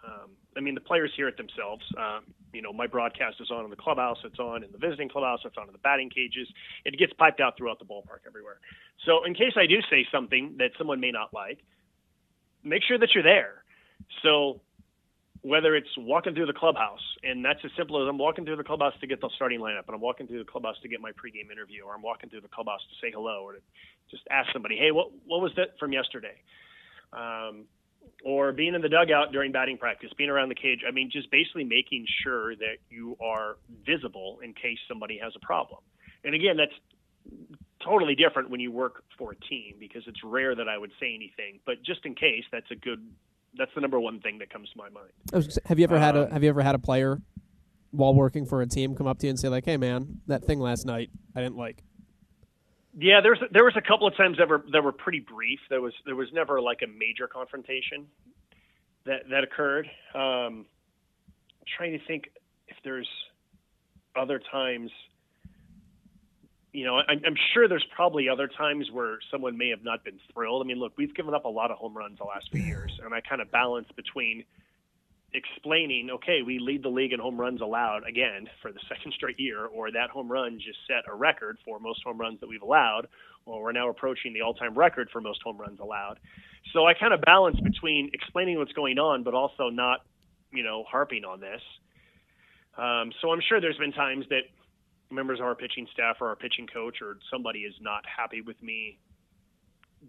um, 0.06 0.32
I 0.58 0.60
mean, 0.60 0.75
the 0.75 0.82
players 0.82 1.12
hear 1.15 1.27
it 1.27 1.38
themselves. 1.38 1.84
Um, 1.97 2.23
you 2.54 2.62
know, 2.62 2.73
my 2.73 2.88
broadcast 2.88 3.38
is 3.39 3.51
on 3.51 3.63
in 3.63 3.69
the 3.69 3.75
clubhouse, 3.75 4.17
it's 4.23 4.39
on 4.39 4.63
in 4.63 4.71
the 4.71 4.77
visiting 4.77 5.10
clubhouse, 5.10 5.39
it's 5.45 5.58
on 5.58 5.67
in 5.67 5.73
the 5.73 5.80
batting 5.80 6.10
cages. 6.10 6.47
It 6.86 6.97
gets 6.97 7.13
piped 7.13 7.39
out 7.39 7.58
throughout 7.58 7.80
the 7.80 7.86
ballpark 7.86 8.25
everywhere. 8.27 8.60
So, 9.06 9.23
in 9.23 9.34
case 9.34 9.54
I 9.56 9.67
do 9.67 9.80
say 9.89 10.06
something 10.12 10.56
that 10.58 10.71
someone 10.77 10.99
may 10.99 11.12
not 11.12 11.34
like, 11.34 11.60
make 12.63 12.84
sure 12.84 12.97
that 12.97 13.10
you're 13.13 13.23
there. 13.23 13.63
So, 14.23 14.60
whether 15.43 15.75
it's 15.75 15.89
walking 15.97 16.36
through 16.36 16.45
the 16.45 16.54
clubhouse, 16.54 17.01
and 17.23 17.43
that's 17.43 17.60
as 17.65 17.71
simple 17.75 18.01
as 18.01 18.08
I'm 18.08 18.17
walking 18.17 18.45
through 18.45 18.58
the 18.58 18.63
clubhouse 18.63 18.93
to 19.01 19.08
get 19.08 19.21
the 19.21 19.30
starting 19.36 19.60
lineup, 19.60 19.88
and 19.88 19.95
I'm 19.95 20.01
walking 20.01 20.27
through 20.27 20.39
the 20.39 20.49
clubhouse 20.49 20.75
to 20.84 20.88
get 20.88 21.01
my 21.01 21.12
pregame 21.12 21.51
interview, 21.51 21.84
or 21.86 21.95
I'm 21.95 22.01
walking 22.01 22.30
through 22.30 22.41
the 22.41 22.47
clubhouse 22.47 22.82
to 22.82 22.95
say 23.06 23.12
hello, 23.12 23.43
or 23.43 23.54
to 23.54 23.60
just 24.12 24.23
ask 24.30 24.51
somebody, 24.54 24.77
hey, 24.77 24.91
what 24.91 25.10
what 25.25 25.41
was 25.41 25.51
that 25.58 25.80
from 25.80 25.93
yesterday? 25.93 26.36
Um, 27.12 27.65
or 28.23 28.51
being 28.51 28.75
in 28.75 28.82
the 28.82 28.89
dugout 28.89 29.32
during 29.32 29.51
batting 29.51 29.77
practice, 29.77 30.10
being 30.17 30.30
around 30.30 30.49
the 30.49 30.56
cage. 30.56 30.82
I 30.88 30.91
mean, 30.91 31.10
just 31.12 31.30
basically 31.32 31.63
making 31.63 32.06
sure 32.23 32.56
that 32.56 32.77
you 32.89 33.17
are 33.21 33.58
visible 33.86 34.39
in 34.43 34.54
case 34.54 34.77
somebody 34.88 35.19
has 35.21 35.34
a 35.36 35.45
problem. 35.45 35.80
And 36.23 36.36
again, 36.36 36.58
that's 36.58 36.73
totally 37.84 38.15
different 38.15 38.49
when 38.49 38.60
you 38.60 38.71
work 38.71 39.04
for 39.17 39.32
a 39.32 39.36
team 39.36 39.75
because 39.80 40.04
it's 40.08 40.23
rare 40.23 40.56
that 40.56 40.67
I 40.67 40.77
would 40.77 40.91
say 40.99 41.13
anything. 41.15 41.60
But 41.65 41.84
just 41.84 42.06
in 42.06 42.15
case, 42.15 42.43
that's 42.51 42.69
a 42.71 42.75
good 42.75 43.01
that's 43.57 43.71
the 43.75 43.81
number 43.81 43.99
one 43.99 44.19
thing 44.19 44.39
that 44.39 44.49
comes 44.49 44.69
to 44.69 44.77
my 44.77 44.89
mind. 44.89 45.51
Have 45.65 45.79
you 45.79 45.83
ever 45.83 45.95
um, 45.95 46.01
had 46.01 46.15
a 46.15 46.25
um, 46.25 46.31
Have 46.31 46.43
you 46.43 46.49
ever 46.49 46.61
had 46.61 46.75
a 46.75 46.79
player 46.79 47.21
while 47.91 48.13
working 48.13 48.45
for 48.45 48.61
a 48.61 48.67
team 48.67 48.95
come 48.95 49.07
up 49.07 49.19
to 49.19 49.27
you 49.27 49.31
and 49.31 49.39
say 49.39 49.49
like, 49.49 49.65
"Hey, 49.65 49.77
man, 49.77 50.21
that 50.27 50.43
thing 50.43 50.59
last 50.59 50.85
night 50.85 51.09
I 51.35 51.41
didn't 51.41 51.57
like." 51.57 51.83
Yeah, 52.97 53.21
there's 53.21 53.39
there 53.51 53.63
was 53.63 53.75
a 53.77 53.81
couple 53.81 54.07
of 54.07 54.15
times 54.17 54.37
that 54.37 54.49
were 54.49 54.63
that 54.71 54.83
were 54.83 54.91
pretty 54.91 55.19
brief. 55.19 55.59
There 55.69 55.81
was 55.81 55.93
there 56.05 56.15
was 56.15 56.27
never 56.33 56.61
like 56.61 56.81
a 56.83 56.87
major 56.87 57.27
confrontation 57.27 58.07
that 59.05 59.29
that 59.29 59.43
occurred. 59.43 59.89
Um, 60.13 60.65
I'm 61.59 61.67
trying 61.77 61.97
to 61.97 62.05
think 62.05 62.31
if 62.67 62.77
there's 62.83 63.09
other 64.15 64.41
times 64.51 64.91
you 66.73 66.86
know, 66.86 66.97
I'm, 67.07 67.21
I'm 67.25 67.36
sure 67.53 67.67
there's 67.67 67.86
probably 67.93 68.29
other 68.29 68.47
times 68.47 68.89
where 68.91 69.19
someone 69.29 69.57
may 69.57 69.69
have 69.69 69.84
not 69.84 70.03
been 70.03 70.19
thrilled. 70.34 70.63
I 70.63 70.67
mean, 70.67 70.77
look, 70.77 70.93
we've 70.97 71.13
given 71.13 71.34
up 71.34 71.45
a 71.45 71.49
lot 71.49 71.69
of 71.69 71.77
home 71.77 71.95
runs 71.95 72.17
the 72.17 72.23
last 72.23 72.49
few 72.51 72.62
years, 72.62 72.99
and 73.03 73.13
I 73.13 73.19
kind 73.21 73.41
of 73.41 73.51
balance 73.51 73.88
between 73.95 74.45
explaining, 75.34 76.10
okay, 76.12 76.41
we 76.45 76.60
lead 76.60 76.84
the 76.84 76.89
league 76.89 77.13
in 77.13 77.19
home 77.19 77.39
runs 77.39 77.62
allowed 77.62 78.07
again 78.07 78.49
for 78.62 78.71
the 78.71 78.79
second 78.89 79.13
straight 79.13 79.39
year, 79.39 79.65
or 79.65 79.91
that 79.91 80.10
home 80.10 80.31
run 80.31 80.60
just 80.60 80.79
set 80.88 81.03
a 81.12 81.15
record 81.15 81.57
for 81.65 81.79
most 81.79 82.03
home 82.03 82.17
runs 82.17 82.39
that 82.39 82.47
we've 82.47 82.62
allowed, 82.62 83.07
or 83.45 83.63
we're 83.63 83.71
now 83.71 83.89
approaching 83.89 84.34
the 84.34 84.41
all-time 84.41 84.77
record 84.77 85.10
for 85.12 85.19
most 85.19 85.41
home 85.41 85.57
runs 85.57 85.79
allowed. 85.79 86.19
So 86.73 86.86
I 86.86 86.93
kind 86.93 87.13
of 87.13 87.21
balance 87.21 87.60
between 87.60 88.12
explaining 88.13 88.57
what's 88.57 88.73
going 88.73 88.97
on, 88.97 89.23
but 89.23 89.34
also 89.34 89.69
not, 89.69 90.05
you 90.51 90.63
know, 90.63 90.86
harping 90.89 91.25
on 91.25 91.41
this. 91.41 91.62
Um, 92.77 93.12
so 93.21 93.31
I'm 93.31 93.41
sure 93.41 93.60
there's 93.60 93.77
been 93.77 93.91
times 93.91 94.25
that 94.29 94.43
members 95.12 95.39
of 95.39 95.45
our 95.45 95.56
pitching 95.56 95.88
staff 95.93 96.17
or 96.21 96.30
our 96.30 96.36
pitching 96.36 96.67
coach 96.67 96.97
or 97.02 97.17
somebody 97.32 97.60
is 97.60 97.76
not 97.82 98.04
happy 98.06 98.41
with 98.41 98.62
me 98.62 98.97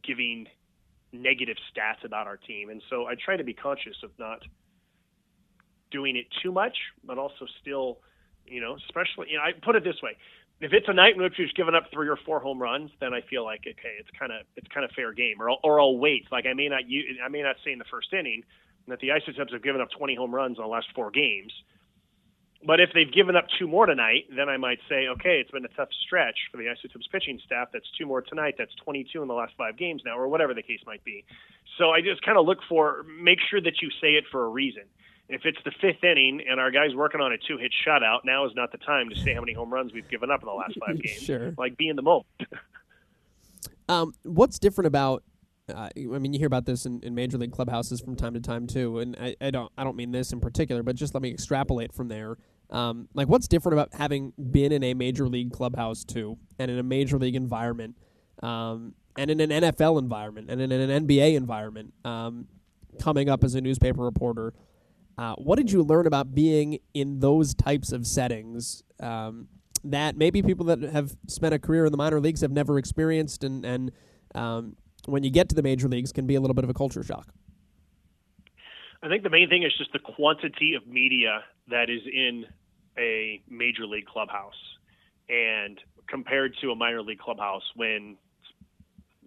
giving 0.03 0.47
negative 1.13 1.57
stats 1.71 2.05
about 2.05 2.27
our 2.27 2.37
team. 2.37 2.71
And 2.71 2.83
so 2.89 3.07
I 3.07 3.15
try 3.23 3.37
to 3.37 3.45
be 3.45 3.53
conscious 3.53 3.97
of 4.03 4.11
not 4.19 4.41
doing 5.91 6.17
it 6.17 6.27
too 6.43 6.53
much, 6.53 6.77
but 7.05 7.19
also 7.19 7.47
still, 7.61 7.99
you 8.47 8.61
know, 8.61 8.77
especially, 8.89 9.31
you 9.31 9.37
know, 9.37 9.43
I 9.43 9.53
put 9.63 9.77
it 9.77 9.85
this 9.85 10.01
way. 10.03 10.17
If 10.61 10.73
it's 10.73 10.87
a 10.89 10.95
night 10.95 11.17
in 11.17 11.23
which 11.23 11.35
we've 11.39 11.53
given 11.55 11.75
up 11.75 11.85
three 11.93 12.09
or 12.09 12.17
four 12.25 12.39
home 12.41 12.61
runs, 12.61 12.91
then 13.01 13.13
I 13.13 13.21
feel 13.29 13.45
like 13.45 13.61
okay, 13.63 13.95
it's 13.99 14.09
kind 14.19 14.31
of 14.31 14.47
it's 14.57 14.69
kind 14.69 14.85
of 14.85 14.93
fair 14.93 15.13
game. 15.13 15.43
Or 15.43 15.51
I'll, 15.51 15.59
or 15.65 15.81
I'll 15.81 15.99
wait. 15.99 16.27
Like 16.31 16.47
I 16.47 16.55
may 16.55 16.69
not 16.69 16.83
I 17.25 17.29
may 17.29 17.43
not 17.43 17.57
say 17.65 17.73
in 17.73 17.79
the 17.79 17.85
first 17.91 18.13
inning 18.13 18.45
that 18.87 19.01
the 19.01 19.11
Isotopes 19.11 19.53
have 19.53 19.63
given 19.63 19.81
up 19.81 19.89
20 19.97 20.15
home 20.15 20.35
runs 20.35 20.59
in 20.59 20.63
the 20.63 20.69
last 20.69 20.87
four 20.95 21.11
games, 21.11 21.53
but 22.65 22.81
if 22.81 22.91
they've 22.95 23.11
given 23.13 23.37
up 23.37 23.47
two 23.59 23.67
more 23.67 23.87
tonight, 23.87 24.27
then 24.35 24.49
I 24.49 24.57
might 24.57 24.79
say, 24.89 25.09
okay, 25.09 25.41
it's 25.41 25.51
been 25.51 25.65
a 25.65 25.75
tough 25.77 25.89
stretch 26.07 26.37
for 26.51 26.59
the 26.59 26.69
Isotopes 26.69 27.07
pitching 27.11 27.41
staff. 27.45 27.69
That's 27.73 27.87
two 27.99 28.07
more 28.07 28.23
tonight. 28.23 28.55
That's 28.57 28.75
22 28.85 29.21
in 29.21 29.29
the 29.29 29.35
last 29.35 29.53
five 29.59 29.77
games 29.77 30.03
now, 30.05 30.17
or 30.17 30.29
whatever 30.29 30.55
the 30.55 30.63
case 30.63 30.81
might 30.87 31.05
be. 31.05 31.25
So 31.79 31.91
I 31.91 32.01
just 32.01 32.23
kind 32.23 32.39
of 32.39 32.47
look 32.47 32.59
for, 32.69 33.05
make 33.21 33.39
sure 33.51 33.61
that 33.61 33.83
you 33.83 33.91
say 34.01 34.15
it 34.15 34.25
for 34.31 34.45
a 34.45 34.49
reason. 34.49 34.85
If 35.29 35.43
it's 35.45 35.59
the 35.65 35.73
fifth 35.81 36.05
inning 36.05 36.43
and 36.49 36.61
our 36.61 36.71
guy's 36.71 36.95
working 36.95 37.21
on 37.21 37.33
a 37.33 37.39
two 37.39 37.57
hit 37.57 37.73
shutout, 37.87 38.21
now 38.25 38.47
is 38.47 38.53
not 38.55 38.71
the 38.71 38.79
time 38.79 39.09
to 39.09 39.17
say 39.17 39.35
how 39.35 39.41
many 39.41 39.55
home 39.55 39.73
runs 39.73 39.93
we've 39.93 40.09
given 40.09 40.31
up 40.31 40.43
in 40.43 40.47
the 40.47 40.53
last 40.53 40.77
five 40.79 41.01
games. 41.03 41.23
sure. 41.23 41.55
Like, 41.57 41.77
be 41.77 41.89
in 41.89 41.97
the 41.97 42.03
moment. 42.03 42.27
um, 43.89 44.15
what's 44.25 44.59
different 44.59 44.87
about 44.87 45.23
uh, 45.69 45.89
I 45.97 46.19
mean, 46.19 46.33
you 46.33 46.39
hear 46.39 46.49
about 46.49 46.67
this 46.67 46.87
in, 46.87 47.01
in, 47.03 47.15
major 47.15 47.39
league 47.39 47.53
clubhouses 47.53 48.01
from 48.01 48.17
time 48.17 48.35
to 48.35 48.41
time 48.41 48.67
too, 48.67 48.99
and 48.99 49.17
I, 49.19 49.37
I, 49.41 49.51
don't 49.51 49.71
I 49.79 49.85
don't 49.85 49.97
mean 49.97 50.11
this 50.11 50.33
in 50.33 50.41
particular, 50.41 50.83
but 50.83 50.97
just 50.97 51.15
let 51.15 51.23
me 51.23 51.31
extrapolate 51.31 51.93
from 51.93 52.09
there. 52.09 52.37
Um, 52.71 53.09
like, 53.13 53.29
what's 53.29 53.49
different 53.49 53.75
about 53.75 53.91
having 53.93 54.33
been 54.51 54.73
in 54.73 54.83
a 54.83 54.95
major 54.95 55.29
league 55.29 55.53
clubhouse 55.53 56.05
too, 56.05 56.39
and 56.59 56.71
in 56.71 56.79
a 56.79 56.83
major 56.83 57.19
league 57.19 57.37
environment, 57.37 57.97
um, 58.43 58.95
and 59.17 59.31
in 59.31 59.41
an 59.41 59.51
NFL 59.51 59.99
environment 59.99 60.51
and 60.51 60.61
in 60.61 60.73
an 60.73 61.07
NBA 61.07 61.35
environment, 61.35 61.93
um, 62.05 62.47
coming 63.01 63.29
up 63.29 63.45
as 63.45 63.55
a 63.55 63.61
newspaper 63.61 64.03
reporter, 64.03 64.55
uh, 65.19 65.35
what 65.35 65.57
did 65.57 65.71
you 65.71 65.83
learn 65.83 66.07
about 66.07 66.35
being 66.35 66.79
in 66.95 67.21
those 67.21 67.55
types 67.55 67.93
of 67.93 68.07
settings 68.07 68.83
um, 69.01 69.49
that 69.85 70.17
maybe 70.17 70.43
people 70.43 70.67
that 70.67 70.81
have 70.81 71.15
spent 71.27 71.53
a 71.53 71.59
career 71.59 71.85
in 71.85 71.93
the 71.93 71.99
minor 71.99 72.21
leagues 72.21 72.41
have 72.41 72.53
never 72.53 72.79
experienced, 72.79 73.45
and 73.45 73.65
and 73.65 73.93
um, 74.35 74.77
when 75.07 75.23
you 75.25 75.31
get 75.31 75.49
to 75.51 75.55
the 75.55 75.63
major 75.63 75.89
leagues, 75.89 76.13
can 76.13 76.27
be 76.27 76.35
a 76.35 76.41
little 76.41 76.55
bit 76.55 76.65
of 76.65 76.71
a 76.71 76.75
culture 76.75 77.03
shock? 77.03 77.35
I 79.03 79.09
think 79.09 79.25
the 79.25 79.31
main 79.31 79.49
thing 79.49 79.65
is 79.65 79.73
just 79.77 79.93
the 79.93 79.99
quantity 79.99 80.75
of 80.75 80.87
media 80.87 81.43
that 81.69 81.91
is 81.91 82.01
in 82.07 82.45
a 82.99 83.43
major 83.49 83.87
league 83.87 84.07
clubhouse, 84.07 84.55
and 85.29 85.81
compared 86.09 86.55
to 86.61 86.71
a 86.71 86.75
minor 86.75 87.03
league 87.03 87.19
clubhouse, 87.19 87.63
when 87.77 88.17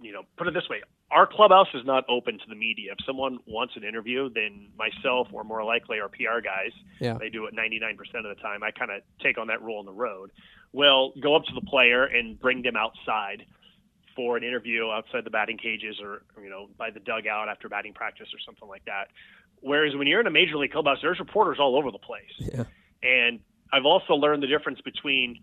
you 0.02 0.12
know, 0.12 0.24
put 0.38 0.48
it 0.48 0.54
this 0.54 0.68
way, 0.70 0.82
our 1.12 1.26
clubhouse 1.26 1.68
is 1.74 1.86
not 1.86 2.04
open 2.10 2.38
to 2.38 2.46
the 2.50 2.56
media. 2.56 2.92
If 2.92 3.06
someone 3.06 3.40
wants 3.48 3.76
an 3.78 3.84
interview, 3.84 4.30
then 4.34 4.68
myself 4.78 5.28
or 5.32 5.44
more 5.44 5.64
likely 5.64 6.00
our 6.00 6.10
PR 6.10 6.42
guys, 6.44 6.72
Yeah. 7.00 7.18
they 7.18 7.30
do 7.30 7.46
it 7.46 7.54
99% 7.56 8.26
of 8.26 8.36
the 8.36 8.42
time. 8.42 8.64
I 8.64 8.72
kind 8.72 8.92
of 8.92 9.02
take 9.22 9.38
on 9.38 9.48
that 9.48 9.62
role 9.62 9.80
on 9.80 9.86
the 9.86 9.94
road. 9.94 10.32
Will 10.74 11.14
go 11.22 11.36
up 11.36 11.46
to 11.46 11.54
the 11.54 11.62
player 11.62 12.04
and 12.04 12.40
bring 12.40 12.62
them 12.62 12.76
outside 12.76 13.46
for 14.16 14.38
an 14.38 14.44
interview 14.44 14.90
outside 14.92 15.24
the 15.26 15.30
batting 15.30 15.58
cages 15.58 16.00
or 16.02 16.24
you 16.42 16.50
know 16.50 16.70
by 16.78 16.90
the 16.90 17.00
dugout 17.02 17.50
after 17.50 17.68
batting 17.68 17.94
practice 17.94 18.28
or 18.34 18.40
something 18.46 18.68
like 18.68 18.84
that. 18.86 19.10
Whereas 19.62 19.96
when 19.96 20.08
you're 20.08 20.20
in 20.20 20.28
a 20.28 20.32
major 20.32 20.58
league 20.58 20.72
clubhouse, 20.72 21.00
there's 21.02 21.20
reporters 21.20 21.58
all 21.60 21.76
over 21.76 21.92
the 21.92 21.98
place. 21.98 22.24
Yeah. 22.38 22.64
And 23.02 23.40
I've 23.74 23.86
also 23.86 24.14
learned 24.14 24.44
the 24.44 24.48
difference 24.48 24.80
between 24.82 25.40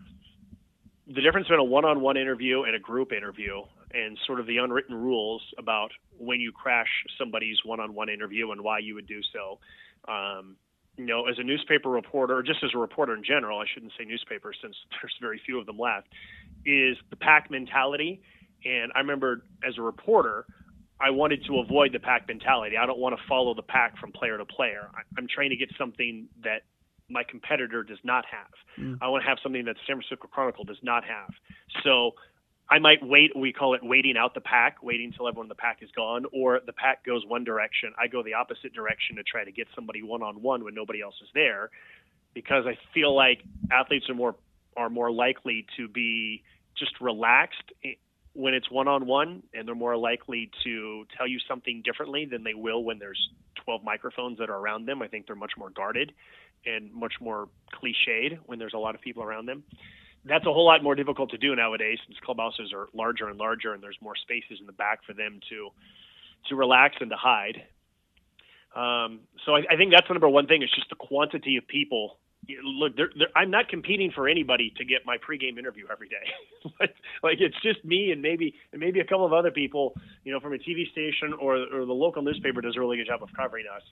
the 1.07 1.21
difference 1.21 1.47
between 1.47 1.59
a 1.59 1.63
one-on-one 1.63 2.15
interview 2.15 2.63
and 2.63 2.75
a 2.75 2.79
group 2.79 3.11
interview 3.11 3.61
and 3.93 4.17
sort 4.25 4.39
of 4.39 4.47
the 4.47 4.57
unwritten 4.57 4.95
rules 4.95 5.43
about 5.57 5.91
when 6.17 6.39
you 6.39 6.51
crash 6.51 6.87
somebody's 7.17 7.57
one-on-one 7.65 8.09
interview 8.09 8.51
and 8.51 8.61
why 8.61 8.79
you 8.79 8.95
would 8.95 9.07
do 9.07 9.19
so. 9.33 9.59
Um, 10.11 10.55
you 10.97 11.05
know, 11.05 11.27
as 11.27 11.35
a 11.39 11.43
newspaper 11.43 11.89
reporter, 11.89 12.37
or 12.37 12.43
just 12.43 12.63
as 12.63 12.71
a 12.73 12.77
reporter 12.77 13.15
in 13.15 13.23
general, 13.23 13.59
I 13.59 13.65
shouldn't 13.71 13.93
say 13.97 14.05
newspaper 14.05 14.53
since 14.59 14.75
there's 15.01 15.13
very 15.19 15.41
few 15.45 15.59
of 15.59 15.65
them 15.65 15.77
left, 15.77 16.07
is 16.65 16.97
the 17.09 17.15
pack 17.15 17.51
mentality. 17.51 18.21
And 18.65 18.91
I 18.95 18.99
remember 18.99 19.43
as 19.67 19.77
a 19.77 19.81
reporter, 19.81 20.45
I 21.03 21.09
wanted 21.09 21.43
to 21.47 21.59
avoid 21.59 21.91
the 21.91 21.99
pack 21.99 22.27
mentality. 22.27 22.77
I 22.77 22.85
don't 22.85 22.99
want 22.99 23.15
to 23.17 23.21
follow 23.27 23.53
the 23.53 23.61
pack 23.61 23.97
from 23.99 24.13
player 24.13 24.37
to 24.37 24.45
player. 24.45 24.89
I, 24.95 25.01
I'm 25.17 25.27
trying 25.27 25.49
to 25.49 25.57
get 25.57 25.69
something 25.77 26.27
that 26.43 26.61
my 27.09 27.23
competitor 27.23 27.83
does 27.83 27.99
not 28.03 28.23
have. 28.31 28.53
Mm. 28.79 28.97
I 29.01 29.09
want 29.09 29.23
to 29.23 29.29
have 29.29 29.37
something 29.43 29.65
that 29.65 29.75
San 29.85 29.97
Francisco 29.97 30.27
Chronicle 30.27 30.63
does 30.63 30.81
not 30.81 31.03
have. 31.03 31.29
So 31.83 32.11
I 32.69 32.79
might 32.79 32.99
wait. 33.01 33.35
We 33.35 33.51
call 33.51 33.73
it 33.73 33.81
waiting 33.83 34.15
out 34.17 34.33
the 34.33 34.41
pack, 34.41 34.81
waiting 34.81 35.07
until 35.07 35.27
everyone 35.27 35.45
in 35.45 35.49
the 35.49 35.55
pack 35.55 35.79
is 35.81 35.89
gone, 35.91 36.25
or 36.31 36.61
the 36.65 36.73
pack 36.73 37.05
goes 37.05 37.23
one 37.27 37.43
direction. 37.43 37.93
I 38.01 38.07
go 38.07 38.23
the 38.23 38.35
opposite 38.35 38.73
direction 38.73 39.17
to 39.17 39.23
try 39.23 39.43
to 39.43 39.51
get 39.51 39.67
somebody 39.75 40.01
one 40.01 40.23
on 40.23 40.41
one 40.41 40.63
when 40.63 40.73
nobody 40.73 41.01
else 41.01 41.15
is 41.21 41.29
there, 41.33 41.69
because 42.33 42.65
I 42.65 42.77
feel 42.93 43.13
like 43.13 43.43
athletes 43.71 44.09
are 44.09 44.15
more 44.15 44.35
are 44.77 44.89
more 44.89 45.11
likely 45.11 45.67
to 45.77 45.87
be 45.87 46.43
just 46.75 46.99
relaxed 46.99 47.71
when 48.33 48.53
it's 48.53 48.69
one 48.69 48.87
on 48.87 49.05
one, 49.05 49.43
and 49.53 49.67
they're 49.67 49.75
more 49.75 49.95
likely 49.95 50.49
to 50.63 51.05
tell 51.17 51.27
you 51.27 51.39
something 51.47 51.81
differently 51.83 52.25
than 52.25 52.43
they 52.43 52.53
will 52.53 52.83
when 52.83 52.99
there's 52.99 53.29
12 53.63 53.83
microphones 53.83 54.39
that 54.39 54.49
are 54.49 54.57
around 54.57 54.85
them. 54.85 55.01
I 55.01 55.07
think 55.07 55.27
they're 55.27 55.35
much 55.35 55.53
more 55.57 55.69
guarded 55.69 56.13
and 56.65 56.91
much 56.93 57.13
more 57.19 57.49
cliched 57.73 58.39
when 58.45 58.57
there's 58.59 58.73
a 58.73 58.77
lot 58.77 58.95
of 58.95 59.01
people 59.01 59.23
around 59.23 59.45
them 59.45 59.63
that's 60.25 60.45
a 60.45 60.53
whole 60.53 60.65
lot 60.65 60.83
more 60.83 60.95
difficult 60.95 61.31
to 61.31 61.37
do 61.37 61.55
nowadays 61.55 61.99
since 62.05 62.17
clubhouses 62.23 62.71
are 62.73 62.87
larger 62.93 63.27
and 63.27 63.37
larger 63.37 63.73
and 63.73 63.83
there's 63.83 63.97
more 64.01 64.15
spaces 64.15 64.59
in 64.59 64.65
the 64.65 64.73
back 64.73 65.03
for 65.05 65.13
them 65.13 65.39
to 65.49 65.69
to 66.49 66.55
relax 66.55 66.95
and 66.99 67.09
to 67.09 67.15
hide. 67.15 67.63
Um, 68.75 69.21
so 69.45 69.55
I, 69.55 69.63
I 69.69 69.77
think 69.77 69.91
that's 69.91 70.07
the 70.07 70.13
number 70.13 70.27
one 70.27 70.47
thing 70.47 70.61
It's 70.61 70.75
just 70.75 70.89
the 70.89 70.95
quantity 70.95 71.57
of 71.57 71.67
people. 71.67 72.17
Look, 72.63 72.97
they're, 72.97 73.09
they're, 73.17 73.29
I'm 73.35 73.49
not 73.49 73.69
competing 73.69 74.11
for 74.11 74.27
anybody 74.27 74.73
to 74.77 74.85
get 74.85 75.05
my 75.05 75.17
pregame 75.17 75.57
interview 75.57 75.85
every 75.91 76.09
day. 76.09 76.27
like, 76.79 76.95
like 77.23 77.37
it's 77.39 77.55
just 77.61 77.83
me 77.85 78.11
and 78.11 78.21
maybe 78.21 78.53
and 78.71 78.79
maybe 78.79 78.99
a 78.99 79.05
couple 79.05 79.25
of 79.25 79.33
other 79.33 79.51
people, 79.51 79.95
you 80.23 80.31
know, 80.31 80.39
from 80.39 80.53
a 80.53 80.57
TV 80.57 80.91
station 80.91 81.33
or 81.39 81.55
or 81.55 81.85
the 81.85 81.93
local 81.93 82.21
newspaper 82.21 82.61
does 82.61 82.75
a 82.75 82.79
really 82.79 82.97
good 82.97 83.07
job 83.07 83.23
of 83.23 83.29
covering 83.35 83.65
us. 83.73 83.83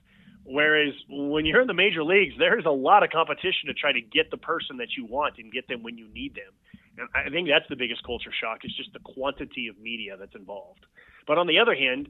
Whereas 0.44 0.92
when 1.08 1.46
you're 1.46 1.60
in 1.60 1.66
the 1.66 1.74
major 1.74 2.02
leagues, 2.02 2.34
there's 2.38 2.66
a 2.66 2.70
lot 2.70 3.02
of 3.02 3.10
competition 3.10 3.68
to 3.68 3.74
try 3.74 3.92
to 3.92 4.00
get 4.00 4.30
the 4.30 4.36
person 4.36 4.76
that 4.78 4.88
you 4.96 5.06
want 5.06 5.38
and 5.38 5.52
get 5.52 5.68
them 5.68 5.82
when 5.82 5.96
you 5.96 6.08
need 6.08 6.34
them. 6.34 6.52
And 6.98 7.08
I 7.14 7.30
think 7.30 7.48
that's 7.48 7.68
the 7.70 7.76
biggest 7.76 8.04
culture 8.04 8.32
shock 8.38 8.64
is 8.64 8.74
just 8.76 8.92
the 8.92 8.98
quantity 8.98 9.68
of 9.68 9.78
media 9.78 10.16
that's 10.18 10.34
involved. 10.34 10.84
But 11.26 11.38
on 11.38 11.46
the 11.46 11.58
other 11.58 11.74
hand, 11.74 12.08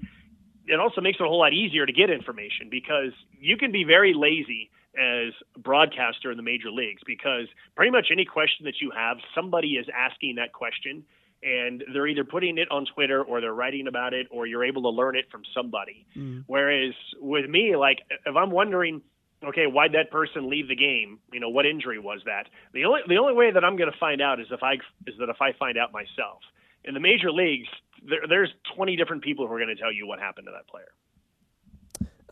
it 0.67 0.81
also 0.81 1.01
makes 1.01 1.19
it 1.21 1.25
a 1.25 1.29
whole 1.29 1.41
lot 1.41 1.53
easier 1.53 1.87
to 1.87 1.93
get 1.93 2.11
information 2.11 2.69
because 2.71 3.13
you 3.39 3.57
can 3.57 3.71
be 3.71 3.85
very 3.85 4.15
lazy 4.15 4.71
as 4.97 5.33
a 5.57 5.59
broadcaster 5.59 6.31
in 6.31 6.37
the 6.37 6.43
major 6.43 6.71
leagues 6.71 7.03
because 7.07 7.47
pretty 7.77 7.91
much 7.91 8.09
any 8.13 8.25
question 8.25 8.67
that 8.67 8.81
you 8.81 8.91
have, 8.95 9.17
somebody 9.35 9.73
is 9.73 9.87
asking 9.95 10.37
that 10.37 10.53
question 10.53 11.05
and 11.43 11.83
they're 11.93 12.07
either 12.07 12.25
putting 12.25 12.59
it 12.59 12.71
on 12.71 12.87
Twitter 12.95 13.23
or 13.23 13.41
they're 13.41 13.55
writing 13.55 13.89
about 13.89 14.15
it 14.15 14.27
or 14.31 14.47
you're 14.47 14.65
able 14.65 14.83
to 14.83 14.91
learn 14.91 15.17
it 15.17 15.27
from 15.31 15.43
somebody. 15.55 16.07
Mm-hmm. 16.17 16.41
Whereas 16.47 16.95
with 17.21 17.49
me, 17.49 17.75
like 17.77 17.99
if 18.27 18.37
I'm 18.37 18.51
wondering, 18.51 19.03
okay, 19.45 19.67
why'd 19.67 19.93
that 19.93 20.11
person 20.11 20.49
leave 20.49 20.69
the 20.69 20.77
game? 20.77 21.19
You 21.33 21.41
know, 21.41 21.49
what 21.49 21.67
injury 21.67 21.99
was 21.99 22.21
that? 22.27 22.49
The 22.73 22.85
only 22.85 23.01
the 23.09 23.17
only 23.17 23.35
way 23.35 23.51
that 23.51 23.65
I'm 23.65 23.77
going 23.77 23.91
to 23.91 23.99
find 23.99 24.23
out 24.23 24.41
is 24.41 24.47
if 24.51 24.63
I 24.63 24.75
is 25.07 25.15
that 25.19 25.29
if 25.29 25.41
I 25.41 25.53
find 25.59 25.77
out 25.79 25.93
myself. 25.93 26.41
In 26.85 26.95
the 26.95 27.01
major 27.01 27.31
leagues, 27.31 27.69
there, 28.09 28.27
there's 28.29 28.51
20 28.75 28.97
different 28.97 29.23
people 29.23 29.47
who 29.47 29.55
are 29.55 29.59
going 29.59 29.75
to 29.75 29.81
tell 29.81 29.93
you 29.93 30.07
what 30.07 30.19
happened 30.19 30.47
to 30.47 30.53
that 30.53 30.67
player. 30.67 30.91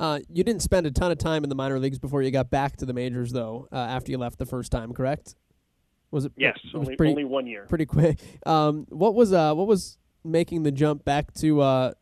Uh, 0.01 0.19
you 0.33 0.43
didn't 0.43 0.63
spend 0.63 0.87
a 0.87 0.91
ton 0.91 1.13
of 1.13 1.19
time 1.19 1.45
in 1.45 1.51
the 1.51 1.55
minor 1.55 1.79
leagues 1.79 1.99
before 1.99 2.23
you 2.23 2.31
got 2.31 2.49
back 2.49 2.75
to 2.79 2.87
the 2.87 2.95
majors, 2.95 3.33
though. 3.33 3.69
Uh, 3.71 3.77
after 3.77 4.11
you 4.11 4.17
left 4.17 4.39
the 4.39 4.47
first 4.47 4.73
time, 4.73 4.95
correct? 4.95 5.35
Was 6.11 6.25
it? 6.25 6.33
Yes, 6.39 6.59
it 6.65 6.77
was 6.77 6.89
only, 6.89 6.97
pretty, 6.97 7.11
only 7.11 7.25
one 7.25 7.47
year. 7.47 7.67
pretty 7.69 7.87
quick. 7.87 8.19
Um, 8.47 8.87
what 8.89 9.15
was 9.15 9.35
uh, 9.35 9.53
what 9.55 9.67
was 9.67 9.99
making 10.25 10.63
the 10.63 10.73
jump 10.73 11.05
back 11.05 11.35
to 11.35 11.61
uh, 11.61 11.93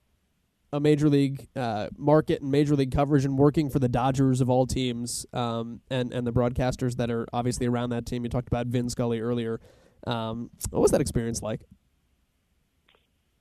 a 0.72 0.78
major 0.78 1.08
league 1.08 1.48
uh, 1.56 1.88
market 1.96 2.40
and 2.40 2.50
major 2.50 2.76
league 2.76 2.92
coverage 2.92 3.24
and 3.24 3.36
working 3.36 3.68
for 3.68 3.80
the 3.80 3.88
Dodgers 3.88 4.40
of 4.40 4.48
all 4.48 4.66
teams 4.66 5.26
um, 5.32 5.80
and 5.90 6.12
and 6.12 6.24
the 6.24 6.32
broadcasters 6.32 6.96
that 6.96 7.10
are 7.10 7.26
obviously 7.32 7.66
around 7.66 7.90
that 7.90 8.06
team? 8.06 8.22
You 8.22 8.30
talked 8.30 8.48
about 8.48 8.68
Vin 8.68 8.88
Scully 8.88 9.18
earlier. 9.18 9.60
Um, 10.06 10.50
what 10.70 10.80
was 10.80 10.92
that 10.92 11.00
experience 11.00 11.42
like? 11.42 11.62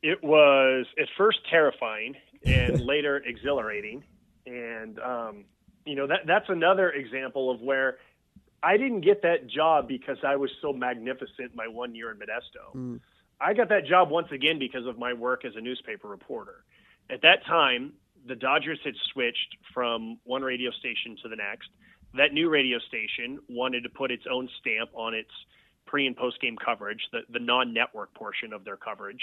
It 0.01 0.23
was 0.23 0.87
at 0.99 1.07
first 1.15 1.37
terrifying 1.49 2.15
and 2.43 2.81
later 2.85 3.17
exhilarating. 3.17 4.03
And, 4.47 4.99
um, 4.99 5.45
you 5.85 5.95
know, 5.95 6.07
that, 6.07 6.21
that's 6.25 6.49
another 6.49 6.89
example 6.89 7.51
of 7.51 7.61
where 7.61 7.97
I 8.63 8.77
didn't 8.77 9.01
get 9.01 9.21
that 9.21 9.47
job 9.47 9.87
because 9.87 10.17
I 10.25 10.37
was 10.37 10.49
so 10.61 10.73
magnificent 10.73 11.53
my 11.53 11.67
one 11.67 11.93
year 11.93 12.11
in 12.11 12.17
Modesto. 12.17 12.73
I 13.39 13.53
got 13.53 13.69
that 13.69 13.85
job 13.85 14.09
once 14.09 14.29
again 14.31 14.57
because 14.57 14.87
of 14.87 14.97
my 14.97 15.13
work 15.13 15.45
as 15.45 15.53
a 15.55 15.61
newspaper 15.61 16.07
reporter. 16.07 16.63
At 17.09 17.21
that 17.21 17.45
time, 17.45 17.93
the 18.27 18.35
Dodgers 18.35 18.79
had 18.83 18.95
switched 19.13 19.57
from 19.73 20.17
one 20.23 20.41
radio 20.41 20.71
station 20.71 21.17
to 21.21 21.29
the 21.29 21.35
next. 21.35 21.69
That 22.15 22.33
new 22.33 22.49
radio 22.49 22.79
station 22.79 23.39
wanted 23.47 23.83
to 23.83 23.89
put 23.89 24.11
its 24.11 24.23
own 24.31 24.49
stamp 24.59 24.89
on 24.93 25.13
its 25.13 25.29
pre 25.85 26.07
and 26.07 26.15
post 26.15 26.41
game 26.41 26.57
coverage, 26.57 27.01
the, 27.11 27.19
the 27.29 27.39
non 27.39 27.73
network 27.73 28.13
portion 28.13 28.53
of 28.53 28.65
their 28.65 28.77
coverage. 28.77 29.21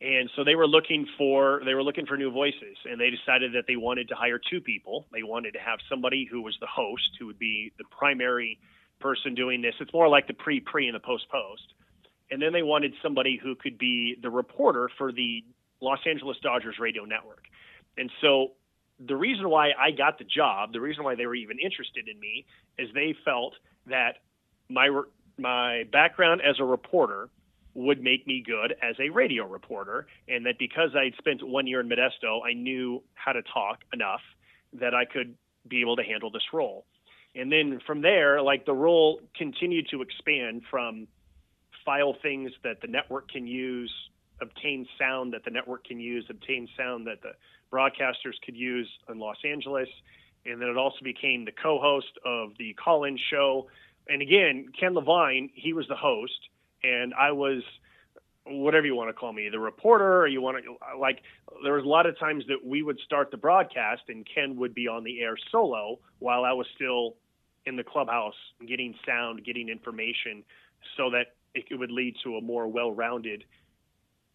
And 0.00 0.28
so 0.36 0.44
they 0.44 0.54
were 0.54 0.66
looking 0.66 1.06
for 1.16 1.62
they 1.64 1.74
were 1.74 1.82
looking 1.82 2.06
for 2.06 2.16
new 2.16 2.30
voices, 2.30 2.76
and 2.84 3.00
they 3.00 3.10
decided 3.10 3.52
that 3.54 3.64
they 3.66 3.76
wanted 3.76 4.08
to 4.08 4.14
hire 4.14 4.38
two 4.38 4.60
people. 4.60 5.06
They 5.12 5.22
wanted 5.22 5.52
to 5.52 5.60
have 5.60 5.78
somebody 5.88 6.28
who 6.30 6.42
was 6.42 6.56
the 6.60 6.66
host, 6.66 7.10
who 7.18 7.26
would 7.26 7.38
be 7.38 7.72
the 7.78 7.84
primary 7.90 8.58
person 9.00 9.34
doing 9.34 9.62
this. 9.62 9.74
It's 9.80 9.92
more 9.92 10.08
like 10.08 10.26
the 10.26 10.34
pre 10.34 10.60
pre 10.60 10.88
and 10.88 10.94
the 10.94 11.00
post 11.00 11.28
post. 11.30 11.72
And 12.30 12.42
then 12.42 12.52
they 12.52 12.62
wanted 12.62 12.92
somebody 13.02 13.38
who 13.42 13.54
could 13.54 13.78
be 13.78 14.16
the 14.20 14.30
reporter 14.30 14.90
for 14.98 15.12
the 15.12 15.44
Los 15.80 16.00
Angeles 16.06 16.38
Dodgers 16.42 16.78
radio 16.78 17.04
network. 17.04 17.44
And 17.96 18.10
so 18.20 18.52
the 18.98 19.16
reason 19.16 19.48
why 19.48 19.72
I 19.78 19.90
got 19.90 20.18
the 20.18 20.24
job, 20.24 20.72
the 20.72 20.80
reason 20.80 21.04
why 21.04 21.14
they 21.14 21.26
were 21.26 21.34
even 21.34 21.58
interested 21.58 22.08
in 22.08 22.18
me, 22.18 22.46
is 22.78 22.88
they 22.94 23.14
felt 23.24 23.54
that 23.86 24.16
my 24.68 24.88
my 25.38 25.84
background 25.92 26.40
as 26.42 26.56
a 26.60 26.64
reporter 26.64 27.28
would 27.74 28.02
make 28.02 28.26
me 28.26 28.42
good 28.44 28.74
as 28.82 28.94
a 29.00 29.10
radio 29.10 29.46
reporter, 29.46 30.06
and 30.28 30.46
that 30.46 30.58
because 30.58 30.90
I 30.96 31.04
had 31.04 31.14
spent 31.18 31.46
one 31.46 31.66
year 31.66 31.80
in 31.80 31.88
Modesto, 31.88 32.40
I 32.46 32.54
knew 32.54 33.02
how 33.14 33.32
to 33.32 33.42
talk 33.42 33.80
enough 33.92 34.20
that 34.74 34.94
I 34.94 35.04
could 35.04 35.34
be 35.68 35.80
able 35.80 35.96
to 35.96 36.02
handle 36.02 36.30
this 36.30 36.52
role. 36.52 36.84
And 37.34 37.50
then 37.50 37.80
from 37.86 38.00
there, 38.02 38.40
like 38.42 38.64
the 38.64 38.74
role 38.74 39.20
continued 39.36 39.88
to 39.90 40.02
expand 40.02 40.62
from 40.70 41.08
file 41.84 42.14
things 42.22 42.52
that 42.62 42.80
the 42.80 42.86
network 42.86 43.30
can 43.30 43.46
use, 43.46 43.92
obtain 44.40 44.86
sound 44.98 45.32
that 45.32 45.44
the 45.44 45.50
network 45.50 45.84
can 45.84 45.98
use, 45.98 46.24
obtain 46.30 46.68
sound 46.76 47.06
that 47.06 47.22
the 47.22 47.32
broadcasters 47.72 48.34
could 48.44 48.56
use 48.56 48.88
in 49.08 49.18
Los 49.18 49.36
Angeles. 49.44 49.88
And 50.46 50.60
then 50.60 50.68
it 50.68 50.76
also 50.76 50.98
became 51.02 51.44
the 51.44 51.52
co 51.52 51.80
host 51.80 52.18
of 52.24 52.50
the 52.58 52.74
call 52.74 53.04
in 53.04 53.18
show. 53.30 53.68
And 54.08 54.22
again, 54.22 54.68
Ken 54.78 54.94
Levine, 54.94 55.50
he 55.54 55.72
was 55.72 55.88
the 55.88 55.96
host, 55.96 56.38
and 56.84 57.12
I 57.14 57.32
was 57.32 57.62
whatever 58.46 58.86
you 58.86 58.94
want 58.94 59.08
to 59.08 59.14
call 59.14 59.32
me, 59.32 59.48
the 59.50 59.58
reporter, 59.58 60.20
or 60.20 60.26
you 60.26 60.42
want 60.42 60.62
to 60.62 60.98
like. 60.98 61.22
There 61.62 61.72
was 61.72 61.84
a 61.84 61.88
lot 61.88 62.06
of 62.06 62.18
times 62.18 62.44
that 62.48 62.64
we 62.64 62.82
would 62.82 62.98
start 63.04 63.30
the 63.30 63.36
broadcast, 63.36 64.02
and 64.08 64.26
Ken 64.32 64.56
would 64.56 64.74
be 64.74 64.86
on 64.86 65.02
the 65.02 65.20
air 65.22 65.36
solo 65.50 65.98
while 66.18 66.44
I 66.44 66.52
was 66.52 66.66
still 66.74 67.16
in 67.66 67.76
the 67.76 67.84
clubhouse 67.84 68.34
getting 68.68 68.94
sound, 69.06 69.44
getting 69.44 69.70
information, 69.70 70.44
so 70.96 71.10
that 71.10 71.34
it 71.54 71.78
would 71.78 71.90
lead 71.90 72.16
to 72.24 72.36
a 72.36 72.40
more 72.40 72.68
well-rounded 72.68 73.44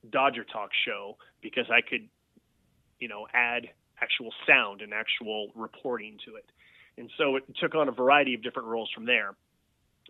Dodger 0.09 0.45
Talk 0.45 0.71
show 0.85 1.17
because 1.41 1.65
I 1.69 1.81
could, 1.81 2.07
you 2.99 3.07
know, 3.07 3.27
add 3.33 3.67
actual 4.01 4.31
sound 4.47 4.81
and 4.81 4.93
actual 4.93 5.51
reporting 5.55 6.17
to 6.25 6.35
it. 6.35 6.45
And 6.97 7.11
so 7.17 7.35
it 7.35 7.43
took 7.59 7.75
on 7.75 7.89
a 7.89 7.91
variety 7.91 8.33
of 8.33 8.41
different 8.41 8.69
roles 8.69 8.89
from 8.95 9.05
there. 9.05 9.35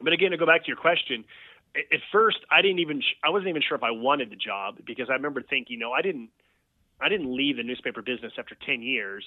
But 0.02 0.14
again, 0.14 0.32
to 0.32 0.38
go 0.38 0.46
back 0.46 0.62
to 0.62 0.68
your 0.68 0.78
question, 0.78 1.26
at 1.76 2.00
first 2.12 2.38
I 2.52 2.62
didn't 2.62 2.80
even 2.80 3.02
I 3.24 3.30
wasn't 3.30 3.50
even 3.50 3.62
sure 3.68 3.78
if 3.78 3.84
I 3.84 3.92
wanted 3.92 4.30
the 4.30 4.36
job 4.36 4.78
because 4.86 5.10
I 5.10 5.14
remember 5.14 5.42
thinking, 5.42 5.74
you 5.74 5.80
know, 5.80 5.92
I 5.92 6.02
didn't 6.02 6.30
I 7.02 7.10
didn't 7.10 7.36
leave 7.36 7.58
the 7.58 7.64
newspaper 7.64 8.02
business 8.02 8.34
after 8.38 8.56
10 8.66 8.82
years 8.82 9.24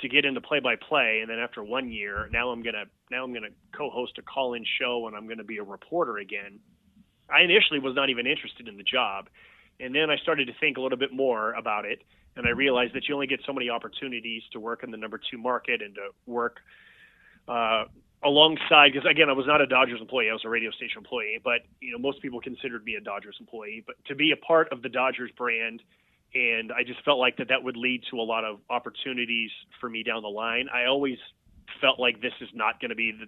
to 0.00 0.08
get 0.08 0.24
into 0.24 0.40
play 0.40 0.60
by 0.60 0.74
play 0.76 1.20
and 1.20 1.30
then 1.30 1.38
after 1.38 1.62
1 1.62 1.90
year, 1.90 2.28
now 2.32 2.50
I'm 2.50 2.62
going 2.62 2.74
to 2.74 2.84
now 3.10 3.24
I'm 3.24 3.32
going 3.32 3.44
to 3.44 3.76
co-host 3.76 4.18
a 4.18 4.22
call-in 4.22 4.64
show 4.80 5.06
and 5.06 5.16
I'm 5.16 5.26
going 5.26 5.38
to 5.38 5.44
be 5.44 5.58
a 5.58 5.62
reporter 5.62 6.18
again. 6.18 6.58
I 7.30 7.42
initially 7.42 7.78
was 7.78 7.94
not 7.94 8.10
even 8.10 8.26
interested 8.26 8.68
in 8.68 8.76
the 8.76 8.82
job. 8.82 9.28
And 9.80 9.94
then 9.94 10.10
I 10.10 10.16
started 10.16 10.46
to 10.46 10.52
think 10.60 10.76
a 10.76 10.80
little 10.80 10.98
bit 10.98 11.12
more 11.12 11.52
about 11.54 11.84
it 11.84 12.02
and 12.36 12.46
I 12.46 12.50
realized 12.50 12.94
that 12.94 13.08
you 13.08 13.14
only 13.14 13.26
get 13.26 13.40
so 13.46 13.52
many 13.52 13.70
opportunities 13.70 14.42
to 14.52 14.60
work 14.60 14.82
in 14.82 14.90
the 14.90 14.96
number 14.96 15.20
2 15.30 15.38
market 15.38 15.82
and 15.82 15.94
to 15.94 16.08
work 16.26 16.60
uh, 17.48 17.84
alongside 18.24 18.92
because 18.92 19.08
again 19.08 19.28
I 19.28 19.32
was 19.32 19.46
not 19.46 19.60
a 19.60 19.66
Dodgers 19.66 20.00
employee 20.00 20.30
I 20.30 20.32
was 20.32 20.44
a 20.44 20.48
radio 20.48 20.70
station 20.70 20.98
employee 20.98 21.40
but 21.42 21.60
you 21.80 21.92
know 21.92 21.98
most 21.98 22.22
people 22.22 22.40
considered 22.40 22.84
me 22.84 22.94
a 22.94 23.00
Dodgers 23.00 23.36
employee. 23.38 23.84
But 23.86 23.96
to 24.06 24.14
be 24.14 24.32
a 24.32 24.36
part 24.36 24.72
of 24.72 24.82
the 24.82 24.88
Dodgers 24.88 25.30
brand 25.36 25.82
and 26.34 26.72
I 26.72 26.82
just 26.82 27.02
felt 27.04 27.18
like 27.18 27.36
that 27.36 27.48
that 27.48 27.62
would 27.62 27.76
lead 27.76 28.02
to 28.10 28.18
a 28.18 28.22
lot 28.22 28.44
of 28.44 28.58
opportunities 28.70 29.50
for 29.80 29.88
me 29.88 30.02
down 30.02 30.22
the 30.22 30.28
line. 30.28 30.68
I 30.74 30.86
always 30.86 31.18
felt 31.80 32.00
like 32.00 32.20
this 32.20 32.32
is 32.40 32.48
not 32.54 32.80
going 32.80 32.88
to 32.88 32.96
be 32.96 33.12
the, 33.12 33.26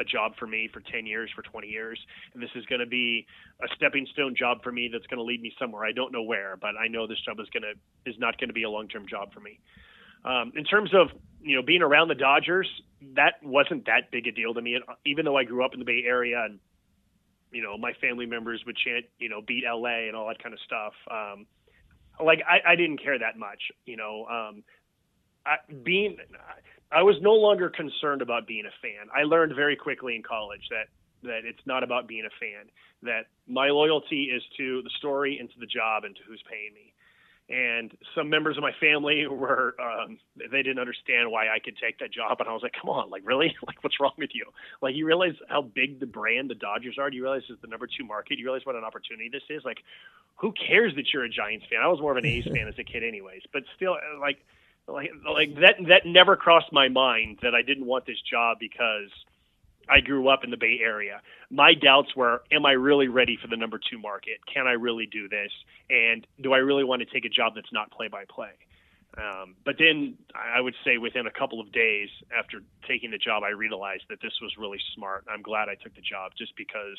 a 0.00 0.04
job 0.04 0.32
for 0.38 0.46
me 0.46 0.68
for 0.72 0.80
10 0.80 1.06
years 1.06 1.30
for 1.36 1.42
20 1.42 1.68
years. 1.68 1.98
And 2.34 2.42
this 2.42 2.50
is 2.56 2.64
going 2.66 2.80
to 2.80 2.86
be 2.86 3.26
a 3.62 3.68
stepping 3.76 4.06
stone 4.12 4.34
job 4.36 4.62
for 4.64 4.72
me 4.72 4.88
that's 4.92 5.06
going 5.06 5.18
to 5.18 5.24
lead 5.24 5.40
me 5.40 5.52
somewhere. 5.58 5.84
I 5.84 5.92
don't 5.92 6.12
know 6.12 6.22
where 6.22 6.56
but 6.56 6.74
I 6.76 6.88
know 6.88 7.06
this 7.06 7.20
job 7.24 7.38
is 7.38 7.46
going 7.52 7.62
to 7.62 8.10
is 8.10 8.18
not 8.18 8.38
going 8.38 8.48
to 8.48 8.54
be 8.54 8.64
a 8.64 8.70
long-term 8.70 9.06
job 9.08 9.32
for 9.32 9.40
me 9.40 9.60
um, 10.24 10.52
in 10.56 10.64
terms 10.64 10.90
of 10.94 11.08
you 11.40 11.56
know 11.56 11.62
being 11.62 11.82
around 11.82 12.08
the 12.08 12.14
Dodgers, 12.14 12.68
that 13.14 13.34
wasn't 13.42 13.86
that 13.86 14.10
big 14.10 14.26
a 14.26 14.32
deal 14.32 14.54
to 14.54 14.60
me. 14.60 14.78
Even 15.06 15.24
though 15.24 15.36
I 15.36 15.44
grew 15.44 15.64
up 15.64 15.72
in 15.72 15.78
the 15.78 15.84
Bay 15.84 16.02
Area 16.06 16.44
and 16.44 16.58
you 17.50 17.62
know 17.62 17.76
my 17.78 17.92
family 18.00 18.26
members 18.26 18.62
would 18.66 18.76
chant 18.76 19.06
you 19.18 19.28
know 19.28 19.40
beat 19.46 19.64
LA 19.66 20.06
and 20.08 20.16
all 20.16 20.28
that 20.28 20.42
kind 20.42 20.52
of 20.52 20.60
stuff. 20.60 20.92
Um, 21.10 21.46
like 22.24 22.40
I, 22.46 22.72
I 22.72 22.76
didn't 22.76 23.02
care 23.02 23.18
that 23.18 23.38
much. 23.38 23.60
You 23.86 23.96
know, 23.96 24.26
um, 24.26 24.62
I, 25.46 25.56
being 25.82 26.16
I 26.90 27.02
was 27.02 27.16
no 27.20 27.32
longer 27.32 27.70
concerned 27.70 28.22
about 28.22 28.46
being 28.46 28.64
a 28.66 28.74
fan. 28.82 29.08
I 29.14 29.22
learned 29.22 29.54
very 29.54 29.76
quickly 29.76 30.16
in 30.16 30.22
college 30.22 30.66
that 30.70 30.88
that 31.22 31.40
it's 31.44 31.64
not 31.66 31.82
about 31.82 32.06
being 32.06 32.24
a 32.26 32.34
fan. 32.40 32.70
That 33.02 33.26
my 33.46 33.68
loyalty 33.68 34.30
is 34.34 34.42
to 34.56 34.82
the 34.82 34.90
story 34.98 35.38
and 35.38 35.48
to 35.50 35.58
the 35.60 35.66
job 35.66 36.04
and 36.04 36.14
to 36.16 36.22
who's 36.26 36.42
paying 36.50 36.74
me 36.74 36.92
and 37.48 37.96
some 38.14 38.28
members 38.28 38.56
of 38.56 38.62
my 38.62 38.72
family 38.78 39.26
were 39.30 39.74
um, 39.80 40.18
they 40.36 40.62
didn't 40.62 40.78
understand 40.78 41.30
why 41.30 41.48
I 41.48 41.58
could 41.58 41.76
take 41.76 41.98
that 41.98 42.12
job, 42.12 42.40
and 42.40 42.48
I 42.48 42.52
was 42.52 42.62
like, 42.62 42.74
"Come 42.80 42.90
on, 42.90 43.10
like 43.10 43.22
really? 43.24 43.54
Like 43.66 43.82
what's 43.84 44.00
wrong 44.00 44.12
with 44.16 44.30
you? 44.32 44.46
Like 44.80 44.94
you 44.94 45.06
realize 45.06 45.34
how 45.48 45.62
big 45.62 46.00
the 46.00 46.06
brand 46.06 46.48
the 46.50 46.54
Dodgers 46.54 46.96
are? 46.98 47.10
Do 47.10 47.16
you 47.16 47.22
realize 47.22 47.42
it's 47.48 47.60
the 47.60 47.68
number 47.68 47.86
two 47.86 48.04
market? 48.04 48.36
Do 48.36 48.40
you 48.40 48.46
realize 48.46 48.64
what 48.64 48.76
an 48.76 48.84
opportunity 48.84 49.28
this 49.28 49.42
is? 49.50 49.62
Like, 49.64 49.78
who 50.36 50.52
cares 50.52 50.94
that 50.96 51.12
you're 51.12 51.24
a 51.24 51.28
Giants 51.28 51.66
fan? 51.70 51.80
I 51.82 51.88
was 51.88 52.00
more 52.00 52.12
of 52.12 52.16
an 52.16 52.26
A's 52.26 52.44
fan 52.54 52.66
as 52.68 52.78
a 52.78 52.84
kid, 52.84 53.04
anyways. 53.04 53.42
But 53.52 53.64
still, 53.76 53.94
uh, 53.94 54.20
like, 54.20 54.38
like, 54.86 55.10
like 55.28 55.54
that 55.56 55.76
that 55.88 56.06
never 56.06 56.36
crossed 56.36 56.72
my 56.72 56.88
mind 56.88 57.38
that 57.42 57.54
I 57.54 57.62
didn't 57.62 57.86
want 57.86 58.06
this 58.06 58.20
job 58.20 58.58
because 58.58 59.10
I 59.90 60.00
grew 60.00 60.28
up 60.28 60.44
in 60.44 60.50
the 60.50 60.56
Bay 60.56 60.80
Area. 60.82 61.20
My 61.50 61.74
doubts 61.74 62.14
were, 62.14 62.42
am 62.52 62.66
I 62.66 62.72
really 62.72 63.08
ready 63.08 63.38
for 63.40 63.48
the 63.48 63.56
number 63.56 63.78
two 63.90 63.98
market? 63.98 64.38
Can 64.52 64.66
I 64.66 64.72
really 64.72 65.06
do 65.06 65.28
this? 65.28 65.50
And 65.90 66.26
do 66.42 66.52
I 66.52 66.58
really 66.58 66.84
want 66.84 67.00
to 67.00 67.06
take 67.06 67.24
a 67.24 67.28
job 67.28 67.54
that's 67.54 67.72
not 67.72 67.90
play 67.90 68.08
by 68.08 68.24
play? 68.28 68.52
but 69.64 69.76
then 69.78 70.16
I 70.34 70.60
would 70.60 70.74
say 70.84 70.98
within 70.98 71.26
a 71.26 71.30
couple 71.30 71.60
of 71.60 71.72
days 71.72 72.08
after 72.36 72.60
taking 72.86 73.10
the 73.10 73.18
job, 73.18 73.42
I 73.42 73.50
realized 73.50 74.04
that 74.10 74.18
this 74.22 74.32
was 74.40 74.52
really 74.58 74.78
smart. 74.94 75.24
I'm 75.28 75.42
glad 75.42 75.68
I 75.68 75.74
took 75.74 75.94
the 75.94 76.02
job 76.02 76.32
just 76.38 76.52
because 76.56 76.96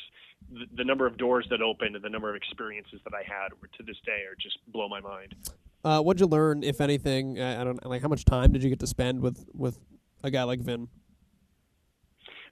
the, 0.52 0.66
the 0.76 0.84
number 0.84 1.06
of 1.06 1.16
doors 1.16 1.46
that 1.50 1.62
opened 1.62 1.96
and 1.96 2.04
the 2.04 2.10
number 2.10 2.28
of 2.28 2.36
experiences 2.36 3.00
that 3.04 3.14
I 3.14 3.22
had 3.22 3.52
were 3.60 3.68
to 3.78 3.82
this 3.82 3.96
day 4.04 4.24
are 4.28 4.36
just 4.40 4.58
blow 4.72 4.88
my 4.88 5.00
mind. 5.00 5.34
Uh, 5.82 6.02
what'd 6.02 6.20
you 6.20 6.26
learn, 6.26 6.62
if 6.62 6.80
anything? 6.80 7.40
I 7.40 7.64
don't 7.64 7.84
like 7.86 8.02
how 8.02 8.08
much 8.08 8.24
time 8.26 8.52
did 8.52 8.62
you 8.62 8.68
get 8.68 8.80
to 8.80 8.86
spend 8.86 9.20
with 9.20 9.46
with 9.54 9.78
a 10.22 10.30
guy 10.30 10.42
like 10.42 10.60
Vin? 10.60 10.88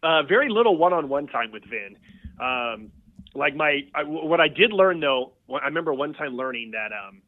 Uh, 0.03 0.22
very 0.22 0.49
little 0.49 0.76
one-on-one 0.76 1.26
time 1.26 1.51
with 1.53 1.64
Vin. 1.64 1.96
Um, 2.40 2.92
like 3.34 3.55
my, 3.55 3.80
I, 3.94 4.05
what 4.05 4.40
I 4.40 4.49
did 4.49 4.72
learn 4.72 5.01
though, 5.01 5.32
I 5.51 5.66
remember 5.66 5.92
one 5.92 6.14
time 6.14 6.36
learning 6.36 6.72
that 6.72 6.90
um, 6.92 7.22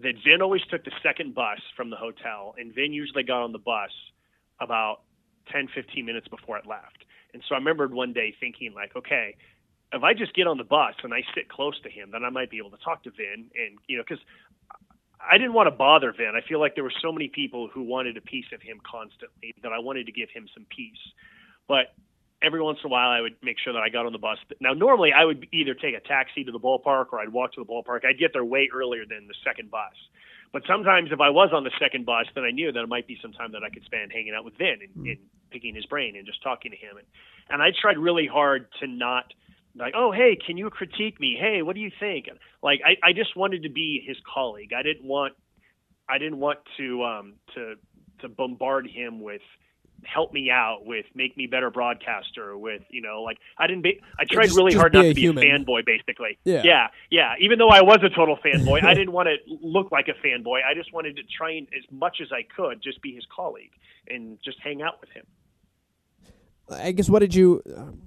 that 0.00 0.14
Vin 0.24 0.42
always 0.42 0.62
took 0.70 0.84
the 0.84 0.92
second 1.02 1.34
bus 1.34 1.58
from 1.76 1.90
the 1.90 1.96
hotel, 1.96 2.54
and 2.58 2.74
Vin 2.74 2.92
usually 2.92 3.22
got 3.22 3.42
on 3.42 3.52
the 3.52 3.58
bus 3.58 3.90
about 4.60 5.00
10, 5.52 5.68
15 5.74 6.04
minutes 6.04 6.28
before 6.28 6.58
it 6.58 6.66
left. 6.66 7.04
And 7.34 7.42
so 7.48 7.54
I 7.54 7.58
remembered 7.58 7.92
one 7.92 8.12
day 8.12 8.34
thinking 8.38 8.72
like, 8.74 8.94
okay, 8.96 9.36
if 9.92 10.02
I 10.02 10.14
just 10.14 10.34
get 10.34 10.46
on 10.46 10.58
the 10.58 10.64
bus 10.64 10.94
and 11.02 11.12
I 11.12 11.22
sit 11.34 11.48
close 11.48 11.78
to 11.82 11.90
him, 11.90 12.10
then 12.12 12.24
I 12.24 12.30
might 12.30 12.50
be 12.50 12.58
able 12.58 12.70
to 12.70 12.78
talk 12.78 13.04
to 13.04 13.10
Vin, 13.10 13.50
and 13.54 13.78
you 13.88 13.96
know, 13.96 14.04
because 14.06 14.24
I 15.20 15.38
didn't 15.38 15.52
want 15.52 15.68
to 15.68 15.70
bother 15.70 16.12
Vin. 16.12 16.32
I 16.34 16.46
feel 16.46 16.60
like 16.60 16.74
there 16.74 16.84
were 16.84 16.92
so 17.02 17.12
many 17.12 17.28
people 17.28 17.68
who 17.72 17.82
wanted 17.82 18.16
a 18.16 18.20
piece 18.20 18.46
of 18.52 18.60
him 18.62 18.80
constantly 18.84 19.54
that 19.62 19.72
I 19.72 19.78
wanted 19.78 20.06
to 20.06 20.12
give 20.12 20.30
him 20.30 20.48
some 20.54 20.66
peace. 20.74 21.02
But 21.68 21.94
every 22.42 22.60
once 22.60 22.78
in 22.82 22.88
a 22.88 22.92
while 22.92 23.10
I 23.10 23.20
would 23.20 23.36
make 23.42 23.56
sure 23.62 23.72
that 23.72 23.82
I 23.82 23.88
got 23.88 24.06
on 24.06 24.12
the 24.12 24.18
bus. 24.18 24.38
Now, 24.60 24.72
normally 24.72 25.12
I 25.12 25.24
would 25.24 25.46
either 25.52 25.74
take 25.74 25.94
a 25.94 26.00
taxi 26.00 26.44
to 26.44 26.52
the 26.52 26.60
ballpark 26.60 27.06
or 27.12 27.20
I'd 27.20 27.32
walk 27.32 27.52
to 27.54 27.64
the 27.64 27.66
ballpark. 27.66 28.04
I'd 28.04 28.18
get 28.18 28.32
there 28.32 28.44
way 28.44 28.68
earlier 28.74 29.04
than 29.08 29.28
the 29.28 29.34
second 29.44 29.70
bus. 29.70 29.94
But 30.52 30.62
sometimes 30.66 31.10
if 31.12 31.20
I 31.20 31.30
was 31.30 31.50
on 31.54 31.64
the 31.64 31.70
second 31.80 32.04
bus, 32.04 32.26
then 32.34 32.44
I 32.44 32.50
knew 32.50 32.70
that 32.72 32.80
it 32.80 32.88
might 32.88 33.06
be 33.06 33.18
some 33.22 33.32
time 33.32 33.52
that 33.52 33.62
I 33.64 33.70
could 33.70 33.84
spend 33.84 34.12
hanging 34.12 34.34
out 34.36 34.44
with 34.44 34.56
Vin 34.58 34.78
and, 34.82 35.06
mm. 35.06 35.10
and 35.10 35.18
picking 35.50 35.74
his 35.74 35.86
brain 35.86 36.14
and 36.16 36.26
just 36.26 36.42
talking 36.42 36.70
to 36.70 36.76
him. 36.76 36.98
And, 36.98 37.06
and 37.48 37.62
I 37.62 37.70
tried 37.80 37.96
really 37.96 38.26
hard 38.26 38.66
to 38.80 38.86
not 38.86 39.32
like, 39.74 39.94
oh, 39.96 40.12
hey, 40.12 40.36
can 40.44 40.58
you 40.58 40.68
critique 40.68 41.18
me? 41.18 41.36
Hey, 41.40 41.62
what 41.62 41.74
do 41.74 41.80
you 41.80 41.90
think? 41.98 42.28
Like, 42.62 42.80
I, 42.84 43.08
I 43.08 43.12
just 43.14 43.36
wanted 43.36 43.62
to 43.62 43.70
be 43.70 44.04
his 44.06 44.18
colleague. 44.32 44.72
I 44.76 44.82
didn't 44.82 45.04
want, 45.04 45.32
I 46.08 46.18
didn't 46.18 46.38
want 46.38 46.58
to, 46.76 47.04
um, 47.04 47.34
to, 47.54 47.74
to 48.20 48.28
bombard 48.28 48.86
him 48.86 49.22
with, 49.22 49.40
help 50.04 50.32
me 50.32 50.50
out 50.50 50.84
with 50.84 51.06
make 51.14 51.36
me 51.36 51.46
better 51.46 51.70
broadcaster 51.70 52.56
with 52.56 52.82
you 52.90 53.00
know 53.00 53.22
like 53.22 53.38
i 53.58 53.66
didn't 53.66 53.82
be 53.82 54.00
i 54.18 54.24
tried 54.24 54.44
just, 54.46 54.56
really 54.56 54.72
just 54.72 54.80
hard 54.80 54.92
not 54.92 55.02
to 55.02 55.14
be 55.14 55.20
human. 55.20 55.44
a 55.44 55.46
fanboy 55.46 55.84
basically 55.86 56.38
Yeah. 56.44 56.62
yeah 56.64 56.86
yeah 57.10 57.34
even 57.40 57.58
though 57.58 57.68
i 57.68 57.80
was 57.82 57.98
a 58.02 58.08
total 58.08 58.36
fanboy 58.44 58.82
i 58.82 58.94
didn't 58.98 59.12
want 59.12 59.28
to 59.28 59.36
look 59.62 59.92
like 59.92 60.08
a 60.08 60.26
fanboy 60.26 60.60
i 60.68 60.74
just 60.74 60.92
wanted 60.92 61.16
to 61.16 61.22
train 61.22 61.66
as 61.76 61.84
much 61.90 62.18
as 62.20 62.28
i 62.32 62.42
could 62.56 62.82
just 62.82 63.00
be 63.02 63.14
his 63.14 63.24
colleague 63.34 63.72
and 64.08 64.38
just 64.44 64.58
hang 64.60 64.82
out 64.82 65.00
with 65.00 65.10
him 65.10 65.24
I 66.70 66.92
guess 66.92 67.10
what 67.10 67.18
did 67.18 67.34
you, 67.34 67.60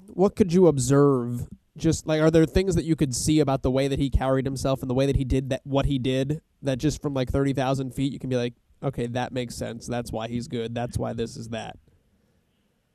what 0.08 0.36
could 0.36 0.52
you 0.54 0.68
observe? 0.68 1.48
Just 1.78 2.08
like, 2.08 2.22
are 2.22 2.32
there 2.32 2.46
things 2.46 2.76
that 2.76 2.86
you 2.86 2.96
could 2.96 3.14
see 3.14 3.40
about 3.40 3.62
the 3.62 3.70
way 3.70 3.88
that 3.88 4.00
he 4.00 4.10
carried 4.10 4.46
himself 4.46 4.82
and 4.82 4.90
the 4.90 4.94
way 4.94 5.06
that 5.06 5.18
he 5.18 5.26
did 5.26 5.50
that, 5.50 5.62
what 5.66 5.86
he 5.86 6.00
did, 6.00 6.42
that 6.62 6.78
just 6.78 7.02
from 7.02 7.14
like 7.14 7.30
thirty 7.30 7.52
thousand 7.52 7.94
feet, 7.94 8.14
you 8.14 8.18
can 8.18 8.30
be 8.30 8.38
like, 8.38 8.54
okay, 8.82 9.08
that 9.08 9.34
makes 9.34 9.56
sense. 9.56 9.86
That's 9.86 10.12
why 10.12 10.30
he's 10.30 10.48
good. 10.48 10.74
That's 10.74 10.98
why 10.98 11.12
this 11.14 11.36
is 11.36 11.50
that. 11.50 11.78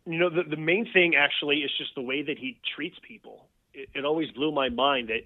You 0.07 0.19
know 0.19 0.31
the, 0.31 0.43
the 0.49 0.57
main 0.57 0.91
thing 0.93 1.15
actually 1.17 1.59
is 1.59 1.71
just 1.79 1.95
the 1.95 2.03
way 2.03 2.23
that 2.23 2.39
he 2.39 2.59
treats 2.75 2.97
people. 3.07 3.47
It, 3.75 3.89
it 3.95 4.05
always 4.05 4.31
blew 4.33 4.53
my 4.53 4.69
mind 4.69 5.09
that 5.09 5.23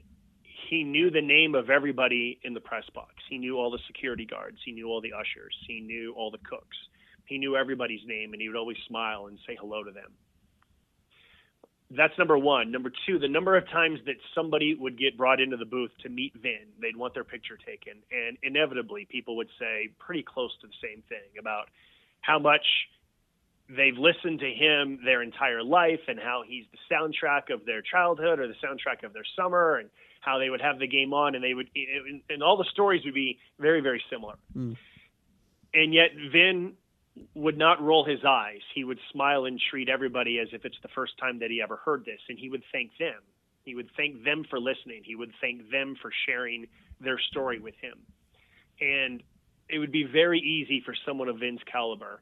he 0.68 0.82
knew 0.82 1.10
the 1.10 1.22
name 1.22 1.54
of 1.54 1.70
everybody 1.70 2.38
in 2.42 2.54
the 2.54 2.60
press 2.60 2.84
box. 2.94 3.14
He 3.28 3.38
knew 3.38 3.58
all 3.58 3.70
the 3.70 3.78
security 3.86 4.26
guards. 4.26 4.58
He 4.64 4.72
knew 4.72 4.88
all 4.88 5.00
the 5.00 5.12
ushers. 5.12 5.54
He 5.66 5.80
knew 5.80 6.14
all 6.16 6.30
the 6.30 6.38
cooks. 6.38 6.76
He 7.26 7.38
knew 7.38 7.56
everybody's 7.56 8.00
name 8.06 8.32
and 8.32 8.40
he 8.40 8.48
would 8.48 8.56
always 8.56 8.76
smile 8.88 9.26
and 9.26 9.38
say 9.46 9.56
hello 9.58 9.82
to 9.82 9.90
them. 9.90 10.12
That's 11.90 12.16
number 12.18 12.36
one. 12.36 12.70
Number 12.72 12.90
two 13.06 13.18
the 13.18 13.28
number 13.28 13.56
of 13.56 13.68
times 13.68 14.00
that 14.06 14.16
somebody 14.34 14.74
would 14.74 14.98
get 14.98 15.16
brought 15.16 15.40
into 15.40 15.56
the 15.56 15.64
booth 15.64 15.92
to 16.02 16.08
meet 16.08 16.32
vin 16.40 16.72
they'd 16.80 16.96
want 16.96 17.14
their 17.14 17.24
picture 17.24 17.56
taken. 17.56 18.02
And 18.10 18.36
inevitably 18.42 19.06
people 19.10 19.36
would 19.36 19.50
say 19.58 19.90
pretty 19.98 20.22
close 20.22 20.50
to 20.60 20.66
the 20.66 20.78
same 20.82 21.02
thing 21.08 21.38
about 21.38 21.68
how 22.20 22.38
much 22.38 22.64
they've 23.68 23.96
listened 23.96 24.40
to 24.40 24.50
him 24.52 25.00
their 25.04 25.22
entire 25.22 25.62
life 25.62 26.00
and 26.08 26.18
how 26.18 26.42
he's 26.46 26.64
the 26.72 26.94
soundtrack 26.94 27.52
of 27.52 27.64
their 27.64 27.82
childhood 27.82 28.38
or 28.38 28.46
the 28.46 28.54
soundtrack 28.54 29.04
of 29.04 29.12
their 29.12 29.24
summer 29.36 29.76
and 29.78 29.88
how 30.20 30.38
they 30.38 30.50
would 30.50 30.60
have 30.60 30.78
the 30.78 30.86
game 30.86 31.12
on 31.14 31.34
and 31.34 31.42
they 31.42 31.54
would 31.54 31.68
and 32.28 32.42
all 32.42 32.56
the 32.56 32.64
stories 32.70 33.04
would 33.04 33.14
be 33.14 33.38
very 33.58 33.80
very 33.80 34.02
similar 34.10 34.34
Mm. 34.56 34.76
and 35.72 35.94
yet 35.94 36.10
vin 36.32 36.74
would 37.34 37.56
not 37.56 37.80
roll 37.80 38.04
his 38.04 38.24
eyes 38.24 38.60
he 38.74 38.84
would 38.84 38.98
smile 39.12 39.44
and 39.44 39.60
treat 39.70 39.88
everybody 39.88 40.38
as 40.38 40.48
if 40.52 40.64
it's 40.64 40.78
the 40.82 40.88
first 40.88 41.16
time 41.18 41.38
that 41.38 41.50
he 41.50 41.62
ever 41.62 41.76
heard 41.76 42.04
this 42.04 42.20
and 42.28 42.38
he 42.38 42.48
would 42.50 42.62
thank 42.72 42.90
them 42.98 43.20
He 43.64 43.74
would 43.74 43.88
thank 43.96 44.24
them 44.24 44.44
for 44.50 44.60
listening. 44.60 45.02
He 45.04 45.16
would 45.16 45.32
thank 45.40 45.70
them 45.70 45.96
for 46.02 46.10
sharing 46.26 46.66
their 47.00 47.18
story 47.18 47.58
with 47.60 47.74
him. 47.80 47.96
And 48.78 49.22
it 49.70 49.78
would 49.78 49.90
be 49.90 50.04
very 50.04 50.38
easy 50.38 50.82
for 50.84 50.94
someone 51.06 51.28
of 51.30 51.38
Vin's 51.38 51.62
caliber 51.64 52.20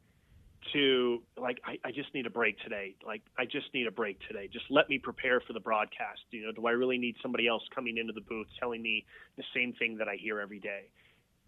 to 0.72 1.22
like 1.36 1.58
I, 1.64 1.78
I 1.84 1.92
just 1.92 2.12
need 2.14 2.26
a 2.26 2.30
break 2.30 2.58
today. 2.60 2.94
Like 3.04 3.22
i 3.38 3.44
just 3.44 3.66
need 3.74 3.86
a 3.86 3.90
break 3.90 4.18
today. 4.28 4.48
Just 4.52 4.66
let 4.70 4.88
me 4.88 4.98
prepare 4.98 5.40
for 5.40 5.52
the 5.52 5.60
broadcast. 5.60 6.20
You 6.30 6.46
know 6.46 6.52
do 6.52 6.66
i 6.66 6.70
really 6.70 6.98
need 6.98 7.16
somebody 7.22 7.48
else 7.48 7.62
coming 7.74 7.98
into 7.98 8.12
the 8.12 8.20
booth 8.20 8.46
telling 8.58 8.82
me 8.82 9.04
the 9.36 9.44
same 9.54 9.72
thing 9.78 9.96
that 9.98 10.08
i 10.08 10.16
hear 10.16 10.40
every 10.40 10.60
day? 10.60 10.90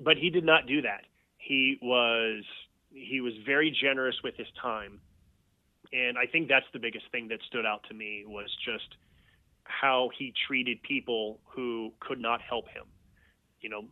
But 0.00 0.16
he 0.16 0.30
did 0.30 0.44
not 0.44 0.66
do 0.66 0.82
that. 0.82 1.02
He 1.38 1.78
was 1.80 2.44
he 2.90 3.20
was 3.20 3.32
very 3.46 3.76
generous 3.80 4.16
with 4.24 4.36
his 4.36 4.48
time. 4.60 5.00
And 5.92 6.18
i 6.18 6.26
think 6.26 6.48
that's 6.48 6.66
the 6.72 6.80
biggest 6.80 7.06
thing 7.12 7.28
that 7.28 7.38
stood 7.48 7.66
out 7.66 7.84
to 7.88 7.94
me 7.94 8.24
was 8.26 8.50
just 8.64 8.96
how 9.64 10.10
he 10.18 10.32
treated 10.46 10.82
people 10.82 11.40
who 11.44 11.92
could 12.00 12.20
not 12.20 12.40
help 12.40 12.68
him. 12.68 12.84
You 13.60 13.70
know 13.70 13.82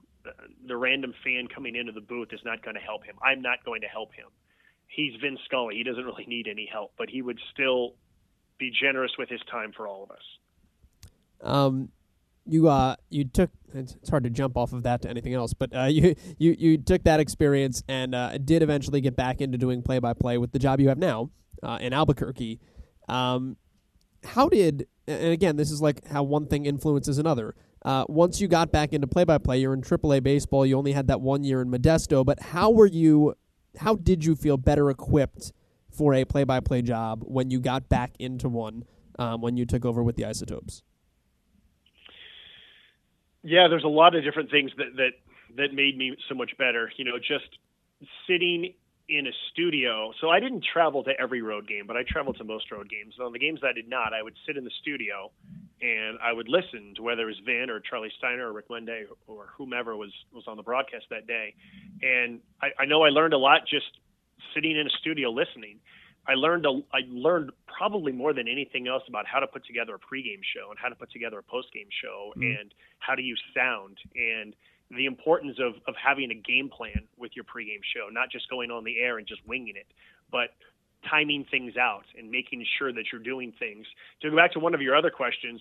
the 0.67 0.77
random 0.77 1.13
fan 1.25 1.49
coming 1.53 1.75
into 1.75 1.91
the 1.91 2.01
booth 2.01 2.29
is 2.33 2.41
not 2.45 2.63
going 2.63 2.77
to 2.77 2.81
help 2.81 3.05
him. 3.05 3.17
I'm 3.25 3.43
not 3.43 3.65
going 3.65 3.81
to 3.81 3.89
help 3.89 4.13
him 4.15 4.27
he's 4.93 5.15
Vin 5.21 5.39
Scully. 5.45 5.77
He 5.77 5.85
doesn't 5.85 6.05
really 6.05 6.27
need 6.27 6.47
any 6.49 6.69
help, 6.71 6.93
but 6.97 7.09
he 7.09 7.23
would 7.23 7.39
still 7.53 7.95
be 8.59 8.71
generous 8.71 9.13
with 9.19 9.29
his 9.29 9.41
time 9.51 9.73
for 9.77 9.89
all 9.89 10.05
of 10.05 10.11
us. 10.11 10.23
Um, 11.43 11.89
you 12.47 12.69
uh, 12.69 12.97
you 13.09 13.25
took 13.25 13.51
it's, 13.75 13.95
it's 13.95 14.11
hard 14.11 14.25
to 14.25 14.31
jump 14.31 14.57
off 14.57 14.73
of 14.73 14.83
that 14.83 15.03
to 15.03 15.11
anything 15.11 15.35
else, 15.35 15.55
but 15.55 15.75
uh, 15.75 15.85
you 15.91 16.15
you 16.39 16.55
you 16.59 16.79
took 16.79 17.05
that 17.05 17.21
experience 17.21 17.83
and 17.89 18.15
uh, 18.15 18.39
did 18.39 18.63
eventually 18.63 19.01
get 19.01 19.17
back 19.17 19.41
into 19.41 19.59
doing 19.59 19.83
play 19.83 19.99
by 19.99 20.13
play 20.13 20.39
with 20.39 20.53
the 20.53 20.59
job 20.59 20.81
you 20.81 20.89
have 20.89 20.99
now 20.99 21.31
uh, 21.63 21.79
in 21.81 21.93
Albuquerque. 21.93 22.61
Um, 23.09 23.57
how 24.25 24.49
did 24.49 24.87
and 25.09 25.33
again 25.33 25.57
this 25.57 25.71
is 25.71 25.83
like 25.83 26.07
how 26.07 26.23
one 26.23 26.47
thing 26.47 26.67
influences 26.67 27.19
another. 27.19 27.55
Uh, 27.85 28.05
once 28.09 28.41
you 28.41 28.47
got 28.47 28.71
back 28.71 28.93
into 28.93 29.09
play 29.09 29.25
by 29.25 29.39
play, 29.39 29.59
you're 29.59 29.75
in 29.75 29.83
AAA 29.83 30.23
baseball. 30.23 30.65
You 30.65 30.79
only 30.79 30.93
had 30.93 31.09
that 31.09 31.21
one 31.21 31.43
year 31.43 31.61
in 31.61 31.69
Modesto, 31.69 32.25
but 32.25 32.39
how 32.41 32.71
were 32.71 32.87
you 32.87 33.35
how 33.79 33.97
did 33.97 34.25
you 34.25 34.35
feel 34.35 34.57
better 34.57 34.91
equipped 34.91 35.53
for 35.91 36.15
a 36.15 36.25
play-by-play 36.25 36.83
job 36.83 37.23
when 37.27 37.51
you 37.51 37.61
got 37.61 37.89
back 37.89 38.13
into 38.19 38.49
one 38.49 38.85
um, 39.19 39.41
when 39.41 39.57
you 39.57 39.67
took 39.67 39.85
over 39.85 40.03
with 40.03 40.17
the 40.17 40.25
Isotopes? 40.25 40.83
Yeah, 43.43 43.69
there's 43.69 43.85
a 43.85 43.89
lot 43.89 44.15
of 44.15 44.23
different 44.23 44.51
things 44.51 44.71
that 44.77 44.97
that 44.97 45.11
that 45.57 45.75
made 45.75 45.99
me 45.99 46.17
so 46.29 46.35
much 46.35 46.53
better. 46.59 46.93
You 46.97 47.05
know, 47.05 47.19
just 47.19 47.59
sitting 48.27 48.75
in 49.09 49.27
a 49.27 49.33
studio. 49.51 50.13
So 50.21 50.31
I 50.31 50.41
didn't 50.41 50.65
travel 50.73 51.03
to 51.05 51.13
every 51.21 51.43
road 51.43 51.69
game, 51.69 51.87
but 51.87 51.97
I 51.97 52.03
traveled 52.07 52.39
to 52.39 52.45
most 52.45 52.71
road 52.71 52.89
games. 52.89 53.15
And 53.19 53.27
on 53.27 53.33
the 53.33 53.39
games 53.39 53.61
that 53.63 53.69
I 53.69 53.73
did 53.73 53.89
not, 53.89 54.13
I 54.13 54.23
would 54.23 54.35
sit 54.47 54.57
in 54.57 54.65
the 54.65 54.71
studio 54.81 55.31
and 55.81 56.19
I 56.23 56.33
would 56.33 56.49
listen 56.49 56.95
to 56.97 57.03
whether 57.03 57.23
it 57.23 57.27
was 57.27 57.41
Vin 57.45 57.69
or 57.69 57.81
Charlie 57.81 58.13
Steiner 58.19 58.49
or 58.49 58.53
Rick 58.53 58.67
Monday 58.71 59.05
or 59.27 59.47
whomever 59.57 59.97
was 59.97 60.13
was 60.33 60.45
on 60.47 60.57
the 60.57 60.63
broadcast 60.63 61.07
that 61.11 61.27
day. 61.27 61.55
And 62.03 62.41
I, 62.63 62.69
I 62.83 62.85
know 62.87 63.03
I 63.03 63.09
learned 63.09 63.35
a 63.35 63.39
lot 63.39 63.63
just 63.69 63.99
sitting 64.55 64.77
in 64.77 64.87
a 64.87 64.91
studio 65.01 65.31
listening. 65.31 65.79
I 66.29 66.35
learned 66.35 66.67
a, 66.67 66.81
I 66.95 67.01
learned 67.09 67.51
probably 67.67 68.13
more 68.13 68.33
than 68.33 68.47
anything 68.47 68.87
else 68.87 69.03
about 69.09 69.27
how 69.27 69.41
to 69.41 69.47
put 69.49 69.67
together 69.67 69.97
a 69.97 69.99
pregame 69.99 70.41
show 70.55 70.71
and 70.71 70.79
how 70.79 70.89
to 70.89 70.95
put 70.95 71.11
together 71.11 71.39
a 71.39 71.43
postgame 71.43 71.91
show 71.91 72.33
mm. 72.37 72.61
and 72.61 72.73
how 73.01 73.17
to 73.17 73.23
use 73.23 73.43
sound 73.55 73.99
and 74.15 74.55
the 74.95 75.07
importance 75.07 75.59
of, 75.59 75.75
of 75.89 75.95
having 75.97 76.31
a 76.31 76.35
game 76.35 76.69
plan 76.69 77.03
with 77.17 77.33
your 77.35 77.45
pregame 77.45 77.81
show, 77.95 78.09
not 78.11 78.31
just 78.31 78.49
going 78.51 78.71
on 78.71 78.85
the 78.85 79.01
air 79.01 79.19
and 79.19 79.27
just 79.27 79.41
winging 79.47 79.75
it, 79.77 79.87
but 80.31 80.51
timing 81.09 81.45
things 81.51 81.77
out 81.77 82.05
and 82.17 82.31
making 82.31 82.65
sure 82.79 82.93
that 82.93 83.05
you're 83.11 83.23
doing 83.23 83.53
things. 83.59 83.87
To 84.21 84.31
go 84.31 84.37
back 84.37 84.53
to 84.53 84.61
one 84.61 84.75
of 84.75 84.83
your 84.83 84.97
other 84.97 85.11
questions, 85.11 85.61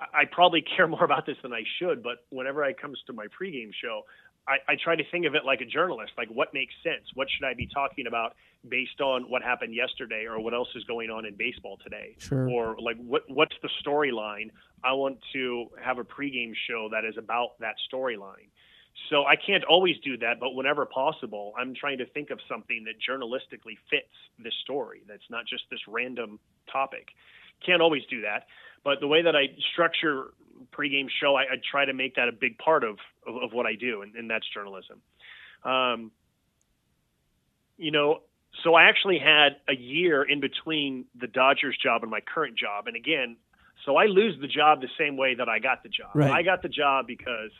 I, 0.00 0.24
probably 0.30 0.62
care 0.76 0.86
more 0.86 1.04
about 1.04 1.26
this 1.26 1.36
than 1.42 1.52
I 1.52 1.62
should, 1.78 2.02
but 2.02 2.24
whenever 2.30 2.64
it 2.64 2.80
comes 2.80 2.98
to 3.06 3.12
my 3.12 3.26
pregame 3.26 3.70
show, 3.80 4.02
I, 4.48 4.72
I 4.72 4.76
try 4.82 4.96
to 4.96 5.04
think 5.10 5.26
of 5.26 5.34
it 5.34 5.44
like 5.44 5.60
a 5.60 5.64
journalist, 5.64 6.12
like 6.16 6.28
what 6.28 6.52
makes 6.52 6.74
sense? 6.82 7.04
What 7.14 7.28
should 7.30 7.46
I 7.46 7.54
be 7.54 7.68
talking 7.72 8.06
about 8.06 8.34
based 8.68 9.00
on 9.00 9.24
what 9.30 9.42
happened 9.42 9.74
yesterday 9.74 10.26
or 10.28 10.40
what 10.40 10.54
else 10.54 10.68
is 10.74 10.84
going 10.84 11.10
on 11.10 11.24
in 11.26 11.34
baseball 11.36 11.78
today? 11.82 12.16
Sure. 12.18 12.48
Or 12.48 12.76
like 12.80 12.96
what 12.96 13.22
what's 13.28 13.54
the 13.62 13.70
storyline? 13.84 14.50
I 14.82 14.92
want 14.92 15.18
to 15.34 15.66
have 15.82 15.98
a 15.98 16.04
pregame 16.04 16.52
show 16.68 16.88
that 16.92 17.04
is 17.04 17.16
about 17.18 17.58
that 17.60 17.74
storyline. 17.92 18.48
So 19.08 19.24
I 19.24 19.36
can't 19.36 19.64
always 19.64 19.96
do 20.04 20.18
that, 20.18 20.40
but 20.40 20.54
whenever 20.54 20.84
possible, 20.84 21.52
I'm 21.58 21.74
trying 21.74 21.98
to 21.98 22.06
think 22.06 22.30
of 22.30 22.38
something 22.48 22.84
that 22.84 22.94
journalistically 23.00 23.78
fits 23.88 24.12
this 24.38 24.52
story. 24.62 25.02
That's 25.08 25.22
not 25.30 25.46
just 25.46 25.64
this 25.70 25.80
random 25.88 26.38
topic. 26.70 27.08
Can't 27.64 27.82
always 27.82 28.02
do 28.10 28.22
that, 28.22 28.46
but 28.84 29.00
the 29.00 29.06
way 29.06 29.22
that 29.22 29.36
I 29.36 29.54
structure 29.72 30.32
pregame 30.76 31.08
show, 31.20 31.36
I, 31.36 31.42
I 31.42 31.56
try 31.70 31.84
to 31.84 31.92
make 31.92 32.16
that 32.16 32.28
a 32.28 32.32
big 32.32 32.58
part 32.58 32.84
of 32.84 32.98
of, 33.26 33.36
of 33.42 33.52
what 33.52 33.66
I 33.66 33.74
do, 33.74 34.02
and, 34.02 34.14
and 34.14 34.30
that's 34.30 34.46
journalism. 34.52 35.00
Um, 35.64 36.10
you 37.76 37.90
know, 37.90 38.20
so 38.62 38.74
I 38.74 38.84
actually 38.84 39.18
had 39.18 39.56
a 39.68 39.74
year 39.74 40.22
in 40.22 40.40
between 40.40 41.06
the 41.18 41.26
Dodgers 41.26 41.76
job 41.82 42.02
and 42.02 42.10
my 42.10 42.20
current 42.20 42.56
job, 42.58 42.86
and 42.86 42.96
again, 42.96 43.36
so 43.86 43.96
I 43.96 44.06
lose 44.06 44.38
the 44.40 44.48
job 44.48 44.80
the 44.80 44.90
same 44.98 45.16
way 45.16 45.34
that 45.34 45.48
I 45.48 45.58
got 45.58 45.82
the 45.82 45.88
job. 45.88 46.10
Right. 46.14 46.30
I 46.30 46.42
got 46.42 46.62
the 46.62 46.68
job 46.68 47.06
because 47.06 47.50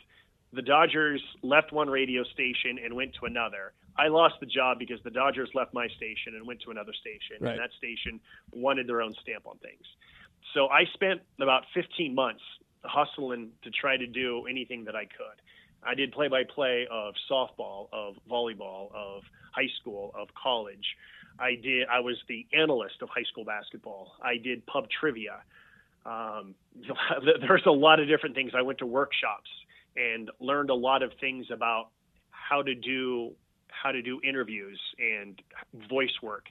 the 0.53 0.61
Dodgers 0.61 1.21
left 1.41 1.71
one 1.71 1.89
radio 1.89 2.23
station 2.23 2.77
and 2.83 2.93
went 2.93 3.15
to 3.19 3.25
another. 3.25 3.73
I 3.97 4.07
lost 4.07 4.35
the 4.39 4.45
job 4.45 4.79
because 4.79 4.99
the 5.03 5.09
Dodgers 5.09 5.49
left 5.53 5.73
my 5.73 5.87
station 5.97 6.35
and 6.35 6.45
went 6.45 6.61
to 6.61 6.71
another 6.71 6.93
station, 6.93 7.37
right. 7.39 7.51
and 7.51 7.59
that 7.59 7.71
station 7.77 8.19
wanted 8.53 8.87
their 8.87 9.01
own 9.01 9.13
stamp 9.21 9.47
on 9.47 9.57
things. 9.57 9.83
So 10.53 10.67
I 10.67 10.85
spent 10.93 11.21
about 11.39 11.63
15 11.73 12.13
months 12.13 12.41
hustling 12.83 13.49
to 13.63 13.69
try 13.69 13.97
to 13.97 14.07
do 14.07 14.45
anything 14.49 14.85
that 14.85 14.95
I 14.95 15.05
could. 15.05 15.41
I 15.83 15.95
did 15.95 16.11
play 16.11 16.27
by 16.27 16.43
play 16.43 16.87
of 16.91 17.13
softball, 17.29 17.87
of 17.91 18.15
volleyball, 18.29 18.93
of 18.93 19.23
high 19.55 19.69
school, 19.79 20.11
of 20.15 20.27
college. 20.41 20.85
I 21.39 21.55
did. 21.55 21.87
I 21.87 21.99
was 21.99 22.17
the 22.27 22.45
analyst 22.53 23.01
of 23.01 23.09
high 23.09 23.23
school 23.31 23.45
basketball. 23.45 24.13
I 24.21 24.37
did 24.37 24.65
pub 24.67 24.85
trivia. 24.99 25.41
Um, 26.05 26.55
there's 27.47 27.65
a 27.65 27.71
lot 27.71 27.99
of 27.99 28.07
different 28.07 28.35
things. 28.35 28.51
I 28.55 28.61
went 28.61 28.79
to 28.79 28.85
workshops 28.85 29.49
and 29.95 30.29
learned 30.39 30.69
a 30.69 30.75
lot 30.75 31.03
of 31.03 31.11
things 31.19 31.47
about 31.51 31.89
how 32.29 32.61
to 32.61 32.75
do 32.75 33.31
how 33.67 33.91
to 33.91 34.01
do 34.01 34.21
interviews 34.23 34.79
and 34.99 35.41
voice 35.89 36.13
work. 36.21 36.45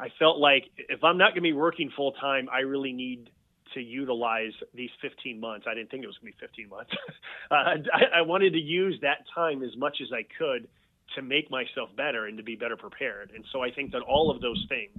I 0.00 0.08
felt 0.18 0.38
like 0.38 0.64
if 0.76 1.04
I'm 1.04 1.18
not 1.18 1.32
going 1.32 1.42
to 1.42 1.48
be 1.48 1.52
working 1.52 1.90
full 1.94 2.12
time, 2.12 2.48
I 2.52 2.60
really 2.60 2.92
need 2.92 3.30
to 3.74 3.80
utilize 3.80 4.52
these 4.74 4.90
15 5.02 5.38
months. 5.38 5.66
I 5.68 5.74
didn't 5.74 5.90
think 5.90 6.04
it 6.04 6.06
was 6.06 6.16
going 6.18 6.32
to 6.32 6.38
be 6.38 6.46
15 6.46 6.68
months. 6.68 6.90
uh, 7.50 7.54
I, 7.92 8.18
I 8.18 8.22
wanted 8.22 8.52
to 8.54 8.58
use 8.58 8.98
that 9.02 9.24
time 9.34 9.62
as 9.62 9.76
much 9.76 9.98
as 10.02 10.08
I 10.12 10.24
could 10.38 10.68
to 11.16 11.22
make 11.22 11.50
myself 11.50 11.90
better 11.96 12.26
and 12.26 12.36
to 12.38 12.42
be 12.42 12.56
better 12.56 12.76
prepared. 12.76 13.32
And 13.34 13.44
so 13.52 13.62
I 13.62 13.70
think 13.70 13.92
that 13.92 14.02
all 14.02 14.30
of 14.30 14.40
those 14.40 14.64
things, 14.68 14.96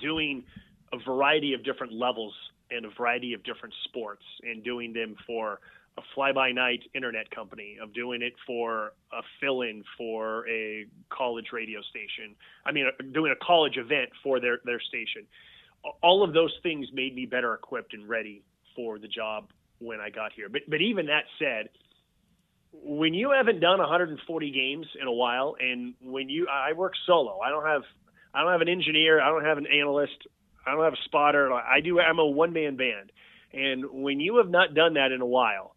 doing 0.00 0.44
a 0.92 0.98
variety 1.04 1.54
of 1.54 1.64
different 1.64 1.92
levels 1.92 2.34
and 2.70 2.84
a 2.84 2.90
variety 2.96 3.34
of 3.34 3.42
different 3.44 3.74
sports 3.84 4.22
and 4.42 4.62
doing 4.62 4.92
them 4.92 5.16
for 5.26 5.60
a 5.98 6.02
fly 6.14 6.32
by 6.32 6.52
night 6.52 6.80
internet 6.94 7.28
company, 7.30 7.76
of 7.82 7.92
doing 7.92 8.22
it 8.22 8.32
for 8.46 8.92
a 9.12 9.20
fill 9.40 9.62
in 9.62 9.82
for 9.96 10.48
a 10.48 10.86
college 11.10 11.46
radio 11.52 11.80
station. 11.82 12.36
I 12.64 12.72
mean, 12.72 12.86
doing 13.12 13.32
a 13.32 13.44
college 13.44 13.76
event 13.76 14.10
for 14.22 14.38
their, 14.38 14.60
their 14.64 14.80
station. 14.80 15.26
All 16.02 16.22
of 16.22 16.32
those 16.32 16.54
things 16.62 16.86
made 16.92 17.14
me 17.14 17.26
better 17.26 17.54
equipped 17.54 17.94
and 17.94 18.08
ready 18.08 18.42
for 18.74 18.98
the 18.98 19.08
job 19.08 19.50
when 19.78 20.00
I 20.00 20.10
got 20.10 20.32
here. 20.32 20.48
But, 20.48 20.62
but 20.68 20.80
even 20.80 21.06
that 21.06 21.24
said, 21.38 21.68
when 22.72 23.14
you 23.14 23.30
haven't 23.30 23.60
done 23.60 23.78
140 23.78 24.50
games 24.50 24.86
in 25.00 25.06
a 25.06 25.12
while, 25.12 25.56
and 25.58 25.94
when 26.02 26.28
you, 26.28 26.48
I 26.48 26.72
work 26.72 26.92
solo, 27.06 27.40
I 27.40 27.50
don't 27.50 27.66
have, 27.66 27.82
I 28.34 28.42
don't 28.42 28.52
have 28.52 28.60
an 28.60 28.68
engineer, 28.68 29.20
I 29.20 29.28
don't 29.28 29.44
have 29.44 29.58
an 29.58 29.66
analyst, 29.66 30.26
I 30.68 30.72
don't 30.72 30.84
have 30.84 30.92
a 30.92 31.04
spotter. 31.04 31.52
I 31.52 31.80
do. 31.80 31.98
I'm 31.98 32.18
a 32.18 32.26
one 32.26 32.52
man 32.52 32.76
band, 32.76 33.10
and 33.52 33.86
when 33.90 34.20
you 34.20 34.36
have 34.36 34.50
not 34.50 34.74
done 34.74 34.94
that 34.94 35.12
in 35.12 35.20
a 35.22 35.26
while, 35.26 35.74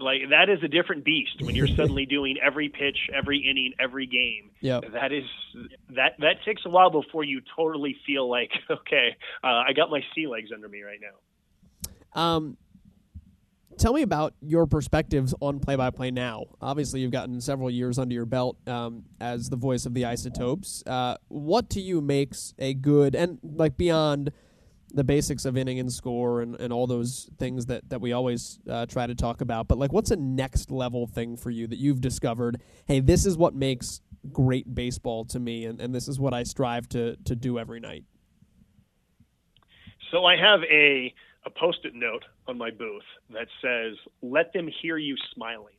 like 0.00 0.20
that 0.30 0.48
is 0.48 0.62
a 0.62 0.68
different 0.68 1.04
beast 1.04 1.40
when 1.40 1.54
you're 1.54 1.66
suddenly 1.76 2.06
doing 2.06 2.36
every 2.44 2.68
pitch, 2.68 2.98
every 3.14 3.38
inning, 3.38 3.72
every 3.78 4.06
game. 4.06 4.50
Yeah, 4.60 4.80
that 4.92 5.12
is 5.12 5.24
that 5.90 6.14
that 6.18 6.44
takes 6.44 6.62
a 6.64 6.70
while 6.70 6.90
before 6.90 7.24
you 7.24 7.40
totally 7.56 7.96
feel 8.06 8.28
like 8.28 8.50
okay, 8.70 9.16
uh, 9.42 9.46
I 9.46 9.72
got 9.74 9.90
my 9.90 10.00
sea 10.14 10.26
legs 10.26 10.50
under 10.54 10.68
me 10.68 10.82
right 10.82 11.00
now. 11.00 12.20
Um, 12.20 12.56
tell 13.78 13.92
me 13.92 14.02
about 14.02 14.34
your 14.40 14.66
perspectives 14.66 15.34
on 15.40 15.58
play-by-play 15.58 16.10
now. 16.12 16.44
Obviously, 16.60 17.00
you've 17.00 17.10
gotten 17.10 17.40
several 17.40 17.70
years 17.70 17.98
under 17.98 18.14
your 18.14 18.26
belt 18.26 18.56
um, 18.68 19.04
as 19.20 19.50
the 19.50 19.56
voice 19.56 19.84
of 19.86 19.94
the 19.94 20.04
Isotopes. 20.04 20.82
Uh, 20.86 21.16
what 21.28 21.70
to 21.70 21.80
you 21.80 22.00
makes 22.00 22.54
a 22.58 22.74
good 22.74 23.14
and 23.14 23.38
like 23.42 23.76
beyond 23.76 24.32
the 24.94 25.04
basics 25.04 25.44
of 25.44 25.56
inning 25.56 25.78
and 25.80 25.92
score 25.92 26.40
and, 26.40 26.54
and 26.60 26.72
all 26.72 26.86
those 26.86 27.28
things 27.38 27.66
that, 27.66 27.88
that 27.90 28.00
we 28.00 28.12
always 28.12 28.60
uh, 28.70 28.86
try 28.86 29.06
to 29.06 29.14
talk 29.14 29.40
about. 29.40 29.68
But 29.68 29.78
like, 29.78 29.92
what's 29.92 30.10
a 30.10 30.16
next 30.16 30.70
level 30.70 31.06
thing 31.06 31.36
for 31.36 31.50
you 31.50 31.66
that 31.66 31.78
you've 31.78 32.00
discovered? 32.00 32.60
Hey, 32.86 33.00
this 33.00 33.26
is 33.26 33.36
what 33.36 33.54
makes 33.54 34.00
great 34.32 34.74
baseball 34.74 35.24
to 35.26 35.40
me, 35.40 35.66
and, 35.66 35.80
and 35.80 35.94
this 35.94 36.08
is 36.08 36.18
what 36.18 36.32
I 36.32 36.44
strive 36.44 36.88
to 36.90 37.16
to 37.24 37.36
do 37.36 37.58
every 37.58 37.80
night. 37.80 38.04
So 40.10 40.24
I 40.24 40.36
have 40.36 40.60
a 40.70 41.12
a 41.46 41.50
post-it 41.50 41.94
note 41.94 42.24
on 42.46 42.56
my 42.56 42.70
booth 42.70 43.02
that 43.30 43.48
says, 43.60 43.96
"Let 44.22 44.52
them 44.52 44.68
hear 44.80 44.96
you 44.96 45.16
smiling." 45.34 45.74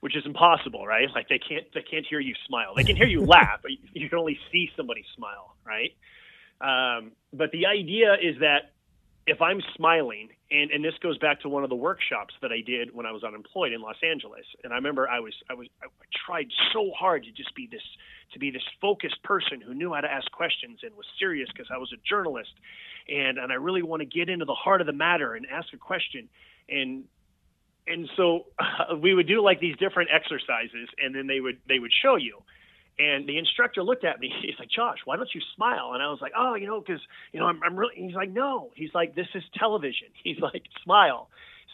Which 0.00 0.16
is 0.16 0.24
impossible, 0.26 0.86
right? 0.86 1.08
Like 1.12 1.28
they 1.28 1.38
can't 1.38 1.66
they 1.74 1.82
can't 1.82 2.06
hear 2.08 2.20
you 2.20 2.34
smile. 2.46 2.74
They 2.76 2.84
can 2.84 2.96
hear 2.96 3.06
you 3.06 3.24
laugh, 3.24 3.60
but 3.62 3.72
you 3.92 4.08
can 4.08 4.18
only 4.18 4.38
see 4.52 4.70
somebody 4.76 5.04
smile, 5.16 5.56
right? 5.66 5.92
Um, 6.60 7.12
but 7.32 7.50
the 7.52 7.66
idea 7.66 8.14
is 8.14 8.40
that 8.40 8.72
if 9.28 9.42
I'm 9.42 9.60
smiling, 9.76 10.30
and, 10.50 10.70
and 10.70 10.82
this 10.82 10.94
goes 11.02 11.18
back 11.18 11.42
to 11.42 11.50
one 11.50 11.62
of 11.62 11.68
the 11.68 11.76
workshops 11.76 12.34
that 12.40 12.50
I 12.50 12.62
did 12.62 12.94
when 12.94 13.04
I 13.04 13.12
was 13.12 13.22
unemployed 13.22 13.72
in 13.72 13.82
Los 13.82 13.96
Angeles, 14.02 14.44
and 14.64 14.72
I 14.72 14.76
remember 14.76 15.06
I 15.08 15.20
was 15.20 15.34
I 15.50 15.54
was 15.54 15.68
I 15.82 15.86
tried 16.26 16.48
so 16.72 16.90
hard 16.98 17.24
to 17.24 17.30
just 17.30 17.54
be 17.54 17.68
this 17.70 17.82
to 18.32 18.38
be 18.38 18.50
this 18.50 18.62
focused 18.80 19.22
person 19.22 19.60
who 19.60 19.74
knew 19.74 19.92
how 19.92 20.00
to 20.00 20.10
ask 20.10 20.30
questions 20.32 20.80
and 20.82 20.96
was 20.96 21.06
serious 21.18 21.48
because 21.52 21.68
I 21.70 21.76
was 21.76 21.92
a 21.92 22.00
journalist, 22.08 22.52
and 23.06 23.36
and 23.36 23.52
I 23.52 23.56
really 23.56 23.82
want 23.82 24.00
to 24.00 24.06
get 24.06 24.30
into 24.30 24.46
the 24.46 24.54
heart 24.54 24.80
of 24.80 24.86
the 24.86 24.94
matter 24.94 25.34
and 25.34 25.46
ask 25.46 25.72
a 25.74 25.76
question, 25.76 26.28
and 26.70 27.04
and 27.86 28.08
so 28.16 28.46
uh, 28.58 28.96
we 29.00 29.12
would 29.12 29.26
do 29.26 29.42
like 29.42 29.60
these 29.60 29.76
different 29.76 30.08
exercises, 30.10 30.88
and 30.98 31.14
then 31.14 31.26
they 31.26 31.40
would 31.40 31.58
they 31.68 31.78
would 31.78 31.92
show 31.92 32.16
you. 32.16 32.42
And 32.98 33.28
the 33.28 33.38
instructor 33.38 33.82
looked 33.82 34.04
at 34.04 34.18
me. 34.18 34.32
He's 34.42 34.58
like, 34.58 34.70
Josh, 34.70 34.98
why 35.04 35.16
don't 35.16 35.28
you 35.34 35.40
smile? 35.54 35.92
And 35.94 36.02
I 36.02 36.08
was 36.08 36.18
like, 36.20 36.32
oh, 36.36 36.54
you 36.54 36.66
know, 36.66 36.80
because 36.80 37.00
you 37.32 37.40
know, 37.40 37.46
I'm, 37.46 37.60
I'm 37.64 37.76
really. 37.76 37.94
He's 37.96 38.14
like, 38.14 38.30
no. 38.30 38.70
He's 38.74 38.90
like, 38.94 39.14
this 39.14 39.28
is 39.34 39.42
television. 39.58 40.08
He's 40.24 40.38
like, 40.40 40.64
smile. 40.84 41.28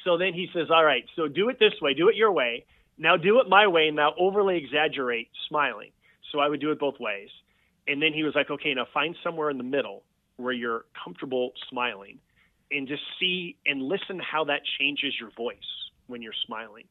So 0.05 0.19
then 0.19 0.35
he 0.35 0.49
says, 0.53 0.69
all 0.71 0.85
right, 0.85 1.05
so 1.17 1.29
do 1.29 1.49
it 1.49 1.59
this 1.59 1.73
way, 1.81 1.95
do 1.95 2.09
it 2.09 2.17
your 2.17 2.31
way. 2.31 2.67
Now 2.99 3.17
do 3.17 3.41
it 3.41 3.49
my 3.49 3.67
way, 3.67 3.91
now 3.91 4.13
overly 4.19 4.59
exaggerate 4.59 5.29
smiling. 5.49 5.91
So 6.31 6.39
I 6.41 6.49
would 6.49 6.61
do 6.61 6.71
it 6.71 6.79
both 6.79 7.01
ways. 7.01 7.29
And 7.89 8.01
then 8.01 8.13
he 8.13 8.23
was 8.23 8.35
like, 8.35 8.51
okay, 8.51 8.75
now 8.75 8.87
find 8.93 9.17
somewhere 9.25 9.51
in 9.51 9.59
the 9.59 9.65
middle 9.65 10.03
where 10.37 10.53
you're 10.53 10.85
comfortable 11.03 11.53
smiling, 11.71 12.19
and 12.71 12.89
just 12.89 13.03
see 13.21 13.57
and 13.67 13.83
listen 13.83 14.19
how 14.19 14.45
that 14.45 14.61
changes 14.79 15.15
your 15.21 15.31
voice 15.37 15.57
when 16.07 16.23
you're 16.23 16.33
smiling. 16.47 16.85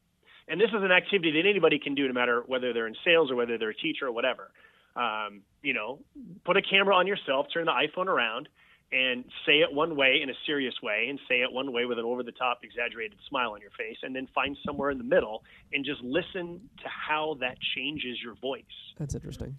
And 0.48 0.60
this 0.60 0.70
is 0.70 0.84
an 0.84 0.92
activity 0.92 1.32
that 1.42 1.48
anybody 1.48 1.80
can 1.80 1.96
do, 1.96 2.08
no 2.08 2.14
matter 2.14 2.44
whether 2.46 2.74
they're 2.74 2.88
in 2.88 2.96
sales 3.06 3.32
or 3.32 3.36
whether 3.36 3.58
they're 3.58 3.70
a 3.70 3.76
teacher 3.76 4.08
or 4.08 4.12
whatever. 4.12 4.52
Um, 4.96 5.42
you 5.62 5.74
know, 5.74 6.00
put 6.46 6.58
a 6.58 6.62
camera 6.62 6.96
on 6.96 7.08
yourself, 7.08 7.48
turn 7.54 7.66
the 7.66 7.72
iPhone 7.72 8.08
around, 8.08 8.48
and 8.92 9.26
say 9.46 9.54
it 9.54 9.74
one 9.74 9.96
way 9.96 10.20
in 10.22 10.30
a 10.30 10.34
serious 10.46 10.76
way, 10.84 11.08
and 11.10 11.20
say 11.28 11.42
it 11.42 11.52
one 11.52 11.74
way 11.74 11.86
with 11.86 11.98
an 11.98 12.06
over-the-top, 12.06 12.60
exaggerated 12.62 13.18
smile 13.28 13.52
on 13.52 13.62
your 13.62 13.72
face, 13.72 13.98
and 14.04 14.16
then 14.16 14.28
find 14.36 14.56
somewhere 14.64 14.92
in 14.92 15.00
the 15.00 15.04
middle 15.04 15.44
and 15.74 15.84
just 15.84 16.02
listen 16.02 16.62
to 16.78 16.88
how 16.88 17.38
that 17.40 17.58
changes 17.76 18.18
your 18.24 18.36
voice. 18.36 18.64
That's 19.00 19.16
interesting. 19.16 19.58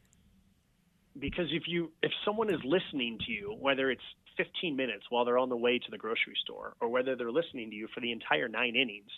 Because 1.18 1.46
if 1.50 1.64
you 1.66 1.90
if 2.02 2.12
someone 2.24 2.48
is 2.48 2.60
listening 2.64 3.18
to 3.26 3.32
you, 3.32 3.56
whether 3.60 3.90
it's 3.90 4.02
15 4.36 4.76
minutes 4.76 5.04
while 5.10 5.24
they're 5.24 5.38
on 5.38 5.48
the 5.48 5.56
way 5.56 5.78
to 5.78 5.90
the 5.90 5.98
grocery 5.98 6.36
store, 6.42 6.74
or 6.80 6.88
whether 6.88 7.16
they're 7.16 7.32
listening 7.32 7.70
to 7.70 7.76
you 7.76 7.88
for 7.94 8.00
the 8.00 8.12
entire 8.12 8.48
nine 8.48 8.74
innings, 8.74 9.10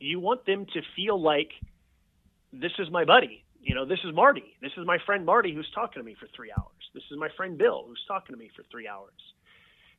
you 0.00 0.18
want 0.18 0.46
them 0.46 0.66
to 0.72 0.80
feel 0.96 1.20
like 1.20 1.50
this 2.52 2.72
is 2.78 2.90
my 2.90 3.04
buddy. 3.04 3.44
You 3.62 3.74
know, 3.74 3.84
this 3.84 3.98
is 4.04 4.14
Marty. 4.14 4.56
This 4.62 4.72
is 4.78 4.86
my 4.86 4.98
friend 5.04 5.24
Marty 5.26 5.54
who's 5.54 5.70
talking 5.74 6.00
to 6.00 6.04
me 6.04 6.16
for 6.18 6.26
three 6.34 6.50
hours. 6.56 6.72
This 6.94 7.02
is 7.10 7.18
my 7.18 7.28
friend 7.36 7.58
Bill 7.58 7.84
who's 7.86 8.02
talking 8.08 8.34
to 8.34 8.38
me 8.38 8.50
for 8.56 8.64
three 8.70 8.88
hours. 8.88 9.12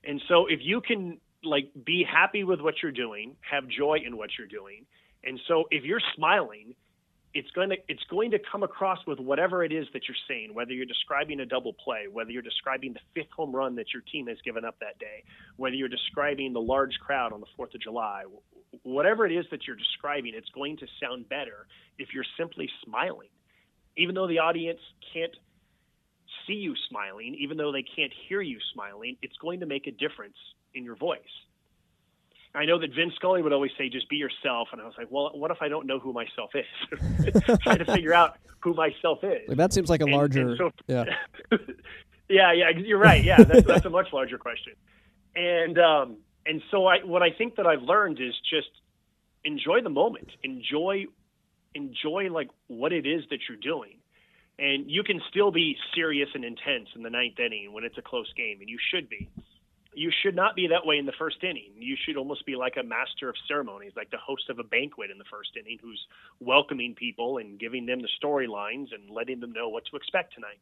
And 0.03 0.21
so 0.27 0.47
if 0.47 0.59
you 0.63 0.81
can 0.81 1.19
like 1.43 1.69
be 1.85 2.03
happy 2.03 2.43
with 2.43 2.59
what 2.59 2.75
you're 2.81 2.91
doing, 2.91 3.35
have 3.49 3.67
joy 3.67 3.99
in 4.05 4.17
what 4.17 4.31
you're 4.37 4.47
doing, 4.47 4.85
and 5.23 5.39
so 5.47 5.65
if 5.69 5.83
you're 5.83 6.01
smiling, 6.15 6.73
it's 7.33 7.49
going 7.51 7.69
to 7.69 7.77
it's 7.87 8.03
going 8.09 8.31
to 8.31 8.39
come 8.51 8.63
across 8.63 8.99
with 9.07 9.19
whatever 9.19 9.63
it 9.63 9.71
is 9.71 9.87
that 9.93 10.01
you're 10.07 10.17
saying, 10.27 10.53
whether 10.53 10.71
you're 10.71 10.85
describing 10.85 11.39
a 11.39 11.45
double 11.45 11.73
play, 11.73 12.07
whether 12.11 12.31
you're 12.31 12.41
describing 12.41 12.93
the 12.93 12.99
fifth 13.13 13.31
home 13.35 13.55
run 13.55 13.75
that 13.75 13.93
your 13.93 14.03
team 14.11 14.27
has 14.27 14.37
given 14.43 14.65
up 14.65 14.75
that 14.79 14.99
day, 14.99 15.23
whether 15.57 15.75
you're 15.75 15.87
describing 15.87 16.51
the 16.53 16.61
large 16.61 16.97
crowd 16.99 17.31
on 17.31 17.39
the 17.39 17.45
4th 17.57 17.73
of 17.75 17.81
July, 17.81 18.23
whatever 18.83 19.25
it 19.25 19.31
is 19.31 19.45
that 19.51 19.67
you're 19.67 19.75
describing, 19.75 20.33
it's 20.35 20.49
going 20.49 20.77
to 20.77 20.87
sound 21.01 21.27
better 21.29 21.67
if 21.97 22.13
you're 22.13 22.25
simply 22.37 22.69
smiling. 22.85 23.29
Even 23.97 24.15
though 24.15 24.27
the 24.27 24.39
audience 24.39 24.79
can't 25.13 25.35
see 26.47 26.53
you 26.53 26.73
smiling, 26.89 27.35
even 27.39 27.57
though 27.57 27.71
they 27.71 27.83
can't 27.83 28.11
hear 28.27 28.41
you 28.41 28.57
smiling, 28.73 29.17
it's 29.21 29.35
going 29.37 29.59
to 29.59 29.65
make 29.65 29.87
a 29.87 29.91
difference 29.91 30.37
in 30.73 30.83
your 30.83 30.95
voice. 30.95 31.19
I 32.53 32.65
know 32.65 32.79
that 32.79 32.93
Vince 32.93 33.13
Scully 33.15 33.41
would 33.41 33.53
always 33.53 33.71
say, 33.77 33.89
just 33.89 34.09
be 34.09 34.17
yourself. 34.17 34.69
And 34.73 34.81
I 34.81 34.85
was 34.85 34.93
like, 34.97 35.07
well, 35.09 35.31
what 35.33 35.51
if 35.51 35.57
I 35.61 35.69
don't 35.69 35.87
know 35.87 35.99
who 35.99 36.11
myself 36.13 36.51
is? 36.53 37.33
Trying 37.63 37.77
to 37.79 37.85
figure 37.85 38.13
out 38.13 38.37
who 38.59 38.73
myself 38.73 39.19
is. 39.23 39.47
Like, 39.47 39.57
that 39.57 39.71
seems 39.73 39.89
like 39.89 40.01
a 40.01 40.05
And- 40.05 40.13
larger. 40.13 40.49
and 40.49 40.57
so- 40.57 40.71
yeah. 40.87 41.05
yeah, 42.29 42.51
yeah, 42.51 42.69
you're 42.69 42.97
right. 42.99 43.23
Yeah, 43.23 43.43
that's, 43.43 43.65
that's 43.65 43.85
a 43.85 43.89
much 43.89 44.11
larger 44.11 44.37
question. 44.37 44.73
And 45.35 45.79
um, 45.79 46.17
and 46.45 46.61
so 46.71 46.85
I, 46.85 46.97
what 47.03 47.21
I 47.21 47.31
think 47.37 47.55
that 47.55 47.67
I've 47.67 47.83
learned 47.83 48.19
is 48.19 48.33
just 48.49 48.69
enjoy 49.43 49.81
the 49.81 49.89
moment, 49.89 50.29
enjoy, 50.43 51.05
enjoy 51.75 52.29
like 52.31 52.49
what 52.67 52.93
it 52.93 53.05
is 53.05 53.23
that 53.29 53.39
you're 53.47 53.57
doing, 53.57 53.97
and 54.59 54.89
you 54.89 55.03
can 55.03 55.21
still 55.29 55.51
be 55.51 55.75
serious 55.95 56.29
and 56.33 56.43
intense 56.43 56.89
in 56.95 57.03
the 57.03 57.09
ninth 57.09 57.39
inning 57.39 57.73
when 57.73 57.83
it's 57.83 57.97
a 57.97 58.01
close 58.01 58.31
game, 58.35 58.57
and 58.59 58.69
you 58.69 58.77
should 58.91 59.09
be. 59.09 59.29
You 59.93 60.09
should 60.23 60.37
not 60.37 60.55
be 60.55 60.67
that 60.67 60.85
way 60.85 60.97
in 60.97 61.05
the 61.05 61.11
first 61.19 61.43
inning. 61.43 61.73
You 61.77 61.97
should 62.05 62.15
almost 62.15 62.45
be 62.45 62.55
like 62.55 62.77
a 62.79 62.83
master 62.83 63.27
of 63.27 63.35
ceremonies, 63.45 63.91
like 63.97 64.09
the 64.09 64.17
host 64.17 64.49
of 64.49 64.57
a 64.57 64.63
banquet 64.63 65.11
in 65.11 65.17
the 65.17 65.25
first 65.29 65.49
inning, 65.59 65.79
who's 65.81 65.99
welcoming 66.39 66.95
people 66.95 67.39
and 67.39 67.59
giving 67.59 67.85
them 67.85 68.01
the 68.01 68.07
storylines 68.23 68.93
and 68.93 69.09
letting 69.09 69.41
them 69.41 69.51
know 69.51 69.67
what 69.67 69.83
to 69.91 69.97
expect 69.97 70.33
tonight. 70.33 70.59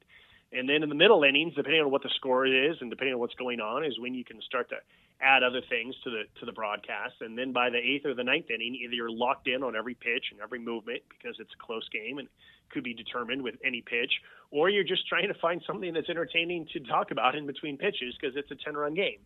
And 0.51 0.67
then 0.67 0.81
in 0.81 0.89
the 0.89 0.95
middle 0.95 1.23
innings, 1.23 1.53
depending 1.55 1.81
on 1.81 1.91
what 1.91 2.01
the 2.01 2.09
score 2.15 2.45
is 2.45 2.77
and 2.81 2.89
depending 2.89 3.13
on 3.13 3.19
what's 3.19 3.35
going 3.35 3.59
on, 3.59 3.85
is 3.85 3.99
when 3.99 4.15
you 4.15 4.25
can 4.25 4.41
start 4.41 4.69
to 4.69 4.77
add 5.21 5.43
other 5.43 5.61
things 5.69 5.95
to 6.03 6.09
the 6.09 6.23
to 6.39 6.45
the 6.45 6.51
broadcast. 6.51 7.15
And 7.21 7.37
then 7.37 7.51
by 7.51 7.69
the 7.69 7.77
eighth 7.77 8.05
or 8.05 8.15
the 8.15 8.23
ninth 8.23 8.49
inning, 8.49 8.75
either 8.75 8.93
you're 8.93 9.11
locked 9.11 9.47
in 9.47 9.61
on 9.63 9.75
every 9.75 9.93
pitch 9.93 10.25
and 10.31 10.39
every 10.41 10.59
movement 10.59 11.01
because 11.09 11.35
it's 11.39 11.51
a 11.53 11.65
close 11.65 11.87
game 11.89 12.17
and 12.17 12.27
could 12.71 12.83
be 12.83 12.93
determined 12.93 13.41
with 13.41 13.55
any 13.63 13.81
pitch, 13.81 14.11
or 14.51 14.69
you're 14.69 14.83
just 14.83 15.07
trying 15.07 15.27
to 15.27 15.33
find 15.35 15.61
something 15.65 15.93
that's 15.93 16.09
entertaining 16.09 16.67
to 16.73 16.79
talk 16.81 17.11
about 17.11 17.35
in 17.35 17.45
between 17.45 17.77
pitches 17.77 18.15
because 18.19 18.35
it's 18.35 18.49
a 18.51 18.55
ten 18.63 18.75
run 18.75 18.93
game. 18.93 19.19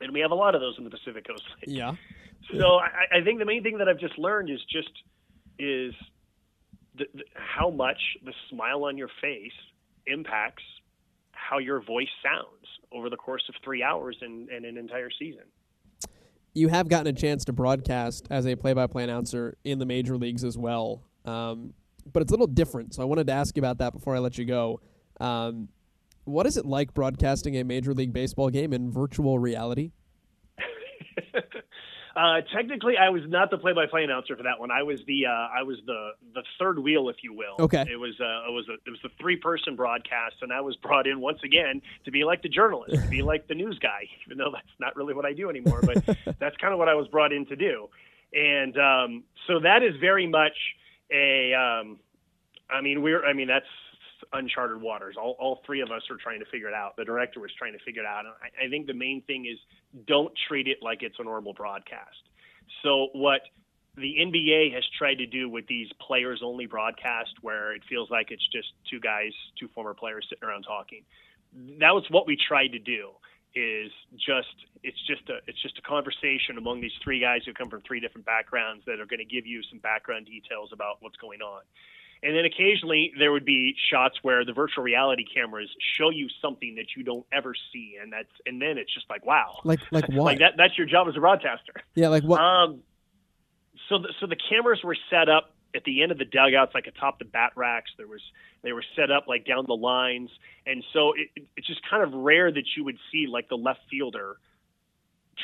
And 0.00 0.12
we 0.12 0.20
have 0.20 0.32
a 0.32 0.34
lot 0.36 0.54
of 0.54 0.60
those 0.60 0.74
in 0.78 0.84
the 0.84 0.90
Pacific 0.90 1.26
Coast. 1.26 1.42
League. 1.66 1.76
Yeah. 1.78 1.94
So 2.58 2.76
I, 2.76 3.20
I 3.20 3.24
think 3.24 3.38
the 3.38 3.46
main 3.46 3.62
thing 3.62 3.78
that 3.78 3.88
I've 3.88 3.98
just 3.98 4.18
learned 4.18 4.50
is 4.50 4.60
just 4.70 4.90
is 5.58 5.94
the, 6.94 7.06
the, 7.14 7.24
how 7.34 7.70
much 7.70 7.98
the 8.22 8.34
smile 8.50 8.84
on 8.84 8.98
your 8.98 9.08
face 9.22 9.52
impacts 10.06 10.62
how 11.32 11.58
your 11.58 11.82
voice 11.82 12.08
sounds 12.22 12.66
over 12.92 13.10
the 13.10 13.16
course 13.16 13.42
of 13.48 13.54
three 13.62 13.82
hours 13.82 14.16
and, 14.22 14.48
and 14.48 14.64
an 14.64 14.76
entire 14.76 15.10
season. 15.18 15.44
You 16.54 16.68
have 16.68 16.88
gotten 16.88 17.08
a 17.08 17.12
chance 17.12 17.44
to 17.46 17.52
broadcast 17.52 18.28
as 18.30 18.46
a 18.46 18.54
play-by-play 18.54 19.04
announcer 19.04 19.56
in 19.64 19.78
the 19.78 19.86
major 19.86 20.16
leagues 20.16 20.44
as 20.44 20.56
well, 20.56 21.02
um, 21.24 21.74
but 22.12 22.22
it's 22.22 22.30
a 22.30 22.34
little 22.34 22.46
different. 22.46 22.94
So 22.94 23.02
I 23.02 23.06
wanted 23.06 23.26
to 23.26 23.32
ask 23.32 23.56
you 23.56 23.60
about 23.60 23.78
that 23.78 23.92
before 23.92 24.14
I 24.14 24.20
let 24.20 24.38
you 24.38 24.44
go. 24.44 24.80
Um, 25.20 25.68
what 26.24 26.46
is 26.46 26.56
it 26.56 26.64
like 26.64 26.94
broadcasting 26.94 27.56
a 27.56 27.64
major 27.64 27.92
league 27.92 28.12
baseball 28.12 28.50
game 28.50 28.72
in 28.72 28.90
virtual 28.90 29.38
reality? 29.38 29.90
Uh, 32.16 32.40
technically, 32.54 32.94
I 32.96 33.08
was 33.08 33.22
not 33.26 33.50
the 33.50 33.58
play-by-play 33.58 34.04
announcer 34.04 34.36
for 34.36 34.44
that 34.44 34.60
one. 34.60 34.70
I 34.70 34.84
was 34.84 35.00
the 35.06 35.26
uh, 35.26 35.30
I 35.30 35.62
was 35.64 35.78
the 35.84 36.10
the 36.32 36.42
third 36.60 36.78
wheel, 36.78 37.08
if 37.08 37.16
you 37.24 37.32
will. 37.32 37.56
Okay. 37.58 37.84
It 37.90 37.98
was 37.98 38.14
uh, 38.20 38.48
it 38.48 38.52
was 38.52 38.68
a, 38.68 38.74
it 38.86 38.90
was 38.90 39.00
the 39.02 39.08
three-person 39.20 39.74
broadcast, 39.74 40.36
and 40.42 40.52
I 40.52 40.60
was 40.60 40.76
brought 40.76 41.08
in 41.08 41.20
once 41.20 41.40
again 41.44 41.82
to 42.04 42.12
be 42.12 42.22
like 42.22 42.42
the 42.42 42.48
journalist, 42.48 43.02
to 43.02 43.08
be 43.08 43.22
like 43.32 43.48
the 43.48 43.54
news 43.54 43.78
guy, 43.80 44.08
even 44.26 44.38
though 44.38 44.50
that's 44.52 44.66
not 44.78 44.94
really 44.94 45.12
what 45.12 45.24
I 45.24 45.32
do 45.32 45.50
anymore. 45.50 45.80
But 45.82 46.04
that's 46.38 46.56
kind 46.58 46.72
of 46.72 46.78
what 46.78 46.88
I 46.88 46.94
was 46.94 47.08
brought 47.08 47.32
in 47.32 47.46
to 47.46 47.56
do, 47.56 47.88
and 48.32 48.78
um, 48.78 49.24
so 49.48 49.60
that 49.60 49.82
is 49.82 49.96
very 50.00 50.28
much 50.28 50.56
a. 51.12 51.52
Um, 51.52 51.98
I 52.70 52.80
mean, 52.80 53.02
we're. 53.02 53.24
I 53.24 53.32
mean, 53.32 53.48
that's 53.48 53.66
uncharted 54.34 54.80
waters. 54.80 55.16
All, 55.18 55.36
all 55.38 55.60
three 55.64 55.80
of 55.80 55.90
us 55.90 56.02
are 56.10 56.16
trying 56.16 56.40
to 56.40 56.46
figure 56.46 56.68
it 56.68 56.74
out. 56.74 56.96
The 56.96 57.04
director 57.04 57.40
was 57.40 57.50
trying 57.56 57.72
to 57.72 57.78
figure 57.84 58.02
it 58.02 58.06
out. 58.06 58.20
And 58.26 58.34
I, 58.42 58.66
I 58.66 58.68
think 58.68 58.86
the 58.86 58.94
main 58.94 59.22
thing 59.22 59.46
is 59.46 59.58
don't 60.06 60.32
treat 60.48 60.68
it 60.68 60.78
like 60.82 61.02
it's 61.02 61.16
a 61.18 61.24
normal 61.24 61.54
broadcast. 61.54 62.18
So 62.82 63.08
what 63.12 63.40
the 63.96 64.16
NBA 64.18 64.74
has 64.74 64.84
tried 64.98 65.16
to 65.16 65.26
do 65.26 65.48
with 65.48 65.66
these 65.66 65.88
players 66.06 66.40
only 66.42 66.66
broadcast 66.66 67.30
where 67.42 67.72
it 67.72 67.82
feels 67.88 68.10
like 68.10 68.30
it's 68.30 68.46
just 68.52 68.68
two 68.90 69.00
guys, 69.00 69.32
two 69.58 69.68
former 69.74 69.94
players 69.94 70.26
sitting 70.28 70.46
around 70.46 70.64
talking. 70.64 71.04
That 71.78 71.94
was 71.94 72.04
what 72.10 72.26
we 72.26 72.36
tried 72.36 72.68
to 72.68 72.78
do 72.78 73.10
is 73.54 73.92
just 74.18 74.50
it's 74.82 74.98
just 75.06 75.22
a 75.30 75.38
it's 75.46 75.62
just 75.62 75.78
a 75.78 75.82
conversation 75.82 76.58
among 76.58 76.80
these 76.80 76.94
three 77.04 77.20
guys 77.20 77.42
who 77.46 77.54
come 77.54 77.70
from 77.70 77.82
three 77.86 78.00
different 78.00 78.26
backgrounds 78.26 78.82
that 78.86 78.98
are 78.98 79.06
going 79.06 79.22
to 79.22 79.24
give 79.24 79.46
you 79.46 79.62
some 79.70 79.78
background 79.78 80.26
details 80.26 80.70
about 80.72 80.96
what's 81.00 81.16
going 81.16 81.40
on. 81.40 81.62
And 82.24 82.34
then 82.34 82.44
occasionally 82.46 83.12
there 83.18 83.30
would 83.32 83.44
be 83.44 83.74
shots 83.90 84.16
where 84.22 84.44
the 84.44 84.54
virtual 84.54 84.82
reality 84.82 85.24
cameras 85.32 85.68
show 85.98 86.08
you 86.10 86.28
something 86.40 86.76
that 86.76 86.86
you 86.96 87.02
don't 87.04 87.26
ever 87.32 87.54
see, 87.72 87.98
and 88.00 88.10
that's 88.12 88.32
and 88.46 88.60
then 88.62 88.78
it's 88.78 88.92
just 88.92 89.08
like 89.10 89.24
wow, 89.26 89.60
Like 89.64 89.80
like 89.92 90.08
what? 90.08 90.24
like 90.24 90.38
that 90.38 90.54
that's 90.56 90.76
your 90.78 90.86
job 90.86 91.06
as 91.08 91.16
a 91.16 91.20
broadcaster. 91.20 91.74
Yeah, 91.94 92.08
like 92.08 92.24
what? 92.24 92.40
Um, 92.40 92.80
so 93.88 93.98
the, 93.98 94.08
so 94.18 94.26
the 94.26 94.36
cameras 94.48 94.80
were 94.82 94.96
set 95.10 95.28
up 95.28 95.50
at 95.74 95.84
the 95.84 96.02
end 96.02 96.12
of 96.12 96.18
the 96.18 96.24
dugouts, 96.24 96.72
like 96.74 96.86
atop 96.86 97.18
the 97.18 97.24
bat 97.26 97.52
racks. 97.56 97.90
There 97.98 98.06
was 98.06 98.22
they 98.62 98.72
were 98.72 98.84
set 98.96 99.10
up 99.10 99.26
like 99.28 99.44
down 99.44 99.66
the 99.66 99.76
lines, 99.76 100.30
and 100.66 100.82
so 100.94 101.12
it, 101.12 101.28
it- 101.36 101.46
it's 101.56 101.66
just 101.66 101.80
kind 101.90 102.02
of 102.02 102.14
rare 102.14 102.50
that 102.50 102.64
you 102.76 102.84
would 102.84 102.96
see 103.12 103.26
like 103.28 103.48
the 103.50 103.56
left 103.56 103.80
fielder 103.90 104.38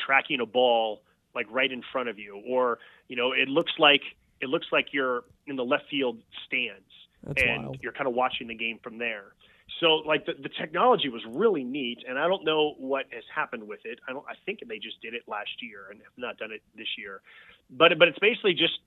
tracking 0.05 0.39
a 0.41 0.45
ball 0.45 1.03
like 1.35 1.45
right 1.51 1.71
in 1.71 1.81
front 1.91 2.09
of 2.09 2.17
you, 2.19 2.41
or 2.47 2.79
you 3.07 3.15
know, 3.15 3.31
it 3.33 3.47
looks 3.47 3.73
like 3.77 4.01
it 4.41 4.49
looks 4.49 4.67
like 4.71 4.87
you're 4.91 5.23
in 5.47 5.55
the 5.55 5.63
left 5.63 5.85
field 5.89 6.17
stands, 6.47 6.89
That's 7.23 7.41
and 7.41 7.63
wild. 7.63 7.77
you're 7.81 7.93
kind 7.93 8.07
of 8.07 8.13
watching 8.13 8.47
the 8.47 8.55
game 8.55 8.79
from 8.83 8.97
there. 8.97 9.33
So 9.79 9.95
like 10.05 10.25
the, 10.25 10.33
the 10.33 10.49
technology 10.49 11.09
was 11.09 11.21
really 11.27 11.63
neat, 11.63 11.99
and 12.07 12.19
I 12.19 12.27
don't 12.27 12.43
know 12.43 12.75
what 12.77 13.05
has 13.11 13.23
happened 13.33 13.67
with 13.67 13.79
it. 13.85 13.99
I 14.07 14.13
don't. 14.13 14.25
I 14.27 14.33
think 14.45 14.59
they 14.67 14.77
just 14.77 15.01
did 15.01 15.13
it 15.13 15.23
last 15.27 15.49
year 15.61 15.87
and 15.89 15.99
have 15.99 16.17
not 16.17 16.37
done 16.37 16.51
it 16.51 16.61
this 16.75 16.87
year. 16.97 17.21
But 17.69 17.97
but 17.97 18.07
it's 18.07 18.19
basically 18.19 18.53
just 18.53 18.77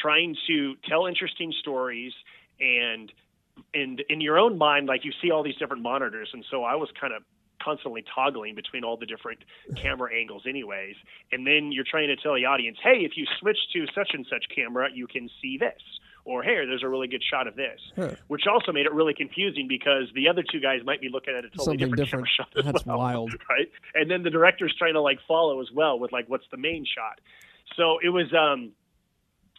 trying 0.00 0.36
to 0.46 0.74
tell 0.88 1.06
interesting 1.06 1.52
stories 1.60 2.12
and 2.60 3.12
and 3.74 4.02
in 4.08 4.20
your 4.20 4.38
own 4.38 4.56
mind, 4.56 4.86
like 4.86 5.04
you 5.04 5.12
see 5.20 5.30
all 5.30 5.42
these 5.42 5.56
different 5.56 5.82
monitors, 5.82 6.30
and 6.32 6.44
so 6.50 6.62
I 6.62 6.76
was 6.76 6.88
kind 6.98 7.12
of 7.12 7.22
constantly 7.62 8.04
toggling 8.14 8.54
between 8.54 8.84
all 8.84 8.96
the 8.96 9.06
different 9.06 9.38
camera 9.76 10.10
angles 10.14 10.42
anyways 10.48 10.94
and 11.32 11.46
then 11.46 11.70
you're 11.72 11.84
trying 11.88 12.08
to 12.08 12.16
tell 12.16 12.34
the 12.34 12.44
audience 12.44 12.78
hey 12.82 12.98
if 13.04 13.12
you 13.16 13.26
switch 13.40 13.58
to 13.72 13.86
such 13.94 14.10
and 14.14 14.26
such 14.30 14.44
camera 14.54 14.88
you 14.94 15.06
can 15.06 15.28
see 15.42 15.56
this 15.58 15.80
or 16.24 16.42
hey 16.42 16.54
there's 16.66 16.82
a 16.82 16.88
really 16.88 17.08
good 17.08 17.22
shot 17.22 17.46
of 17.46 17.56
this 17.56 17.80
Huh. 17.96 18.10
which 18.28 18.42
also 18.46 18.72
made 18.72 18.86
it 18.86 18.92
really 18.92 19.14
confusing 19.14 19.66
because 19.68 20.04
the 20.14 20.28
other 20.28 20.42
two 20.42 20.60
guys 20.60 20.80
might 20.84 21.00
be 21.00 21.08
looking 21.08 21.34
at 21.36 21.44
a 21.44 21.48
totally 21.50 21.64
Something 21.78 21.78
different, 21.96 21.96
different. 21.96 22.28
camera 22.28 22.46
shot 22.54 22.58
as 22.58 22.72
That's 22.72 22.86
well, 22.86 22.98
wild. 22.98 23.32
right 23.50 23.68
and 23.94 24.10
then 24.10 24.22
the 24.22 24.30
director's 24.30 24.74
trying 24.78 24.94
to 24.94 25.00
like 25.00 25.18
follow 25.28 25.60
as 25.60 25.68
well 25.74 25.98
with 25.98 26.12
like 26.12 26.28
what's 26.28 26.44
the 26.50 26.56
main 26.58 26.84
shot 26.84 27.20
so 27.76 27.98
it 28.02 28.08
was 28.10 28.26
um 28.34 28.72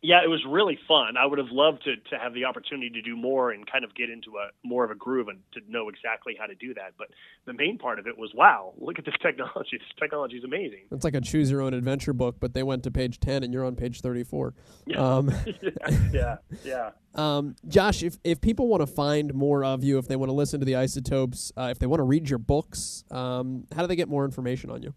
yeah, 0.03 0.23
it 0.23 0.27
was 0.27 0.43
really 0.47 0.79
fun. 0.87 1.15
I 1.15 1.27
would 1.27 1.37
have 1.37 1.51
loved 1.51 1.83
to 1.83 1.95
to 2.09 2.17
have 2.17 2.33
the 2.33 2.45
opportunity 2.45 2.89
to 2.89 3.01
do 3.01 3.15
more 3.15 3.51
and 3.51 3.69
kind 3.69 3.83
of 3.83 3.93
get 3.93 4.09
into 4.09 4.31
a 4.37 4.49
more 4.67 4.83
of 4.83 4.89
a 4.89 4.95
groove 4.95 5.27
and 5.27 5.39
to 5.53 5.61
know 5.69 5.89
exactly 5.89 6.35
how 6.39 6.47
to 6.47 6.55
do 6.55 6.73
that. 6.73 6.93
But 6.97 7.09
the 7.45 7.53
main 7.53 7.77
part 7.77 7.99
of 7.99 8.07
it 8.07 8.17
was, 8.17 8.31
wow, 8.33 8.73
look 8.79 8.97
at 8.97 9.05
this 9.05 9.13
technology. 9.21 9.77
This 9.77 9.81
technology 9.99 10.37
is 10.37 10.43
amazing. 10.43 10.85
It's 10.91 11.03
like 11.03 11.13
a 11.13 11.21
choose 11.21 11.51
your 11.51 11.61
own 11.61 11.75
adventure 11.75 12.13
book, 12.13 12.37
but 12.39 12.53
they 12.53 12.63
went 12.63 12.83
to 12.83 12.91
page 12.91 13.19
10 13.19 13.43
and 13.43 13.53
you're 13.53 13.65
on 13.65 13.75
page 13.75 14.01
34. 14.01 14.55
Um, 14.97 15.31
yeah, 15.61 15.99
yeah, 16.11 16.35
yeah. 16.63 16.89
um, 17.15 17.55
Josh, 17.67 18.01
if, 18.01 18.17
if 18.23 18.41
people 18.41 18.67
want 18.67 18.81
to 18.81 18.87
find 18.87 19.33
more 19.35 19.63
of 19.63 19.83
you, 19.83 19.99
if 19.99 20.07
they 20.07 20.15
want 20.15 20.29
to 20.29 20.33
listen 20.33 20.59
to 20.59 20.65
the 20.65 20.75
isotopes, 20.77 21.51
uh, 21.55 21.69
if 21.71 21.77
they 21.77 21.85
want 21.85 21.99
to 21.99 22.05
read 22.05 22.27
your 22.27 22.39
books, 22.39 23.03
um, 23.11 23.67
how 23.75 23.81
do 23.81 23.87
they 23.87 23.95
get 23.95 24.09
more 24.09 24.25
information 24.25 24.71
on 24.71 24.81
you? 24.81 24.95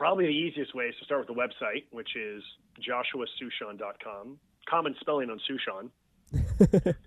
Probably 0.00 0.24
the 0.24 0.32
easiest 0.32 0.74
way 0.74 0.84
is 0.86 0.94
to 0.98 1.04
start 1.04 1.20
with 1.20 1.28
the 1.28 1.34
website, 1.34 1.84
which 1.90 2.16
is 2.16 2.42
joshuasuchon.com. 2.80 4.38
Common 4.66 4.96
spelling 4.98 5.28
on 5.28 5.38
Suchon. 5.44 6.94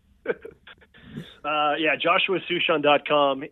Uh, 1.45 1.75
yeah, 1.77 1.93
joshuasuchon.com 1.95 3.43
is, 3.43 3.49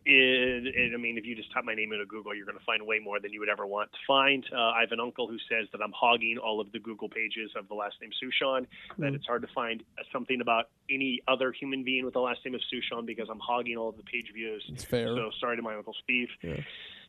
is, 0.66 0.92
I 0.96 0.98
mean, 0.98 1.18
if 1.18 1.26
you 1.26 1.36
just 1.36 1.54
type 1.54 1.64
my 1.64 1.76
name 1.76 1.92
into 1.92 2.06
Google, 2.06 2.34
you're 2.34 2.46
going 2.46 2.58
to 2.58 2.66
find 2.66 2.88
way 2.88 2.98
more 2.98 3.20
than 3.20 3.34
you 3.34 3.39
would 3.39 3.50
ever 3.50 3.68
want 3.68 3.92
to 3.92 3.98
find. 4.08 4.44
Uh, 4.52 4.58
I 4.58 4.80
have 4.80 4.92
an 4.92 5.00
uncle 5.00 5.28
who 5.28 5.38
says 5.48 5.68
that 5.72 5.82
I'm 5.84 5.92
hogging 5.92 6.39
all 6.39 6.60
of 6.60 6.72
the 6.72 6.80
Google 6.80 7.08
pages 7.08 7.52
of 7.56 7.68
the 7.68 7.76
last 7.76 7.96
name 8.02 8.10
Suchon, 8.18 8.66
that 8.98 9.14
it's 9.14 9.28
hard 9.28 9.44
to 9.44 9.48
find 9.54 9.84
something 10.12 10.42
about 10.42 10.70
any 10.89 11.22
other 11.28 11.52
human 11.52 11.84
being 11.84 12.04
with 12.04 12.16
the 12.16 12.20
last 12.20 12.39
name 12.46 12.56
of 12.56 12.62
Suchon 12.74 13.06
because 13.06 13.28
I'm 13.30 13.39
hogging 13.39 13.78
all 13.78 13.89
of 13.89 13.98
the 13.98 14.04
page 14.04 14.32
views. 14.34 14.66
It's 14.70 14.86
fair. 14.86 15.08
So 15.08 15.30
sorry 15.39 15.58
to 15.58 15.62
my 15.62 15.76
uncle 15.76 15.94
Steve. 16.04 16.30
Yeah. 16.42 16.62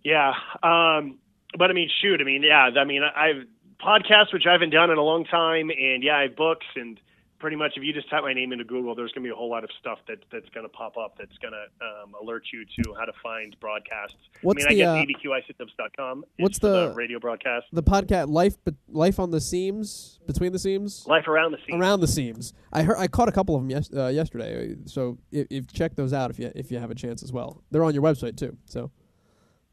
Yeah. 0.04 0.32
Um, 0.62 1.18
but 1.56 1.70
I 1.70 1.72
mean, 1.72 1.90
shoot, 2.00 2.20
I 2.20 2.24
mean, 2.24 2.42
yeah, 2.42 2.70
I 2.76 2.84
mean, 2.84 3.02
I- 3.02 3.28
I've 3.28 3.46
podcasts, 3.80 4.32
which 4.32 4.46
I 4.46 4.52
haven't 4.52 4.70
done 4.70 4.90
in 4.90 4.98
a 4.98 5.02
long 5.02 5.24
time. 5.24 5.70
And 5.70 6.02
yeah, 6.02 6.16
I 6.18 6.22
have 6.22 6.36
books 6.36 6.66
and, 6.76 7.00
pretty 7.42 7.56
much 7.56 7.72
if 7.76 7.82
you 7.82 7.92
just 7.92 8.08
type 8.08 8.22
my 8.22 8.32
name 8.32 8.52
into 8.52 8.64
Google, 8.64 8.94
there's 8.94 9.10
going 9.10 9.24
to 9.24 9.26
be 9.26 9.32
a 9.32 9.34
whole 9.34 9.50
lot 9.50 9.64
of 9.64 9.70
stuff 9.80 9.98
that 10.06 10.18
that's 10.30 10.48
going 10.50 10.64
to 10.64 10.68
pop 10.68 10.96
up 10.96 11.18
that's 11.18 11.36
going 11.38 11.52
to 11.52 11.84
um, 11.84 12.12
alert 12.22 12.44
you 12.52 12.64
to 12.64 12.94
how 12.94 13.04
to 13.04 13.12
find 13.20 13.56
broadcasts. 13.58 14.14
What's 14.42 14.64
I 14.64 14.68
mean, 14.68 14.78
the, 14.78 14.84
I 14.84 15.00
uh, 15.00 15.04
guess 15.04 15.16
abqisotopes.com. 15.24 16.24
what's 16.38 16.54
is 16.54 16.60
for 16.60 16.68
the- 16.68 16.94
radio 16.94 17.18
broadcast? 17.18 17.66
The 17.72 17.82
podcast 17.82 18.28
Life 18.28 18.54
Life 18.88 19.18
on 19.18 19.32
the 19.32 19.40
Seams, 19.40 20.20
Between 20.24 20.52
the 20.52 20.58
Seams? 20.60 21.04
Life 21.08 21.26
around 21.26 21.50
the 21.50 21.58
seams, 21.66 21.80
Around 21.80 22.00
the 22.00 22.06
Seams. 22.06 22.54
I 22.72 22.84
heard 22.84 22.96
I 22.96 23.08
caught 23.08 23.28
a 23.28 23.32
couple 23.32 23.56
of 23.56 23.62
them 23.62 23.70
yes, 23.70 23.90
uh, 23.92 24.06
yesterday. 24.06 24.76
So 24.86 25.18
if, 25.32 25.48
if 25.50 25.66
check 25.72 25.96
those 25.96 26.12
out 26.12 26.30
if 26.30 26.38
you 26.38 26.52
if 26.54 26.70
you 26.70 26.78
have 26.78 26.92
a 26.92 26.94
chance 26.94 27.24
as 27.24 27.32
well. 27.32 27.64
They're 27.72 27.82
on 27.82 27.92
your 27.92 28.04
website 28.04 28.36
too. 28.36 28.56
So 28.66 28.92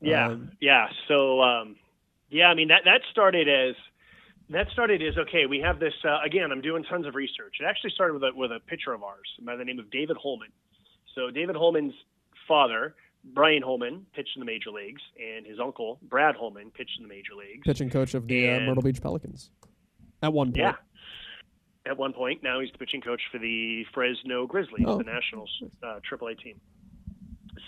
Yeah, 0.02 0.28
Um, 0.28 0.52
yeah. 0.62 0.88
So, 1.08 1.41
um, 1.41 1.76
yeah, 2.30 2.47
I 2.47 2.54
mean 2.56 2.68
that 2.70 2.82
that 2.86 3.02
started 3.12 3.47
as 3.50 3.76
that 4.50 4.68
started 4.72 5.02
as 5.02 5.18
okay. 5.18 5.45
We 5.45 5.60
have 5.60 5.80
this 5.80 5.93
uh, 6.06 6.20
again. 6.26 6.52
I'm 6.52 6.62
doing 6.62 6.84
tons 6.84 7.06
of 7.06 7.16
research. 7.16 7.56
It 7.60 7.66
actually 7.66 7.91
started 7.91 8.14
with 8.14 8.24
a 8.24 8.32
with 8.36 8.52
a 8.52 8.60
pitcher 8.68 8.93
of 8.93 9.04
ours 9.04 9.28
by 9.41 9.56
the 9.56 9.66
name 9.66 9.80
of 9.80 9.89
David 9.91 10.18
Holman. 10.18 10.50
So 11.16 11.32
David 11.32 11.56
Holman's 11.56 11.93
father, 12.47 12.95
Brian 13.34 13.62
Holman, 13.62 14.06
pitched 14.16 14.32
in 14.36 14.39
the 14.39 14.45
major 14.45 14.70
leagues, 14.72 15.02
and 15.20 15.45
his 15.45 15.60
uncle 15.60 16.00
Brad 16.04 16.36
Holman 16.36 16.72
pitched 16.72 16.97
in 16.97 17.04
the 17.04 17.10
major 17.10 17.34
leagues. 17.38 17.64
pitching 17.66 17.89
coach 17.89 18.14
of 18.14 18.28
the 18.28 18.50
uh, 18.50 18.60
Myrtle 18.62 18.84
Beach 18.84 19.02
Pelicans. 19.02 19.50
At 20.22 20.32
one 20.34 20.47
point. 20.50 20.58
Yeah. 20.58 20.74
At 21.86 21.97
one 21.97 22.14
point, 22.14 22.43
now 22.43 22.60
he's 22.60 22.72
the 22.72 22.78
pitching 22.78 23.02
coach 23.02 23.22
for 23.32 23.39
the 23.39 23.84
Fresno 23.93 24.45
Grizzlies, 24.45 24.86
Oh. 24.88 24.97
the 24.97 25.04
Nationals 25.06 25.50
uh, 25.82 26.00
AAA 26.10 26.38
team. 26.43 26.60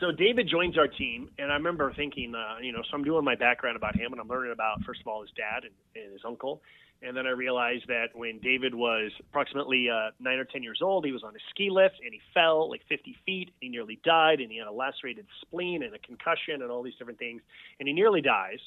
So 0.01 0.11
David 0.11 0.49
joins 0.49 0.79
our 0.79 0.87
team, 0.87 1.29
and 1.37 1.51
I 1.51 1.55
remember 1.55 1.93
thinking, 1.93 2.33
uh, 2.33 2.57
you 2.59 2.71
know, 2.71 2.81
so 2.81 2.97
I'm 2.97 3.03
doing 3.03 3.23
my 3.23 3.35
background 3.35 3.77
about 3.77 3.95
him, 3.95 4.11
and 4.11 4.19
I'm 4.19 4.27
learning 4.27 4.51
about 4.51 4.81
first 4.83 4.99
of 4.99 5.07
all 5.07 5.21
his 5.21 5.29
dad 5.37 5.63
and, 5.63 5.73
and 5.95 6.11
his 6.11 6.21
uncle, 6.25 6.63
and 7.03 7.15
then 7.15 7.27
I 7.27 7.29
realized 7.29 7.85
that 7.87 8.07
when 8.15 8.39
David 8.39 8.73
was 8.73 9.11
approximately 9.19 9.89
uh, 9.89 10.09
nine 10.19 10.39
or 10.39 10.43
ten 10.43 10.63
years 10.63 10.79
old, 10.81 11.05
he 11.05 11.11
was 11.11 11.21
on 11.21 11.35
a 11.35 11.39
ski 11.51 11.69
lift 11.69 11.95
and 12.03 12.11
he 12.11 12.19
fell 12.33 12.67
like 12.67 12.81
50 12.89 13.15
feet, 13.27 13.49
and 13.49 13.53
he 13.59 13.69
nearly 13.69 13.99
died, 14.03 14.39
and 14.39 14.51
he 14.51 14.57
had 14.57 14.65
a 14.65 14.71
lacerated 14.71 15.27
spleen 15.41 15.83
and 15.83 15.93
a 15.93 15.99
concussion 15.99 16.63
and 16.63 16.71
all 16.71 16.81
these 16.81 16.95
different 16.97 17.19
things, 17.19 17.43
and 17.79 17.87
he 17.87 17.93
nearly 17.93 18.21
dies. 18.21 18.59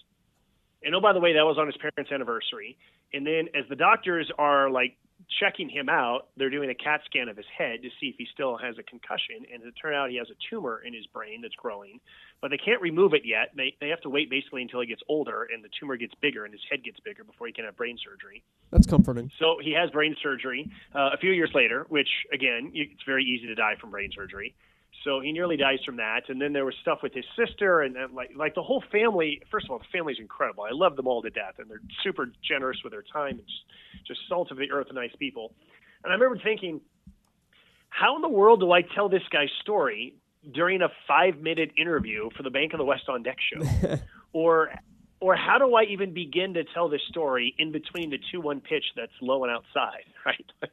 And 0.85 0.95
oh, 0.95 1.01
by 1.01 1.13
the 1.13 1.21
way, 1.21 1.33
that 1.33 1.43
was 1.43 1.59
on 1.59 1.67
his 1.67 1.77
parents' 1.79 2.13
anniversary. 2.13 2.77
And 3.13 3.27
then 3.27 3.49
as 3.55 3.65
the 3.69 3.77
doctors 3.77 4.31
are 4.39 4.71
like 4.71 4.97
checking 5.41 5.69
him 5.69 5.89
out, 5.89 6.29
they're 6.37 6.51
doing 6.51 6.71
a 6.71 6.75
CAT 6.75 7.01
scan 7.07 7.29
of 7.29 7.37
his 7.37 7.47
head 7.57 7.83
to 7.83 7.89
see 8.01 8.07
if 8.09 8.17
he 8.19 8.27
still 8.33 8.57
has 8.57 8.77
a 8.79 8.83
concussion. 8.83 9.47
And 9.53 9.63
it 9.63 9.75
turned 9.81 9.97
out 9.97 10.11
he 10.11 10.17
has 10.17 10.29
a 10.31 10.39
tumor 10.51 10.83
in 10.85 10.95
his 10.95 11.07
brain 11.07 11.43
that's 11.43 11.55
growing, 11.55 12.01
but 12.41 12.51
they 12.51 12.59
can't 12.59 12.81
remove 12.81 13.15
it 13.15 13.23
yet. 13.25 13.53
They 13.57 13.77
they 13.81 13.89
have 13.89 14.01
to 14.03 14.11
wait 14.11 14.31
basically 14.31 14.63
until 14.63 14.81
he 14.81 14.87
gets 14.87 15.03
older 15.09 15.47
and 15.53 15.63
the 15.65 15.71
tumor 15.79 15.97
gets 15.97 16.15
bigger 16.21 16.45
and 16.45 16.53
his 16.53 16.63
head 16.71 16.85
gets 16.85 16.99
bigger 17.01 17.25
before 17.25 17.47
he 17.47 17.53
can 17.53 17.65
have 17.65 17.77
brain 17.77 17.99
surgery. 18.03 18.43
That's 18.71 18.87
comforting. 18.87 19.31
So 19.39 19.57
he 19.63 19.73
has 19.73 19.91
brain 19.91 20.17
surgery 20.23 20.71
uh, 20.95 21.11
a 21.13 21.17
few 21.19 21.33
years 21.33 21.51
later, 21.55 21.87
which 21.89 22.09
again, 22.33 22.71
you, 22.73 22.87
it's 22.93 23.05
very 23.07 23.25
easy 23.25 23.47
to 23.47 23.55
die 23.55 23.75
from 23.81 23.91
brain 23.91 24.11
surgery. 24.15 24.55
So 25.05 25.21
he 25.21 25.33
nearly 25.33 25.59
dies 25.59 25.81
from 25.85 25.97
that, 25.97 26.23
and 26.29 26.41
then 26.41 26.55
there 26.55 26.65
was 26.65 26.75
stuff 26.81 27.01
with 27.03 27.13
his 27.13 27.27
sister, 27.37 27.83
and, 27.83 27.95
and 27.97 28.15
like 28.15 28.31
like 28.35 28.55
the 28.55 28.63
whole 28.63 28.83
family. 28.91 29.43
First 29.51 29.67
of 29.67 29.73
all, 29.73 29.79
the 29.79 29.85
family's 29.93 30.19
incredible. 30.19 30.65
I 30.65 30.73
love 30.73 30.97
them 30.97 31.07
all 31.07 31.21
to 31.23 31.31
death, 31.31 31.55
and 31.59 31.71
they're 31.71 31.83
super 32.03 32.33
generous 32.43 32.79
with 32.83 32.93
their 32.93 33.05
time 33.13 33.39
and 33.39 33.47
just 33.47 34.07
just 34.07 34.21
salt 34.29 34.51
of 34.51 34.57
the 34.57 34.71
earth, 34.73 34.87
nice 34.93 35.15
people. 35.19 35.53
And 36.03 36.13
I 36.13 36.17
remember 36.17 36.43
thinking, 36.43 36.81
how 37.91 38.17
in 38.17 38.23
the 38.23 38.29
world 38.29 38.61
do 38.61 38.73
I 38.73 38.83
tell 38.83 39.09
this 39.09 39.23
guy's 39.31 39.51
story 39.61 40.15
during 40.53 40.83
a 40.83 40.89
five 41.07 41.39
minute 41.39 41.73
interview 41.79 42.31
for 42.37 42.43
the 42.43 42.51
Bank 42.51 42.73
of 42.73 42.79
the 42.79 42.85
West 42.85 43.05
on 43.09 43.23
Deck 43.23 43.37
show, 43.53 43.99
or 44.33 44.71
or 45.21 45.37
how 45.37 45.59
do 45.59 45.75
I 45.75 45.85
even 45.85 46.13
begin 46.13 46.55
to 46.55 46.65
tell 46.65 46.89
this 46.89 47.01
story 47.09 47.55
in 47.59 47.73
between 47.73 48.11
the 48.11 48.19
two 48.33 48.41
one 48.41 48.61
pitch 48.61 48.85
that's 48.97 49.13
low 49.21 49.45
and 49.45 49.53
outside, 49.53 50.05
right? 50.27 50.71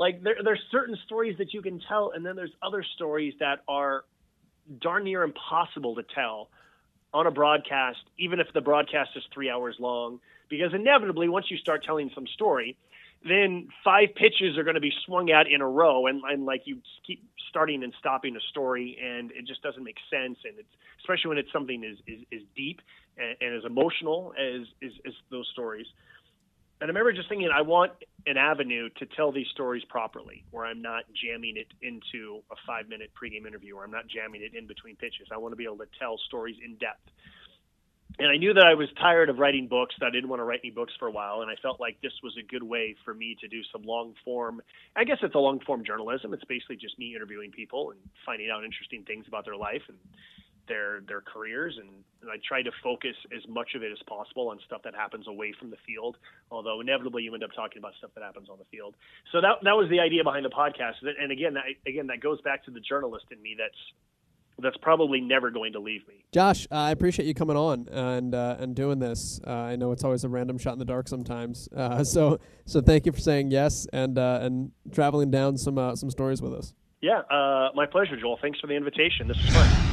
Like, 0.00 0.22
there, 0.22 0.36
there's 0.42 0.62
certain 0.72 0.96
stories 1.04 1.36
that 1.36 1.52
you 1.52 1.60
can 1.60 1.78
tell, 1.86 2.12
and 2.14 2.24
then 2.24 2.34
there's 2.34 2.54
other 2.62 2.82
stories 2.94 3.34
that 3.38 3.60
are 3.68 4.04
darn 4.80 5.04
near 5.04 5.22
impossible 5.22 5.94
to 5.96 6.02
tell 6.14 6.48
on 7.12 7.26
a 7.26 7.30
broadcast, 7.30 7.98
even 8.18 8.40
if 8.40 8.46
the 8.54 8.62
broadcast 8.62 9.10
is 9.14 9.22
three 9.34 9.50
hours 9.50 9.76
long, 9.78 10.18
because 10.48 10.72
inevitably 10.72 11.28
once 11.28 11.50
you 11.50 11.58
start 11.58 11.84
telling 11.84 12.10
some 12.14 12.26
story, 12.28 12.78
then 13.28 13.68
five 13.84 14.08
pitches 14.14 14.56
are 14.56 14.64
going 14.64 14.76
to 14.76 14.80
be 14.80 14.92
swung 15.04 15.30
out 15.30 15.46
in 15.46 15.60
a 15.60 15.68
row, 15.68 16.06
and, 16.06 16.22
and 16.24 16.46
like 16.46 16.62
you 16.64 16.78
keep 17.06 17.22
starting 17.50 17.84
and 17.84 17.92
stopping 17.98 18.34
a 18.36 18.40
story, 18.48 18.96
and 19.04 19.30
it 19.32 19.46
just 19.46 19.60
doesn't 19.62 19.84
make 19.84 19.98
sense, 20.10 20.38
and 20.46 20.58
it's 20.58 20.74
especially 21.00 21.28
when 21.28 21.36
it's 21.36 21.52
something 21.52 21.84
as 21.84 21.98
is, 22.06 22.20
is 22.30 22.42
deep 22.56 22.80
and, 23.18 23.36
and 23.42 23.54
as 23.54 23.64
emotional 23.66 24.32
as, 24.38 24.62
as 24.82 24.92
as 25.06 25.12
those 25.30 25.46
stories. 25.52 25.86
And 26.80 26.88
I 26.88 26.90
remember 26.90 27.12
just 27.12 27.28
thinking, 27.28 27.50
I 27.54 27.60
want 27.60 27.92
an 28.26 28.38
avenue 28.38 28.88
to 28.98 29.06
tell 29.06 29.32
these 29.32 29.46
stories 29.52 29.84
properly, 29.88 30.44
where 30.50 30.64
I'm 30.64 30.80
not 30.80 31.04
jamming 31.12 31.56
it 31.56 31.68
into 31.82 32.40
a 32.50 32.56
five 32.66 32.88
minute 32.88 33.10
pregame 33.12 33.46
interview, 33.46 33.76
or 33.76 33.84
I'm 33.84 33.90
not 33.90 34.08
jamming 34.08 34.42
it 34.42 34.56
in 34.56 34.66
between 34.66 34.96
pitches. 34.96 35.28
I 35.32 35.36
want 35.36 35.52
to 35.52 35.56
be 35.56 35.64
able 35.64 35.78
to 35.78 35.88
tell 35.98 36.16
stories 36.26 36.56
in 36.64 36.76
depth. 36.76 37.04
And 38.18 38.28
I 38.28 38.36
knew 38.36 38.52
that 38.54 38.64
I 38.64 38.74
was 38.74 38.88
tired 39.00 39.30
of 39.30 39.38
writing 39.38 39.68
books, 39.68 39.94
that 40.00 40.06
I 40.06 40.10
didn't 40.10 40.28
want 40.28 40.40
to 40.40 40.44
write 40.44 40.60
any 40.64 40.72
books 40.72 40.92
for 40.98 41.06
a 41.06 41.10
while, 41.10 41.42
and 41.42 41.50
I 41.50 41.54
felt 41.62 41.80
like 41.80 42.00
this 42.02 42.12
was 42.22 42.36
a 42.38 42.42
good 42.42 42.62
way 42.62 42.96
for 43.04 43.14
me 43.14 43.36
to 43.40 43.48
do 43.48 43.60
some 43.72 43.82
long 43.82 44.14
form. 44.24 44.60
I 44.96 45.04
guess 45.04 45.18
it's 45.22 45.34
a 45.34 45.38
long 45.38 45.60
form 45.60 45.84
journalism. 45.84 46.34
It's 46.34 46.44
basically 46.44 46.76
just 46.76 46.98
me 46.98 47.14
interviewing 47.14 47.50
people 47.50 47.92
and 47.92 48.00
finding 48.26 48.50
out 48.50 48.64
interesting 48.64 49.04
things 49.04 49.26
about 49.28 49.44
their 49.44 49.56
life 49.56 49.82
and 49.88 49.96
their 50.68 51.00
their 51.06 51.20
careers 51.20 51.76
and, 51.78 51.88
and 52.22 52.30
I 52.30 52.36
try 52.46 52.62
to 52.62 52.70
focus 52.82 53.16
as 53.34 53.46
much 53.48 53.74
of 53.74 53.82
it 53.82 53.92
as 53.92 53.98
possible 54.06 54.48
on 54.48 54.58
stuff 54.66 54.82
that 54.84 54.94
happens 54.94 55.26
away 55.26 55.52
from 55.58 55.70
the 55.70 55.76
field. 55.86 56.16
Although 56.50 56.80
inevitably 56.80 57.22
you 57.22 57.34
end 57.34 57.44
up 57.44 57.50
talking 57.54 57.78
about 57.78 57.94
stuff 57.98 58.10
that 58.14 58.24
happens 58.24 58.48
on 58.48 58.58
the 58.58 58.66
field. 58.70 58.94
So 59.32 59.40
that 59.40 59.62
that 59.62 59.76
was 59.76 59.88
the 59.90 60.00
idea 60.00 60.24
behind 60.24 60.44
the 60.44 60.50
podcast. 60.50 61.02
And 61.02 61.32
again, 61.32 61.54
that, 61.54 61.64
again 61.86 62.06
that 62.08 62.20
goes 62.20 62.40
back 62.42 62.64
to 62.64 62.70
the 62.70 62.80
journalist 62.80 63.26
in 63.30 63.40
me 63.42 63.56
that's 63.58 63.78
that's 64.62 64.76
probably 64.78 65.20
never 65.20 65.50
going 65.50 65.72
to 65.72 65.80
leave 65.80 66.06
me. 66.06 66.24
Josh, 66.32 66.66
uh, 66.70 66.74
I 66.74 66.90
appreciate 66.90 67.26
you 67.26 67.34
coming 67.34 67.56
on 67.56 67.88
and 67.90 68.34
uh, 68.34 68.56
and 68.58 68.74
doing 68.74 68.98
this. 68.98 69.40
Uh, 69.46 69.50
I 69.50 69.76
know 69.76 69.92
it's 69.92 70.04
always 70.04 70.24
a 70.24 70.28
random 70.28 70.58
shot 70.58 70.74
in 70.74 70.78
the 70.78 70.84
dark 70.84 71.08
sometimes. 71.08 71.68
Uh, 71.74 72.04
so 72.04 72.38
so 72.66 72.80
thank 72.80 73.06
you 73.06 73.12
for 73.12 73.20
saying 73.20 73.50
yes 73.50 73.86
and 73.92 74.18
uh, 74.18 74.40
and 74.42 74.72
traveling 74.92 75.30
down 75.30 75.56
some 75.56 75.78
uh, 75.78 75.96
some 75.96 76.10
stories 76.10 76.42
with 76.42 76.54
us. 76.54 76.74
Yeah, 77.00 77.20
uh, 77.30 77.70
my 77.74 77.86
pleasure, 77.86 78.20
Joel. 78.20 78.38
Thanks 78.42 78.60
for 78.60 78.66
the 78.66 78.74
invitation. 78.74 79.26
This 79.26 79.38
was 79.38 79.54
fun. 79.54 79.89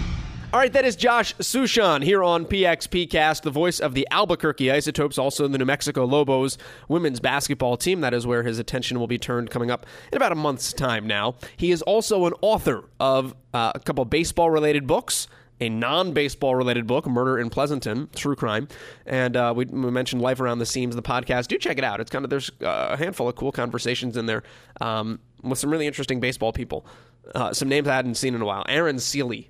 All 0.53 0.61
right, 0.61 0.71
that 0.71 0.85
is 0.85 0.95
Josh 0.95 1.35
Suchon 1.35 2.01
here 2.01 2.23
on 2.23 2.45
PXPcast, 2.45 3.41
the 3.41 3.51
voice 3.51 3.81
of 3.81 3.93
the 3.93 4.07
Albuquerque 4.11 4.71
Isotopes, 4.71 5.17
also 5.17 5.45
the 5.45 5.57
New 5.57 5.65
Mexico 5.65 6.05
Lobos 6.05 6.57
women's 6.87 7.19
basketball 7.19 7.75
team. 7.75 7.99
That 7.99 8.13
is 8.13 8.25
where 8.25 8.43
his 8.43 8.57
attention 8.57 8.97
will 8.97 9.07
be 9.07 9.17
turned 9.17 9.49
coming 9.49 9.69
up 9.69 9.85
in 10.09 10.15
about 10.15 10.31
a 10.31 10.35
month's 10.35 10.71
time 10.71 11.05
now. 11.05 11.35
He 11.57 11.71
is 11.71 11.81
also 11.81 12.27
an 12.27 12.33
author 12.41 12.85
of 12.97 13.35
uh, 13.53 13.73
a 13.75 13.79
couple 13.79 14.05
baseball 14.05 14.49
related 14.49 14.87
books. 14.87 15.27
A 15.59 15.69
non-baseball 15.69 16.55
related 16.55 16.85
book, 16.85 17.07
Murder 17.07 17.39
in 17.39 17.49
Pleasanton, 17.49 18.09
true 18.15 18.35
crime, 18.35 18.67
and 19.07 19.35
uh, 19.35 19.53
we, 19.55 19.65
we 19.65 19.89
mentioned 19.89 20.21
Life 20.21 20.39
Around 20.39 20.59
the 20.59 20.67
Seams, 20.67 20.95
the 20.95 21.01
podcast. 21.01 21.47
Do 21.47 21.57
check 21.57 21.79
it 21.79 21.83
out. 21.83 21.99
It's 21.99 22.11
kind 22.11 22.23
of 22.23 22.29
there's 22.29 22.51
uh, 22.61 22.89
a 22.91 22.95
handful 22.97 23.27
of 23.27 23.35
cool 23.35 23.51
conversations 23.51 24.15
in 24.17 24.27
there 24.27 24.43
um, 24.81 25.19
with 25.41 25.57
some 25.57 25.71
really 25.71 25.87
interesting 25.87 26.19
baseball 26.19 26.53
people. 26.53 26.85
Uh, 27.33 27.53
some 27.53 27.67
names 27.69 27.87
I 27.87 27.95
hadn't 27.95 28.15
seen 28.15 28.35
in 28.35 28.41
a 28.43 28.45
while. 28.45 28.63
Aaron 28.69 28.99
Sele, 28.99 29.45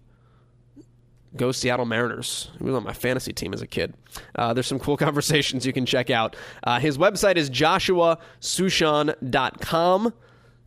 go 1.35 1.51
Seattle 1.51 1.85
Mariners. 1.85 2.49
He 2.57 2.63
was 2.63 2.73
on 2.75 2.83
my 2.83 2.93
fantasy 2.93 3.33
team 3.33 3.53
as 3.53 3.61
a 3.61 3.67
kid. 3.67 3.93
Uh, 4.35 4.53
there's 4.53 4.67
some 4.67 4.79
cool 4.79 4.95
conversations 4.97 5.65
you 5.65 5.73
can 5.73 5.85
check 5.85 6.09
out. 6.09 6.37
Uh, 6.63 6.79
his 6.79 6.97
website 6.97 7.35
is 7.35 7.49
joshuasuchon.com. 7.49 10.13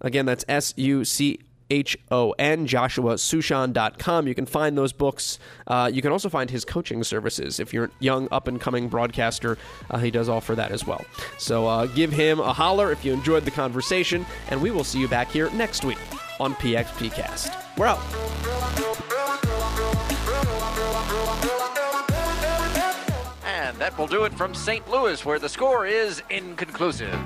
Again, 0.03 0.27
that's 0.27 0.45
S 0.49 0.75
U 0.77 1.05
C 1.05 1.41
H 1.71 1.97
O 2.11 2.33
N, 2.33 2.67
joshuasuchon.com. 2.67 4.27
You 4.27 4.35
can 4.35 4.47
find 4.47 4.77
those 4.77 4.93
books. 4.93 5.39
Uh, 5.67 5.91
you 5.93 6.03
can 6.03 6.13
also 6.13 6.29
find 6.29 6.51
his 6.51 6.65
coaching 6.65 7.03
services. 7.05 7.61
If 7.61 7.73
you're 7.73 7.85
a 7.85 7.91
young, 8.01 8.29
up 8.33 8.49
and 8.49 8.61
coming 8.61 8.89
broadcaster, 8.89 9.57
uh, 9.91 9.99
he 9.99 10.11
does 10.11 10.29
offer 10.29 10.55
that 10.57 10.73
as 10.73 10.87
well. 10.87 11.05
So 11.39 11.67
uh, 11.67 11.87
give 11.87 12.13
him 12.13 12.41
a 12.41 12.53
holler 12.53 12.93
if 12.93 13.05
you 13.05 13.13
enjoyed 13.13 13.45
the 13.45 13.51
conversation, 13.51 14.27
and 14.49 14.61
we 14.61 14.71
will 14.71 14.85
see 14.85 15.01
you 15.01 15.09
back 15.09 15.31
here 15.31 15.51
next 15.51 15.85
week 15.85 15.99
on 16.41 16.55
PXPcast. 16.57 17.77
We're 17.77 17.87
out. 17.87 19.10
And 23.45 23.77
that 23.79 23.97
will 23.97 24.07
do 24.07 24.25
it 24.25 24.33
from 24.35 24.55
St. 24.55 24.89
Louis, 24.91 25.25
where 25.25 25.39
the 25.39 25.49
score 25.49 25.87
is 25.87 26.23
inconclusive. 26.31 27.19